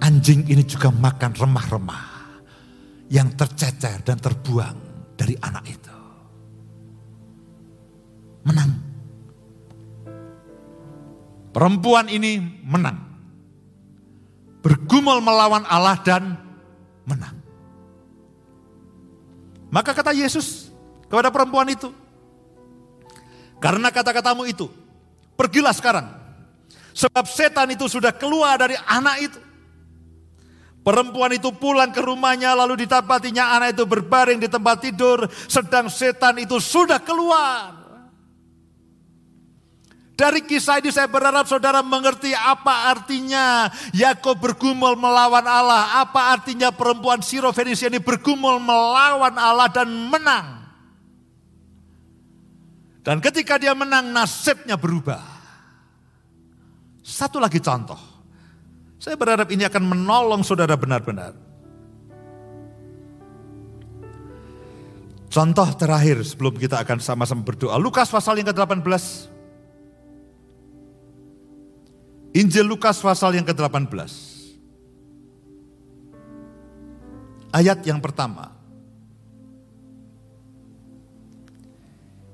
anjing 0.02 0.50
ini 0.50 0.66
juga 0.66 0.90
makan 0.90 1.32
remah-remah 1.38 2.04
yang 3.08 3.30
tercecer 3.38 4.02
dan 4.02 4.18
terbuang 4.18 4.76
dari 5.14 5.38
anak 5.38 5.64
itu. 5.70 5.96
Menang. 8.42 8.72
Perempuan 11.54 12.10
ini 12.10 12.42
menang. 12.66 12.98
Bergumul 14.64 15.22
melawan 15.22 15.62
Allah 15.70 15.98
dan 16.02 16.34
menang. 17.06 17.36
Maka 19.70 19.94
kata 19.94 20.10
Yesus 20.10 20.68
kepada 21.06 21.30
perempuan 21.30 21.70
itu, 21.70 21.88
karena 23.56 23.88
kata-katamu 23.88 24.44
itu, 24.44 24.68
pergilah 25.36 25.72
sekarang 25.72 26.22
Sebab 26.92 27.24
setan 27.24 27.72
itu 27.72 27.88
sudah 27.88 28.12
keluar 28.12 28.60
dari 28.60 28.76
anak 28.76 29.16
itu. 29.24 29.40
Perempuan 30.82 31.30
itu 31.30 31.54
pulang 31.54 31.94
ke 31.94 32.02
rumahnya 32.02 32.58
lalu 32.58 32.82
ditapatinya 32.82 33.54
anak 33.54 33.78
itu 33.78 33.86
berbaring 33.86 34.42
di 34.42 34.50
tempat 34.50 34.82
tidur 34.82 35.30
sedang 35.46 35.86
setan 35.86 36.42
itu 36.42 36.58
sudah 36.58 36.98
keluar. 36.98 37.82
Dari 40.18 40.42
kisah 40.42 40.82
ini 40.82 40.90
saya 40.90 41.06
berharap 41.08 41.48
saudara 41.48 41.80
mengerti 41.80 42.34
apa 42.34 42.90
artinya 42.90 43.70
Yakob 43.94 44.38
bergumul 44.42 44.98
melawan 44.98 45.46
Allah. 45.46 46.02
Apa 46.02 46.34
artinya 46.34 46.74
perempuan 46.74 47.22
Siro 47.22 47.54
Fenisia 47.54 47.86
ini 47.86 48.02
bergumul 48.02 48.58
melawan 48.58 49.34
Allah 49.38 49.70
dan 49.70 49.86
menang. 49.88 50.66
Dan 53.02 53.18
ketika 53.18 53.58
dia 53.58 53.74
menang 53.74 54.14
nasibnya 54.14 54.78
berubah. 54.78 55.22
Satu 57.02 57.42
lagi 57.42 57.58
contoh. 57.58 58.11
Saya 59.02 59.18
berharap 59.18 59.50
ini 59.50 59.66
akan 59.66 59.82
menolong 59.82 60.46
saudara 60.46 60.78
benar-benar. 60.78 61.34
Contoh 65.26 65.66
terakhir 65.74 66.22
sebelum 66.22 66.54
kita 66.54 66.78
akan 66.78 67.02
sama-sama 67.02 67.42
berdoa. 67.42 67.74
Lukas 67.82 68.06
pasal 68.06 68.38
yang 68.38 68.46
ke-18. 68.54 68.86
Injil 72.38 72.62
Lukas 72.62 73.02
pasal 73.02 73.34
yang 73.34 73.42
ke-18. 73.42 73.90
Ayat 77.50 77.82
yang 77.82 77.98
pertama. 77.98 78.51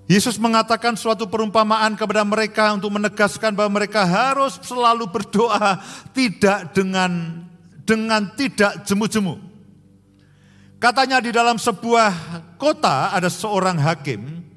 Yesus 0.09 0.40
mengatakan 0.40 0.96
suatu 0.96 1.28
perumpamaan 1.28 1.92
kepada 1.92 2.24
mereka 2.24 2.72
untuk 2.72 2.96
menegaskan 2.96 3.52
bahwa 3.52 3.76
mereka 3.76 4.09
harus 4.09 4.56
selalu 4.64 5.04
berdoa 5.04 5.84
tidak 6.16 6.72
dengan 6.72 7.44
dengan 7.84 8.32
tidak 8.32 8.88
jemu-jemu. 8.88 9.36
Katanya 10.80 11.20
di 11.20 11.28
dalam 11.28 11.61
sebuah 11.61 12.12
kota 12.56 13.12
ada 13.12 13.28
seorang 13.28 13.76
hakim 13.76 14.48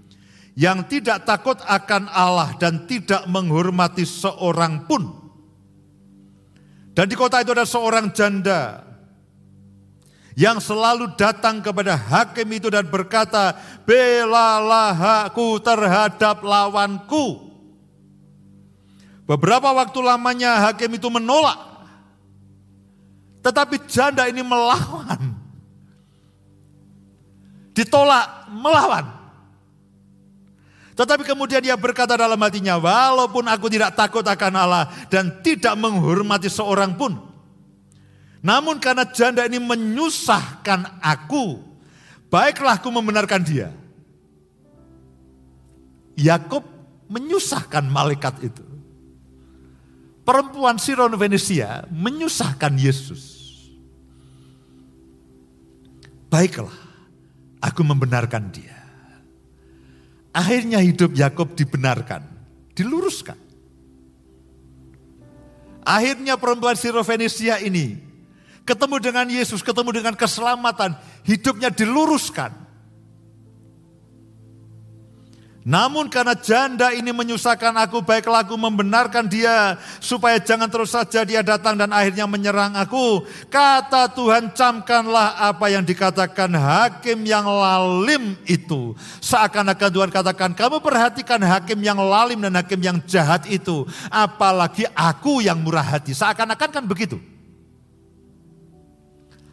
yang 0.55 0.87
tidak 0.87 1.27
takut 1.27 1.59
akan 1.67 2.07
Allah 2.07 2.55
dan 2.55 2.87
tidak 2.87 3.27
menghormati 3.27 4.07
seorang 4.07 4.87
pun. 4.87 5.19
Dan 6.95 7.11
di 7.11 7.15
kota 7.19 7.43
itu 7.43 7.51
ada 7.51 7.67
seorang 7.67 8.11
janda 8.15 8.87
yang 10.41 10.57
selalu 10.57 11.13
datang 11.13 11.61
kepada 11.61 11.93
hakim 11.93 12.49
itu 12.49 12.73
dan 12.73 12.89
berkata, 12.89 13.53
belalah 13.85 15.29
aku 15.29 15.61
terhadap 15.61 16.41
lawanku. 16.41 17.53
Beberapa 19.29 19.69
waktu 19.69 20.01
lamanya 20.01 20.65
hakim 20.65 20.97
itu 20.97 21.13
menolak. 21.13 21.61
Tetapi 23.45 23.85
janda 23.85 24.25
ini 24.25 24.41
melawan. 24.41 25.37
Ditolak, 27.77 28.49
melawan. 28.49 29.05
Tetapi 30.97 31.21
kemudian 31.21 31.61
dia 31.61 31.77
berkata 31.77 32.17
dalam 32.17 32.41
hatinya, 32.41 32.81
walaupun 32.81 33.45
aku 33.45 33.69
tidak 33.69 33.93
takut 33.93 34.25
akan 34.25 34.53
Allah 34.57 34.89
dan 35.13 35.29
tidak 35.45 35.77
menghormati 35.77 36.49
seorang 36.49 36.97
pun. 36.97 37.30
Namun 38.41 38.81
karena 38.81 39.05
janda 39.05 39.45
ini 39.45 39.61
menyusahkan 39.61 40.97
aku, 40.97 41.61
baiklah 42.33 42.81
aku 42.81 42.89
membenarkan 42.89 43.41
dia. 43.45 43.69
Yakub 46.17 46.65
menyusahkan 47.05 47.85
malaikat 47.85 48.51
itu 48.51 48.71
perempuan 50.31 50.77
Siron 50.79 51.13
Venesia 51.17 51.85
menyusahkan 51.89 52.73
Yesus. 52.77 53.39
Baiklah, 56.31 56.71
aku 57.59 57.83
membenarkan 57.83 58.47
dia. 58.55 58.79
Akhirnya 60.31 60.79
hidup 60.79 61.11
Yakob 61.11 61.59
dibenarkan, 61.59 62.23
diluruskan. 62.71 63.35
Akhirnya 65.83 66.39
perempuan 66.39 66.79
Siron 66.79 67.03
Venesia 67.03 67.59
ini 67.59 67.99
ketemu 68.71 68.95
dengan 69.03 69.27
Yesus, 69.27 69.59
ketemu 69.59 69.91
dengan 69.91 70.15
keselamatan, 70.15 70.95
hidupnya 71.27 71.67
diluruskan. 71.67 72.61
Namun 75.61 76.09
karena 76.09 76.33
janda 76.33 76.89
ini 76.89 77.13
menyusahkan 77.13 77.77
aku, 77.85 78.01
baiklah 78.01 78.41
aku 78.41 78.57
membenarkan 78.57 79.29
dia 79.29 79.77
supaya 80.01 80.41
jangan 80.41 80.65
terus 80.65 80.89
saja 80.89 81.21
dia 81.21 81.45
datang 81.45 81.77
dan 81.77 81.93
akhirnya 81.93 82.25
menyerang 82.25 82.73
aku. 82.73 83.21
Kata 83.45 84.09
Tuhan, 84.09 84.57
camkanlah 84.57 85.37
apa 85.37 85.69
yang 85.69 85.85
dikatakan 85.85 86.49
hakim 86.49 87.21
yang 87.29 87.45
lalim 87.45 88.41
itu. 88.49 88.97
Seakan-akan 89.21 89.89
Tuhan 89.93 90.09
katakan, 90.09 90.57
kamu 90.57 90.81
perhatikan 90.81 91.37
hakim 91.45 91.77
yang 91.85 92.01
lalim 92.01 92.41
dan 92.41 92.57
hakim 92.57 92.81
yang 92.81 92.97
jahat 93.05 93.45
itu. 93.45 93.85
Apalagi 94.09 94.89
aku 94.97 95.45
yang 95.45 95.61
murah 95.61 95.85
hati. 95.85 96.17
Seakan-akan 96.17 96.73
kan 96.73 96.85
begitu. 96.89 97.21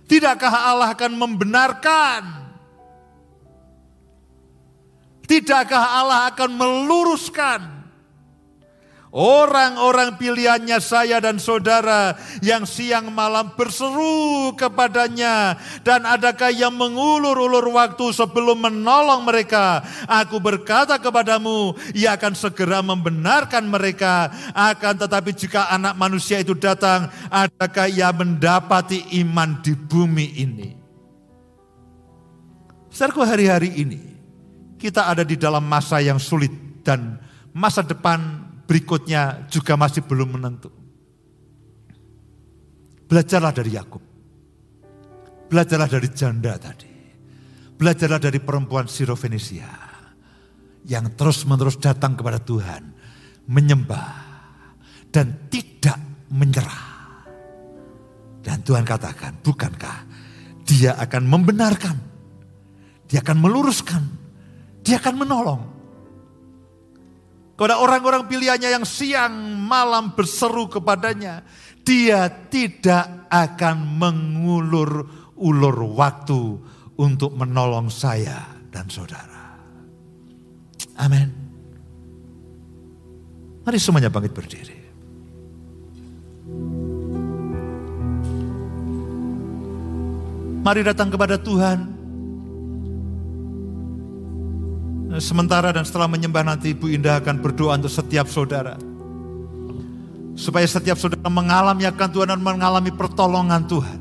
Tidakkah 0.08 0.72
Allah 0.72 0.96
akan 0.96 1.12
membenarkan? 1.20 2.22
Tidakkah 5.28 6.00
Allah 6.00 6.32
akan 6.32 6.50
meluruskan 6.56 7.77
orang-orang 9.12 10.16
pilihannya 10.20 10.78
saya 10.80 11.20
dan 11.20 11.40
saudara 11.40 12.16
yang 12.44 12.68
siang 12.68 13.12
malam 13.12 13.52
berseru 13.56 14.52
kepadanya. 14.54 15.56
Dan 15.84 16.04
adakah 16.04 16.52
yang 16.52 16.74
mengulur-ulur 16.76 17.72
waktu 17.72 18.12
sebelum 18.12 18.68
menolong 18.68 19.24
mereka? 19.24 19.84
Aku 20.08 20.40
berkata 20.40 21.00
kepadamu 21.00 21.76
ia 21.96 22.16
akan 22.16 22.34
segera 22.36 22.84
membenarkan 22.84 23.68
mereka. 23.68 24.32
Akan 24.52 24.96
tetapi 24.96 25.32
jika 25.36 25.68
anak 25.72 25.96
manusia 25.96 26.40
itu 26.40 26.56
datang 26.56 27.08
adakah 27.28 27.88
ia 27.88 28.12
mendapati 28.12 29.20
iman 29.24 29.60
di 29.60 29.72
bumi 29.76 30.26
ini? 30.40 30.68
Saudaraku 32.88 33.22
hari-hari 33.22 33.70
ini 33.78 34.00
kita 34.80 35.06
ada 35.06 35.22
di 35.22 35.38
dalam 35.38 35.62
masa 35.62 36.02
yang 36.02 36.18
sulit 36.18 36.50
dan 36.82 37.20
masa 37.52 37.84
depan 37.84 38.47
berikutnya 38.68 39.48
juga 39.48 39.80
masih 39.80 40.04
belum 40.04 40.36
menentu. 40.36 40.68
Belajarlah 43.08 43.56
dari 43.56 43.72
Yakub. 43.72 44.04
Belajarlah 45.48 45.88
dari 45.88 46.08
janda 46.12 46.60
tadi. 46.60 46.92
Belajarlah 47.80 48.20
dari 48.20 48.36
perempuan 48.36 48.84
Sirofenisia 48.84 49.72
yang 50.84 51.16
terus-menerus 51.16 51.80
datang 51.80 52.12
kepada 52.12 52.36
Tuhan, 52.36 52.92
menyembah 53.48 54.12
dan 55.08 55.48
tidak 55.48 55.96
menyerah. 56.28 56.84
Dan 58.44 58.60
Tuhan 58.60 58.84
katakan, 58.84 59.40
bukankah 59.40 60.04
dia 60.68 60.92
akan 61.00 61.24
membenarkan, 61.24 61.96
dia 63.08 63.24
akan 63.24 63.38
meluruskan, 63.40 64.04
dia 64.84 65.00
akan 65.00 65.14
menolong. 65.16 65.77
Kepada 67.58 67.82
orang-orang 67.82 68.30
pilihannya 68.30 68.70
yang 68.70 68.86
siang 68.86 69.34
malam 69.66 70.14
berseru 70.14 70.70
kepadanya, 70.70 71.42
dia 71.82 72.30
tidak 72.30 73.26
akan 73.26 73.98
mengulur-ulur 73.98 75.76
waktu 75.90 76.54
untuk 76.94 77.34
menolong 77.34 77.90
saya 77.90 78.46
dan 78.70 78.86
saudara. 78.86 79.58
Amin. 81.02 81.34
Mari 83.66 83.78
semuanya 83.82 84.14
bangkit 84.14 84.38
berdiri. 84.38 84.78
Mari 90.62 90.86
datang 90.86 91.10
kepada 91.10 91.34
Tuhan 91.42 91.97
Sementara 95.16 95.72
dan 95.72 95.88
setelah 95.88 96.04
menyembah 96.04 96.44
nanti 96.44 96.76
Ibu 96.76 96.92
Indah 96.92 97.16
akan 97.24 97.40
berdoa 97.40 97.80
untuk 97.80 97.88
setiap 97.88 98.28
saudara. 98.28 98.76
Supaya 100.36 100.68
setiap 100.68 101.00
saudara 101.00 101.32
mengalami 101.32 101.88
akan 101.88 102.08
Tuhan 102.12 102.28
dan 102.36 102.44
mengalami 102.44 102.92
pertolongan 102.92 103.64
Tuhan. 103.64 104.00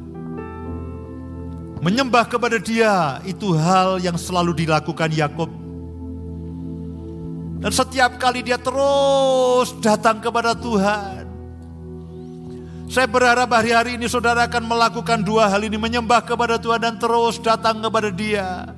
Menyembah 1.79 2.27
kepada 2.27 2.59
dia 2.59 3.23
itu 3.23 3.55
hal 3.55 4.03
yang 4.03 4.19
selalu 4.19 4.67
dilakukan 4.67 5.07
Yakub. 5.15 5.47
Dan 7.63 7.71
setiap 7.71 8.19
kali 8.19 8.43
dia 8.43 8.59
terus 8.59 9.71
datang 9.79 10.19
kepada 10.19 10.51
Tuhan. 10.59 11.23
Saya 12.91 13.07
berharap 13.07 13.47
hari-hari 13.51 13.95
ini 13.95 14.11
saudara 14.11 14.43
akan 14.43 14.63
melakukan 14.67 15.23
dua 15.23 15.47
hal 15.47 15.63
ini. 15.63 15.79
Menyembah 15.79 16.19
kepada 16.27 16.59
Tuhan 16.59 16.83
dan 16.83 16.95
terus 16.99 17.39
datang 17.39 17.79
kepada 17.79 18.11
dia. 18.11 18.76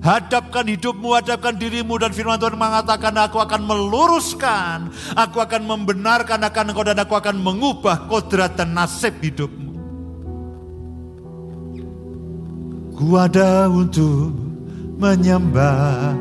Hadapkan 0.00 0.64
hidupmu, 0.64 1.12
hadapkan 1.12 1.60
dirimu 1.60 2.00
dan 2.00 2.16
firman 2.16 2.40
Tuhan 2.40 2.56
mengatakan 2.56 3.12
aku 3.20 3.36
akan 3.36 3.68
meluruskan, 3.68 4.88
aku 5.12 5.44
akan 5.44 5.68
membenarkan 5.68 6.40
akan 6.40 6.72
engkau 6.72 6.88
dan 6.88 6.96
aku 7.04 7.20
akan 7.20 7.36
mengubah 7.36 8.08
kodrat 8.08 8.56
dan 8.56 8.72
nasib 8.72 9.12
hidupmu. 9.20 9.76
Ku 12.96 13.12
ada 13.16 13.68
untuk 13.68 14.32
menyembah. 14.96 16.16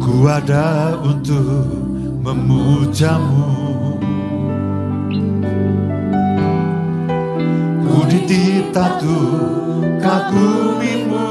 Ku 0.00 0.16
ada 0.24 0.96
untuk 1.04 1.68
memujamu. 2.24 3.52
Dititatu 8.02 9.18
kagumimu. 10.02 11.30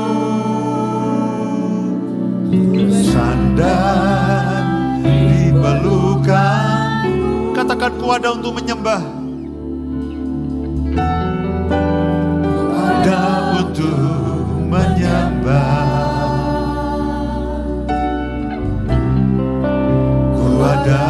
Sandar 2.93 4.61
di 5.01 5.49
pelukan 5.49 6.73
Katakan 7.53 7.91
ku 8.01 8.09
ada 8.09 8.33
untuk 8.33 8.57
menyembah. 8.57 9.01
Ada 12.73 13.21
untuk 13.61 14.43
menyembah. 14.73 15.77
Ku 20.33 20.49
ada 20.65 21.02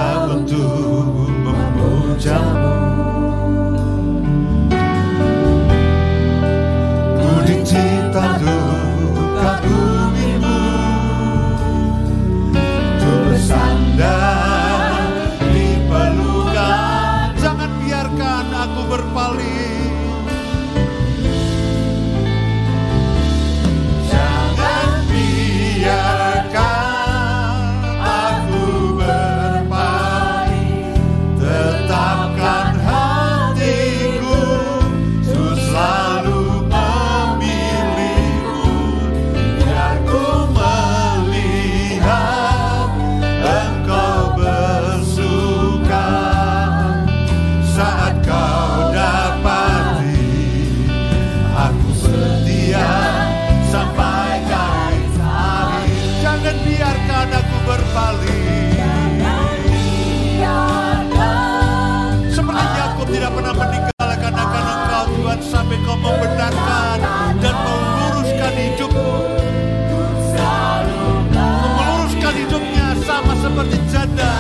Engkau 65.94 66.10
membenarkan 66.10 66.98
dan 67.38 67.54
meluruskan 67.54 68.54
hidupmu. 68.58 69.14
Meluruskan 71.62 72.34
hidupnya 72.34 72.98
sama 73.06 73.38
seperti 73.38 73.78
janda, 73.94 74.34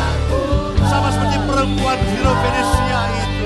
sama 0.89 1.13
seperti 1.13 1.37
perempuan 1.45 2.01
Hero 2.09 2.33
Venesia 2.41 3.01
itu 3.21 3.45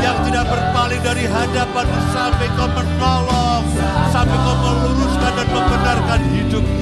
yang 0.00 0.16
tidak 0.24 0.48
berpaling 0.48 1.04
dari 1.04 1.28
hadapan 1.28 1.84
sampai 2.16 2.48
kau 2.56 2.64
menolong, 2.72 3.64
sampai 4.08 4.36
kau 4.40 4.56
meluruskan 4.64 5.32
dan 5.36 5.48
membenarkan 5.52 6.20
hidupnya. 6.32 6.77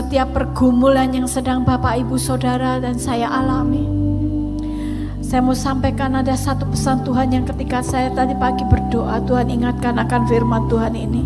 Setiap 0.00 0.32
pergumulan 0.32 1.12
yang 1.12 1.28
sedang 1.28 1.60
Bapak 1.60 2.00
Ibu 2.00 2.16
Saudara 2.16 2.80
dan 2.80 2.96
saya 2.96 3.28
alami. 3.28 3.84
Saya 5.20 5.44
mau 5.44 5.52
sampaikan 5.52 6.16
ada 6.16 6.32
satu 6.40 6.64
pesan 6.72 7.04
Tuhan 7.04 7.36
yang 7.36 7.44
ketika 7.44 7.84
saya 7.84 8.08
tadi 8.16 8.32
pagi 8.32 8.64
berdoa 8.64 9.20
Tuhan 9.28 9.52
ingatkan 9.52 10.00
akan 10.00 10.22
firman 10.24 10.72
Tuhan 10.72 10.96
ini. 10.96 11.22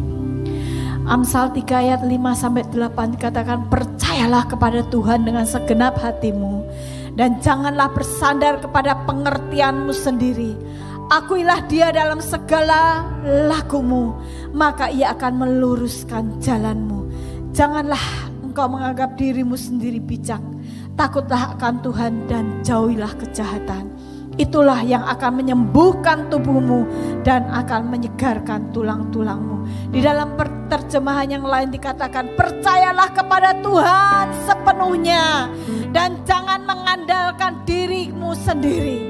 Amsal 1.07 1.55
3 1.55 1.63
ayat 1.71 2.03
5 2.03 2.19
sampai 2.35 2.67
8 2.67 3.15
dikatakan 3.15 3.71
percayalah 3.71 4.51
kepada 4.51 4.83
Tuhan 4.91 5.23
dengan 5.23 5.47
segenap 5.47 5.95
hatimu 6.03 6.67
dan 7.15 7.39
janganlah 7.39 7.95
bersandar 7.95 8.59
kepada 8.59 9.07
pengertianmu 9.07 9.95
sendiri. 9.95 10.59
Akuilah 11.15 11.63
dia 11.71 11.95
dalam 11.95 12.19
segala 12.19 13.07
lakumu, 13.23 14.19
maka 14.51 14.91
ia 14.91 15.15
akan 15.15 15.47
meluruskan 15.47 16.43
jalanmu. 16.43 17.07
Janganlah 17.55 18.24
engkau 18.55 18.71
menganggap 18.71 19.19
dirimu 19.19 19.59
sendiri 19.59 19.99
bijak. 19.99 20.39
Takutlah 20.95 21.59
akan 21.59 21.83
Tuhan 21.83 22.31
dan 22.31 22.63
jauhilah 22.63 23.11
kejahatan. 23.19 23.91
Itulah 24.39 24.79
yang 24.87 25.03
akan 25.03 25.43
menyembuhkan 25.43 26.31
tubuhmu 26.31 26.87
dan 27.27 27.51
akan 27.51 27.91
menyegarkan 27.91 28.71
tulang-tulangmu. 28.71 29.91
Di 29.91 29.99
dalam 29.99 30.39
terjemahan 30.71 31.35
yang 31.35 31.43
lain 31.43 31.75
dikatakan, 31.75 32.39
percayalah 32.39 33.11
kepada 33.11 33.59
Tuhan 33.59 34.31
sepenuhnya 34.47 35.51
dan 35.91 36.23
jangan 36.23 36.63
mengandalkan 36.63 37.67
dirimu 37.67 38.39
sendiri. 38.39 39.03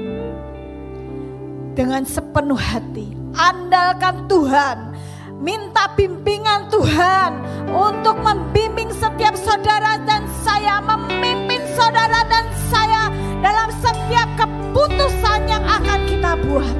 Dengan 1.77 2.01
sepenuh 2.01 2.57
hati, 2.57 3.13
andalkan 3.37 4.25
Tuhan, 4.25 4.94
minta 5.39 5.91
bimbingan 5.95 6.71
Tuhan 6.71 7.31
untuk 7.71 8.15
membimbing 8.23 8.91
setiap 8.95 9.35
saudara 9.35 9.99
dan 10.07 10.27
saya, 10.43 10.79
memimpin 10.79 11.59
saudara 11.75 12.23
dan 12.31 12.45
saya 12.71 13.11
dalam 13.43 13.69
setiap 13.83 14.29
keputusan 14.39 15.39
yang 15.49 15.63
akan 15.63 15.99
kita 16.07 16.31
buat. 16.47 16.75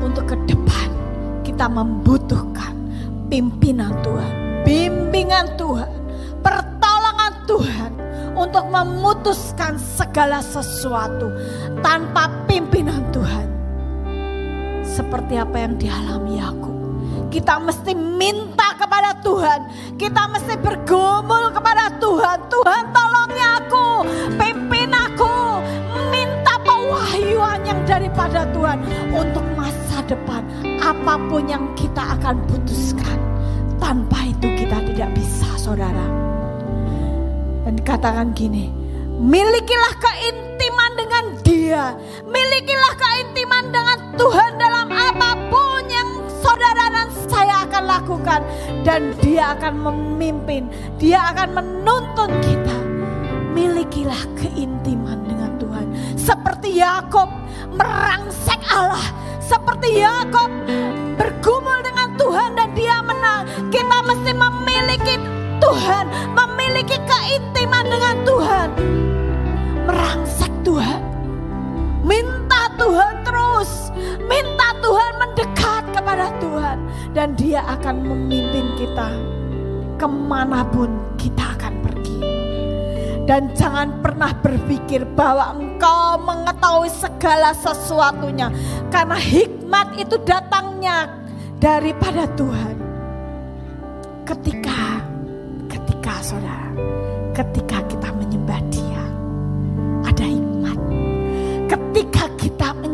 Untuk 0.00 0.24
ke 0.28 0.36
depan 0.48 0.88
kita 1.44 1.68
membutuhkan 1.68 2.72
pimpinan 3.28 3.92
Tuhan, 4.00 4.32
bimbingan 4.64 5.46
Tuhan, 5.60 5.92
pertolongan 6.40 7.32
Tuhan 7.44 7.92
untuk 8.34 8.66
memutuskan 8.68 9.78
segala 9.78 10.42
sesuatu 10.42 11.30
tanpa 11.80 12.28
pimpinan 12.50 13.04
Tuhan. 13.14 13.43
Seperti 14.94 15.34
apa 15.34 15.58
yang 15.58 15.74
dialami 15.74 16.38
Yakub. 16.38 16.70
Kita 17.26 17.58
mesti 17.58 17.98
minta 17.98 18.78
kepada 18.78 19.10
Tuhan. 19.26 19.66
Kita 19.98 20.30
mesti 20.30 20.54
bergumul 20.54 21.50
kepada 21.50 21.90
Tuhan. 21.98 22.38
Tuhan 22.46 22.94
tolongi 22.94 23.42
aku. 23.42 23.86
Pimpin 24.38 24.94
aku. 24.94 25.58
Minta 26.14 26.54
pewahyuan 26.62 27.66
yang 27.66 27.82
daripada 27.82 28.46
Tuhan. 28.54 28.78
Untuk 29.10 29.42
masa 29.58 29.98
depan. 30.06 30.46
Apa 30.78 31.18
pun 31.26 31.42
yang 31.50 31.66
kita 31.74 32.14
akan 32.14 32.38
putuskan. 32.46 33.18
Tanpa 33.82 34.30
itu 34.30 34.46
kita 34.54 34.78
tidak 34.94 35.10
bisa 35.18 35.58
saudara. 35.58 36.06
Dan 37.66 37.82
katakan 37.82 38.30
gini. 38.30 38.70
Milikilah 39.18 39.94
keintiman 39.98 40.92
dengan 40.94 41.24
dia. 41.42 41.53
Milikilah 42.28 42.94
keintiman 43.00 43.72
dengan 43.72 43.98
Tuhan 44.20 44.60
dalam 44.60 44.92
apa 44.92 45.32
pun 45.48 45.88
yang 45.88 46.20
saudara 46.28 46.92
dan 46.92 47.08
saya 47.24 47.64
akan 47.64 47.84
lakukan. 47.88 48.40
Dan 48.84 49.16
dia 49.24 49.56
akan 49.56 49.80
memimpin. 49.80 50.68
Dia 51.00 51.32
akan 51.32 51.56
menuntun 51.56 52.28
kita. 52.44 52.76
Milikilah 53.56 54.28
keintiman 54.36 55.24
dengan 55.24 55.56
Tuhan. 55.56 55.86
Seperti 56.20 56.84
Yakob 56.84 57.32
merangsek 57.72 58.60
Allah. 58.68 59.08
Seperti 59.40 60.04
Yakob 60.04 60.52
bergumul 61.16 61.80
dengan 61.80 62.12
Tuhan 62.20 62.50
dan 62.60 62.68
dia 62.76 63.00
menang. 63.00 63.48
Kita 63.72 64.04
mesti 64.04 64.32
memiliki 64.36 65.16
Tuhan. 65.64 66.04
Memiliki 66.36 67.00
keintiman 67.08 67.84
dengan 67.88 68.16
Tuhan. 68.28 68.68
Merangsek 69.88 70.52
Tuhan. 70.60 71.13
Minta 72.04 72.68
Tuhan 72.76 73.24
terus. 73.24 73.88
Minta 74.28 74.76
Tuhan 74.84 75.12
mendekat 75.16 75.84
kepada 75.96 76.28
Tuhan. 76.36 76.78
Dan 77.16 77.32
dia 77.34 77.64
akan 77.64 78.04
memimpin 78.04 78.76
kita. 78.76 79.08
Ke 79.96 80.06
mana 80.06 80.60
pun 80.68 80.92
kita 81.16 81.56
akan 81.56 81.74
pergi. 81.80 82.20
Dan 83.24 83.56
jangan 83.56 84.04
pernah 84.04 84.36
berpikir 84.36 85.08
bahwa 85.16 85.56
engkau 85.56 86.20
mengetahui 86.20 86.92
segala 86.92 87.56
sesuatunya. 87.56 88.52
Karena 88.92 89.16
hikmat 89.16 89.96
itu 89.96 90.20
datangnya 90.28 91.08
daripada 91.56 92.28
Tuhan. 92.36 92.76
Ketika, 94.28 95.00
ketika 95.72 96.14
saudara, 96.20 96.68
ketika 97.32 97.80
kita 97.88 98.08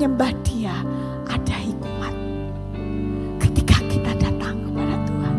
menyembah 0.01 0.32
dia, 0.48 0.72
ada 1.28 1.57
hikmat. 1.61 2.14
Ketika 3.36 3.84
kita 3.84 4.16
datang 4.16 4.57
kepada 4.64 4.96
Tuhan, 5.05 5.34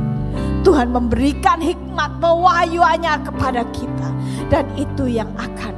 Tuhan 0.62 0.88
memberikan 0.93 1.57
hikmat 1.57 2.22
pewahyuannya 2.22 3.26
kepada 3.26 3.66
kita. 3.74 4.09
Dan 4.53 4.70
itu 4.78 5.09
yang 5.09 5.34
akan 5.34 5.74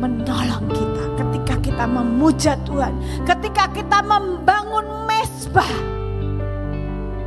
menolong 0.00 0.64
kita 0.72 1.04
ketika 1.12 1.54
kita 1.60 1.84
memuja 1.84 2.56
Tuhan. 2.64 2.96
Ketika 3.28 3.68
kita 3.68 4.00
membangun 4.00 5.04
mesbah 5.04 5.68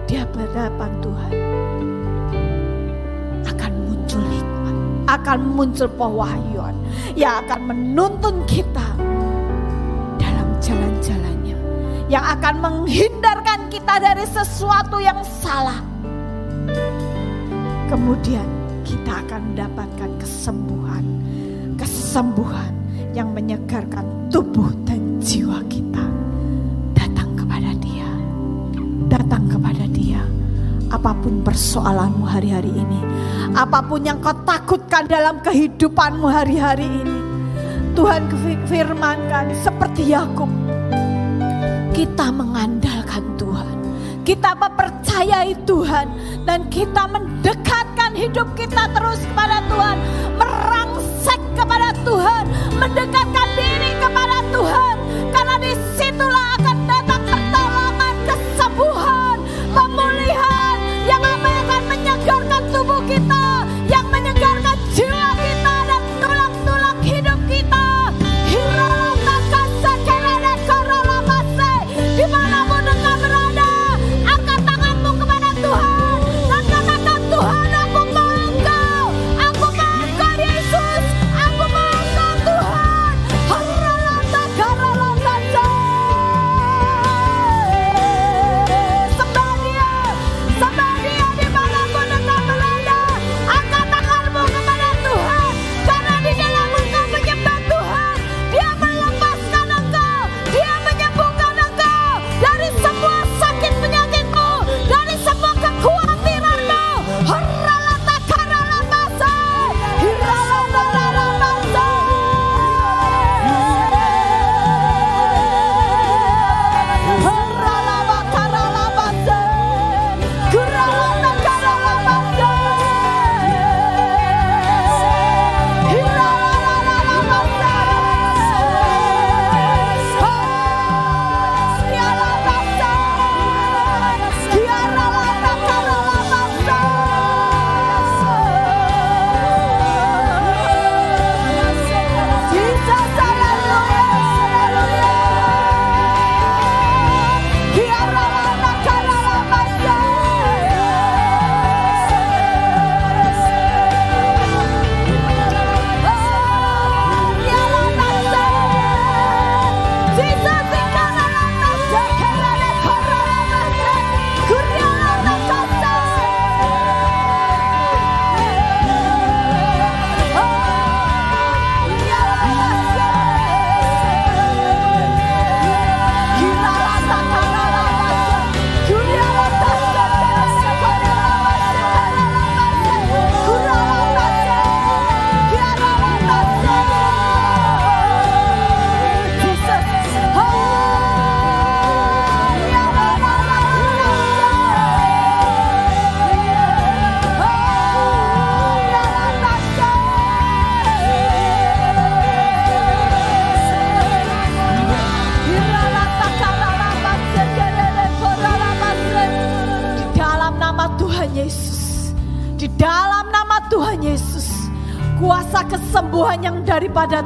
di 0.10 0.18
hadapan 0.18 0.92
Tuhan. 1.06 1.34
Akan 3.46 3.72
muncul 3.86 4.26
akan 5.06 5.40
muncul 5.54 5.88
pewahyuan 5.88 6.74
yang 7.14 7.46
akan 7.46 7.62
menuntun 7.72 8.44
kita 8.44 8.84
yang 12.08 12.24
akan 12.24 12.64
menghindarkan 12.64 13.68
kita 13.68 14.00
dari 14.00 14.24
sesuatu 14.28 15.04
yang 15.04 15.20
salah. 15.44 15.84
Kemudian 17.88 18.48
kita 18.88 19.24
akan 19.28 19.52
mendapatkan 19.52 20.12
kesembuhan, 20.20 21.04
kesembuhan 21.76 22.72
yang 23.12 23.32
menyegarkan 23.36 24.08
tubuh 24.32 24.72
dan 24.88 25.20
jiwa 25.20 25.60
kita. 25.68 26.04
Datang 26.96 27.36
kepada 27.36 27.72
Dia, 27.80 28.12
datang 29.12 29.52
kepada 29.52 29.84
Dia. 29.92 30.24
Apa 30.88 31.12
pun 31.12 31.44
persoalanmu 31.44 32.24
hari-hari 32.24 32.72
ini, 32.72 33.02
apa 33.52 33.84
pun 33.84 34.00
yang 34.08 34.24
kau 34.24 34.32
takutkan 34.48 35.04
dalam 35.04 35.44
kehidupanmu 35.44 36.28
hari-hari 36.32 36.88
ini, 36.88 37.20
Tuhan 37.92 38.32
firmankan 38.72 39.52
seperti 39.60 40.16
Yakub. 40.16 40.48
Kita 41.98 42.30
mengandalkan 42.30 43.26
Tuhan, 43.42 43.74
kita 44.22 44.54
mempercayai 44.54 45.58
Tuhan, 45.66 46.06
dan 46.46 46.70
kita 46.70 47.10
mendekatkan 47.10 48.14
hidup 48.14 48.46
kita 48.54 48.86
terus 48.94 49.18
kepada 49.26 49.66
Tuhan, 49.66 49.98
merangsek 50.38 51.42
kepada 51.58 51.98
Tuhan, 52.06 52.46
mendekatkan 52.78 53.50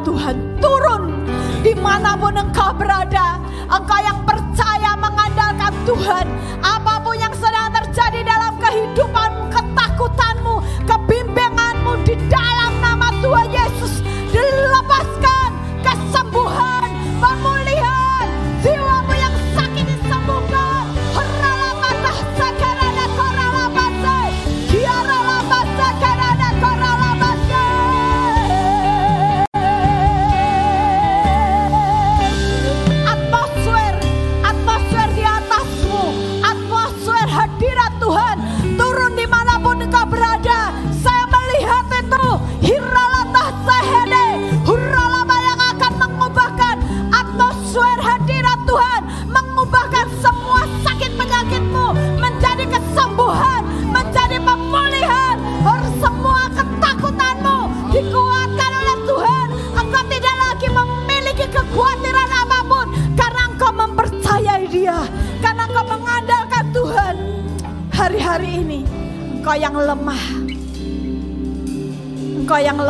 Tuhan 0.02 0.58
turun 0.58 1.30
di 1.62 1.78
mana 1.78 2.18
pun 2.18 2.34
engkau 2.34 2.74
berada. 2.74 3.38
Engkau 3.72 4.00
yang 4.02 4.20
percaya 4.26 4.98
mengandalkan 4.98 5.72
Tuhan, 5.88 6.26
apa 6.60 7.00
pun 7.00 7.16
yang 7.16 7.32
sedang 7.38 7.72
terjadi 7.72 8.26
dalam 8.26 8.58
kehidupanmu, 8.60 9.48
ketakutanmu, 9.48 10.41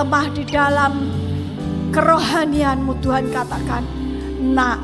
lemah 0.02 0.34
di 0.34 0.42
dalam 0.50 0.94
kerohanianmu 1.94 3.06
Tuhan 3.06 3.30
katakan, 3.30 3.86
nak 4.42 4.82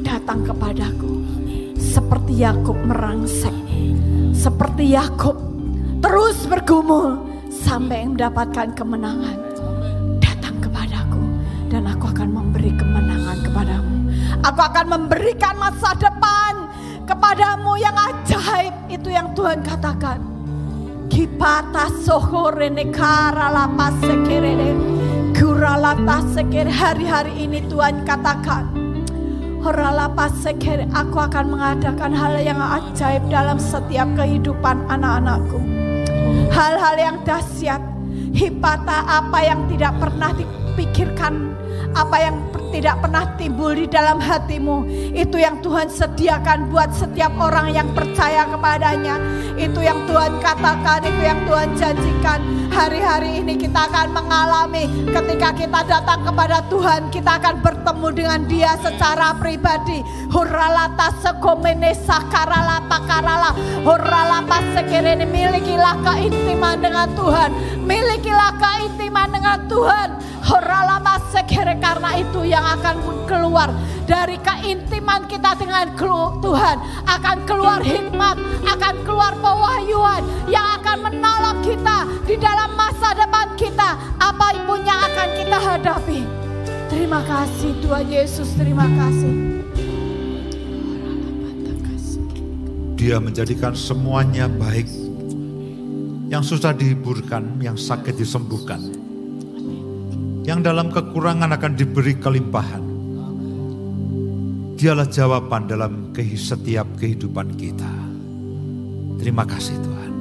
datang 0.00 0.40
kepadaku 0.48 1.20
seperti 1.76 2.40
Yakub 2.40 2.72
merangsek, 2.88 3.52
seperti 4.32 4.96
Yakub 4.96 5.36
terus 6.00 6.48
bergumul 6.48 7.20
sampai 7.52 8.08
mendapatkan 8.08 8.72
kemenangan. 8.72 9.36
Datang 10.24 10.56
kepadaku 10.64 11.20
dan 11.68 11.84
aku 11.84 12.08
akan 12.08 12.28
memberi 12.32 12.72
kemenangan 12.72 13.44
kepadamu. 13.44 13.96
Aku 14.40 14.60
akan 14.64 14.86
memberikan 14.88 15.52
masa 15.60 15.92
depan 16.00 16.64
kepadamu 17.04 17.76
yang 17.76 17.92
ajaib. 17.92 18.72
Itu 18.88 19.12
yang 19.12 19.36
Tuhan 19.36 19.60
katakan. 19.60 20.29
Kipata 21.10 21.90
sohore 22.06 22.70
nekara 22.70 23.50
lapas 23.50 23.98
sekerene. 23.98 24.78
Kuralata 25.34 26.22
sekere 26.30 26.70
hari-hari 26.70 27.50
ini 27.50 27.66
Tuhan 27.66 28.06
katakan. 28.06 28.70
Horalapas 29.58 30.38
sekere 30.38 30.86
aku 30.94 31.18
akan 31.18 31.50
mengadakan 31.50 32.14
hal 32.14 32.38
yang 32.38 32.62
ajaib 32.62 33.26
dalam 33.26 33.58
setiap 33.58 34.06
kehidupan 34.14 34.86
anak-anakku. 34.86 35.58
Hal-hal 36.54 36.94
yang 36.94 37.16
dahsyat. 37.26 37.82
Hipata 38.30 39.02
apa 39.10 39.42
yang 39.42 39.66
tidak 39.66 39.98
pernah 39.98 40.30
dipikirkan 40.30 41.50
apa 41.98 42.16
yang 42.22 42.36
tidak 42.70 43.02
pernah 43.02 43.24
timbul 43.34 43.74
di 43.74 43.90
dalam 43.90 44.22
hatimu 44.22 44.86
itu 45.10 45.36
yang 45.42 45.58
Tuhan 45.58 45.90
sediakan 45.90 46.70
buat 46.70 46.94
setiap 46.94 47.34
orang 47.34 47.74
yang 47.74 47.90
percaya 47.90 48.46
kepadanya 48.46 49.18
itu 49.60 49.80
yang 49.84 50.08
Tuhan 50.08 50.40
katakan 50.40 51.04
itu 51.04 51.20
yang 51.20 51.40
Tuhan 51.44 51.68
janjikan. 51.76 52.40
Hari-hari 52.72 53.44
ini 53.44 53.60
kita 53.60 53.92
akan 53.92 54.16
mengalami 54.16 54.88
ketika 55.12 55.52
kita 55.52 55.80
datang 55.84 56.24
kepada 56.24 56.64
Tuhan 56.72 57.12
kita 57.12 57.36
akan 57.36 57.60
bertemu 57.60 58.08
dengan 58.16 58.40
dia 58.48 58.72
secara 58.80 59.36
pribadi. 59.36 60.00
Hurralata 60.32 61.12
sekomene 61.20 61.92
sakarala 61.92 62.80
pakarala. 62.88 63.52
Hurralapa 63.84 64.64
sekirene 64.72 65.28
milikilah 65.28 66.00
keintiman 66.00 66.80
dengan 66.80 67.08
Tuhan. 67.12 67.50
Milikilah 67.84 68.56
keintiman 68.56 69.28
dengan 69.28 69.58
Tuhan. 69.68 70.08
Hurralapa 70.40 71.20
sekere 71.28 71.76
karena 71.76 72.16
itu 72.16 72.48
yang 72.48 72.64
akan 72.64 72.96
keluar 73.28 73.68
dari 74.10 74.34
keintiman 74.42 75.22
kita 75.30 75.54
dengan 75.54 75.86
Tuhan 75.94 76.76
akan 77.06 77.36
keluar 77.46 77.78
hikmat, 77.78 78.34
akan 78.66 78.94
keluar 79.06 79.38
pewahyuan 79.38 80.26
yang 80.50 80.66
akan 80.82 80.98
menolong 81.06 81.62
kita 81.62 82.10
di 82.26 82.34
dalam 82.34 82.74
masa 82.74 83.14
depan 83.14 83.54
kita 83.54 83.94
apa 84.18 84.58
pun 84.66 84.82
yang 84.82 84.98
akan 84.98 85.28
kita 85.38 85.58
hadapi. 85.62 86.20
Terima 86.90 87.22
kasih 87.22 87.70
Tuhan 87.78 88.06
Yesus, 88.10 88.50
terima 88.58 88.90
kasih. 88.98 89.62
Dia 92.98 93.16
menjadikan 93.22 93.78
semuanya 93.78 94.50
baik. 94.50 94.90
Yang 96.30 96.54
susah 96.54 96.70
dihiburkan, 96.74 97.58
yang 97.58 97.74
sakit 97.74 98.14
disembuhkan 98.14 98.78
yang 100.40 100.66
dalam 100.66 100.90
kekurangan 100.90 101.52
akan 101.52 101.72
diberi 101.78 102.16
kelimpahan. 102.16 102.89
Dialah 104.80 105.12
jawaban 105.12 105.68
dalam 105.68 106.08
setiap 106.16 106.88
kehidupan 106.96 107.52
kita. 107.52 107.92
Terima 109.20 109.44
kasih 109.44 109.76
Tuhan. 109.76 110.12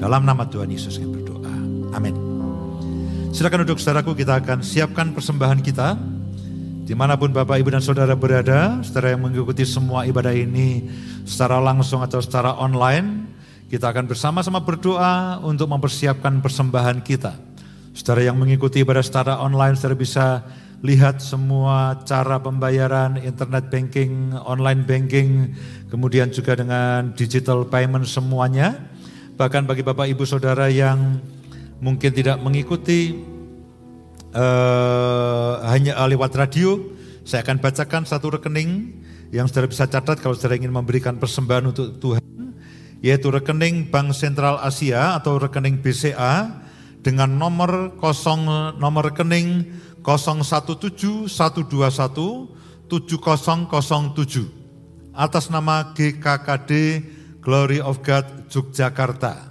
Dalam 0.00 0.24
nama 0.24 0.48
Tuhan 0.48 0.72
Yesus 0.72 0.96
kami 0.96 1.20
berdoa. 1.20 1.52
Amin. 1.92 2.16
Silakan 3.36 3.68
duduk 3.68 3.76
saudaraku, 3.76 4.16
kita 4.16 4.40
akan 4.40 4.64
siapkan 4.64 5.12
persembahan 5.12 5.60
kita. 5.60 5.92
Di 6.88 6.96
mana 6.96 7.20
pun 7.20 7.36
Bapak, 7.36 7.60
Ibu, 7.60 7.76
dan 7.76 7.84
Saudara 7.84 8.16
berada, 8.16 8.80
saudara 8.80 9.12
yang 9.12 9.28
mengikuti 9.28 9.68
semua 9.68 10.08
ibadah 10.08 10.32
ini 10.32 10.88
secara 11.28 11.60
langsung 11.60 12.00
atau 12.00 12.24
secara 12.24 12.56
online, 12.56 13.28
kita 13.68 13.92
akan 13.92 14.08
bersama-sama 14.08 14.64
berdoa 14.64 15.36
untuk 15.44 15.68
mempersiapkan 15.68 16.40
persembahan 16.40 17.04
kita 17.04 17.50
Saudara 17.90 18.30
yang 18.30 18.38
mengikuti 18.38 18.86
ibadah 18.86 19.02
secara 19.02 19.42
online, 19.42 19.74
saudara 19.74 19.98
bisa 19.98 20.46
lihat 20.80 21.20
semua 21.20 22.00
cara 22.08 22.40
pembayaran, 22.40 23.20
internet 23.20 23.68
banking, 23.68 24.32
online 24.32 24.82
banking, 24.88 25.52
kemudian 25.92 26.32
juga 26.32 26.56
dengan 26.56 27.12
digital 27.12 27.68
payment 27.68 28.08
semuanya. 28.08 28.80
Bahkan 29.36 29.68
bagi 29.68 29.84
Bapak 29.84 30.08
Ibu 30.08 30.24
Saudara 30.24 30.72
yang 30.72 31.20
mungkin 31.84 32.12
tidak 32.12 32.40
mengikuti 32.40 33.12
uh, 34.32 35.60
hanya 35.68 36.00
lewat 36.08 36.32
radio, 36.36 36.80
saya 37.28 37.44
akan 37.44 37.60
bacakan 37.60 38.02
satu 38.08 38.40
rekening 38.40 38.96
yang 39.30 39.46
saudara 39.46 39.68
bisa 39.68 39.84
catat 39.86 40.18
kalau 40.18 40.32
saudara 40.32 40.56
ingin 40.56 40.72
memberikan 40.72 41.20
persembahan 41.20 41.70
untuk 41.70 42.00
Tuhan, 42.00 42.24
yaitu 43.04 43.28
rekening 43.28 43.92
Bank 43.92 44.16
Sentral 44.16 44.56
Asia 44.64 45.12
atau 45.16 45.36
rekening 45.36 45.78
BCA 45.84 46.66
dengan 47.00 47.32
nomor 47.32 47.96
kosong 47.96 48.76
nomor 48.76 49.12
rekening 49.12 49.64
017121 50.02 51.30
7007 52.90 55.14
atas 55.14 55.46
nama 55.52 55.94
GKKD 55.94 56.72
Glory 57.40 57.80
of 57.80 58.04
God 58.04 58.52
Yogyakarta. 58.52 59.48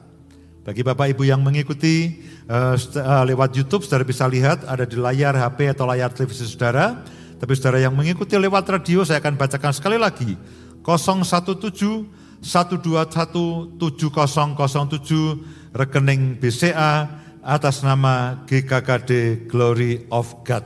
Bagi 0.66 0.86
Bapak 0.86 1.10
Ibu 1.16 1.26
yang 1.26 1.41
mengikuti 1.41 2.22
uh, 2.45 2.78
lewat 3.26 3.58
YouTube, 3.58 3.82
saudara 3.82 4.06
bisa 4.06 4.30
lihat 4.30 4.62
ada 4.70 4.86
di 4.86 5.00
layar 5.00 5.34
HP 5.34 5.74
atau 5.74 5.89
layar 5.89 6.14
televisi 6.14 6.45
saudara. 6.45 7.02
Tapi 7.39 7.56
saudara 7.56 7.80
yang 7.82 7.95
mengikuti 7.95 8.36
lewat 8.36 8.68
radio, 8.70 9.02
saya 9.02 9.24
akan 9.24 9.39
bacakan 9.39 9.74
sekali 9.74 9.97
lagi. 9.97 10.38
017 10.84 12.43
121 12.43 13.80
7007 13.80 15.76
rekening 15.76 16.39
BCA 16.39 17.08
atas 17.50 17.82
nama 17.82 18.45
GKKD 18.45 19.43
Glory 19.50 20.05
of 20.13 20.30
God. 20.46 20.62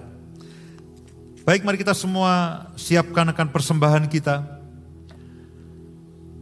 Baik, 1.47 1.63
mari 1.63 1.79
kita 1.79 1.95
semua 1.95 2.67
siapkan 2.75 3.23
akan 3.31 3.47
persembahan 3.55 4.11
kita. 4.11 4.43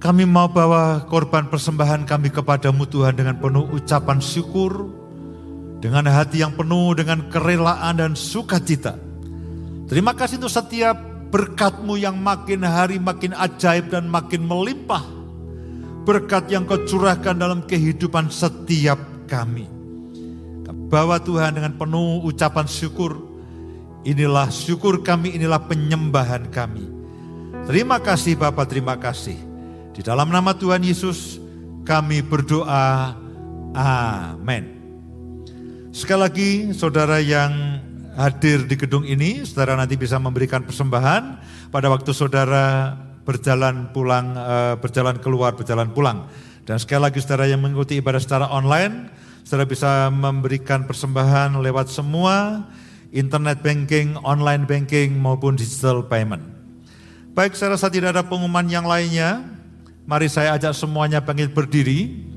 Kami 0.02 0.26
mau 0.26 0.50
bawa 0.50 1.06
korban 1.06 1.46
persembahan 1.46 2.10
kami 2.10 2.34
kepadamu 2.34 2.90
Tuhan 2.90 3.14
dengan 3.14 3.38
penuh 3.38 3.70
ucapan 3.70 4.18
syukur, 4.18 4.90
dengan 5.78 6.10
hati 6.10 6.42
yang 6.42 6.58
penuh 6.58 6.98
dengan 6.98 7.30
kerelaan 7.30 8.02
dan 8.02 8.18
sukacita. 8.18 8.98
Terima 9.86 10.18
kasih 10.18 10.42
untuk 10.42 10.54
setiap 10.54 10.98
berkatmu 11.30 12.02
yang 12.02 12.18
makin 12.18 12.66
hari 12.66 12.98
makin 12.98 13.38
ajaib 13.38 13.94
dan 13.94 14.10
makin 14.10 14.42
melimpah. 14.42 15.06
Berkat 16.02 16.50
yang 16.50 16.66
kau 16.66 16.82
curahkan 16.82 17.38
dalam 17.38 17.62
kehidupan 17.70 18.34
setiap 18.34 18.98
kami. 19.30 19.81
Bawa 20.92 21.24
Tuhan 21.24 21.56
dengan 21.56 21.72
penuh 21.80 22.20
ucapan 22.28 22.68
syukur. 22.68 23.32
Inilah 24.04 24.52
syukur 24.52 25.00
kami, 25.00 25.40
inilah 25.40 25.64
penyembahan 25.64 26.52
kami. 26.52 26.84
Terima 27.64 28.04
kasih 28.04 28.36
Bapak, 28.36 28.68
terima 28.68 29.00
kasih. 29.00 29.40
Di 29.96 30.04
dalam 30.04 30.28
nama 30.28 30.52
Tuhan 30.52 30.84
Yesus 30.84 31.40
kami 31.88 32.20
berdoa. 32.20 33.16
Amin. 33.72 34.82
Sekali 35.96 36.20
lagi 36.20 36.50
saudara 36.76 37.24
yang 37.24 37.80
hadir 38.20 38.68
di 38.68 38.76
gedung 38.76 39.08
ini, 39.08 39.48
saudara 39.48 39.80
nanti 39.80 39.96
bisa 39.96 40.20
memberikan 40.20 40.68
persembahan 40.68 41.40
pada 41.72 41.88
waktu 41.88 42.12
saudara 42.12 43.00
berjalan 43.24 43.96
pulang, 43.96 44.36
eh, 44.36 44.76
berjalan 44.76 45.24
keluar, 45.24 45.56
berjalan 45.56 45.88
pulang. 45.96 46.28
Dan 46.68 46.78
sekali 46.82 47.08
lagi 47.08 47.24
saudara 47.24 47.48
yang 47.48 47.64
mengikuti 47.64 48.00
ibadah 48.00 48.20
secara 48.20 48.52
online, 48.52 49.08
Saudara 49.42 49.68
bisa 49.68 50.08
memberikan 50.14 50.86
persembahan 50.86 51.58
lewat 51.60 51.92
semua 51.92 52.66
internet 53.12 53.60
banking, 53.60 54.16
online 54.24 54.64
banking 54.64 55.20
maupun 55.20 55.60
digital 55.60 56.08
payment. 56.08 56.42
Baik, 57.32 57.56
saya 57.56 57.76
rasa 57.76 57.92
tidak 57.92 58.16
ada 58.16 58.24
pengumuman 58.24 58.68
yang 58.68 58.88
lainnya. 58.88 59.44
Mari 60.08 60.28
saya 60.28 60.56
ajak 60.60 60.76
semuanya 60.76 61.24
bangkit 61.24 61.56
berdiri. 61.56 62.28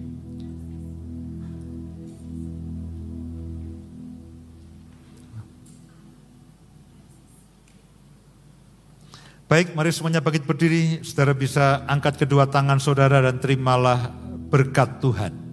Baik, 9.44 9.76
mari 9.78 9.90
semuanya 9.94 10.18
bangkit 10.18 10.46
berdiri. 10.46 11.04
Saudara 11.06 11.30
bisa 11.30 11.86
angkat 11.86 12.18
kedua 12.18 12.50
tangan 12.50 12.82
saudara 12.82 13.22
dan 13.22 13.38
terimalah 13.38 14.10
berkat 14.50 14.98
Tuhan. 14.98 15.43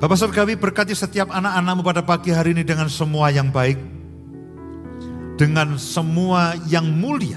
Bapak 0.00 0.16
Surgawi 0.16 0.56
berkati 0.56 0.96
setiap 0.96 1.28
anak-anakmu 1.28 1.84
pada 1.84 2.00
pagi 2.00 2.32
hari 2.32 2.56
ini 2.56 2.64
dengan 2.64 2.88
semua 2.88 3.28
yang 3.28 3.52
baik. 3.52 3.76
Dengan 5.36 5.76
semua 5.76 6.56
yang 6.72 6.88
mulia. 6.88 7.36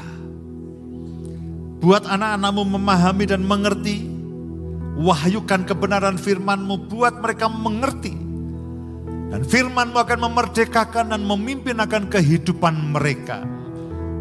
Buat 1.83 2.07
anak-anakmu 2.07 2.63
memahami 2.63 3.27
dan 3.27 3.43
mengerti. 3.43 4.07
Wahyukan 4.95 5.67
kebenaran 5.67 6.15
firmanmu 6.15 6.87
buat 6.87 7.19
mereka 7.19 7.51
mengerti. 7.51 8.15
Dan 9.27 9.43
firmanmu 9.43 9.99
akan 9.99 10.19
memerdekakan 10.23 11.11
dan 11.11 11.19
memimpin 11.27 11.83
akan 11.83 12.07
kehidupan 12.07 12.95
mereka. 12.95 13.43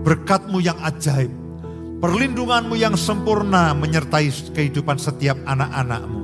Berkatmu 0.02 0.58
yang 0.58 0.82
ajaib. 0.82 1.30
Perlindunganmu 2.02 2.74
yang 2.74 2.98
sempurna 2.98 3.70
menyertai 3.70 4.34
kehidupan 4.50 4.98
setiap 4.98 5.38
anak-anakmu 5.46 6.21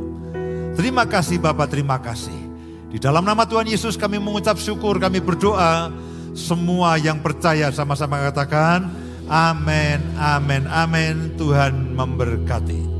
Terima 0.79 1.03
kasih 1.11 1.43
Bapak, 1.43 1.75
terima 1.75 1.99
kasih. 1.99 2.39
Di 2.87 3.03
dalam 3.03 3.27
nama 3.27 3.43
Tuhan 3.43 3.67
Yesus 3.67 3.99
kami 3.99 4.23
mengucap 4.23 4.63
syukur, 4.63 5.03
kami 5.03 5.19
berdoa. 5.19 5.91
Semua 6.39 6.95
yang 6.95 7.19
percaya 7.19 7.75
sama-sama 7.75 8.23
katakan, 8.31 8.87
amin, 9.27 9.99
amin, 10.15 10.71
amin. 10.71 11.35
Tuhan 11.35 11.99
memberkati. 11.99 12.98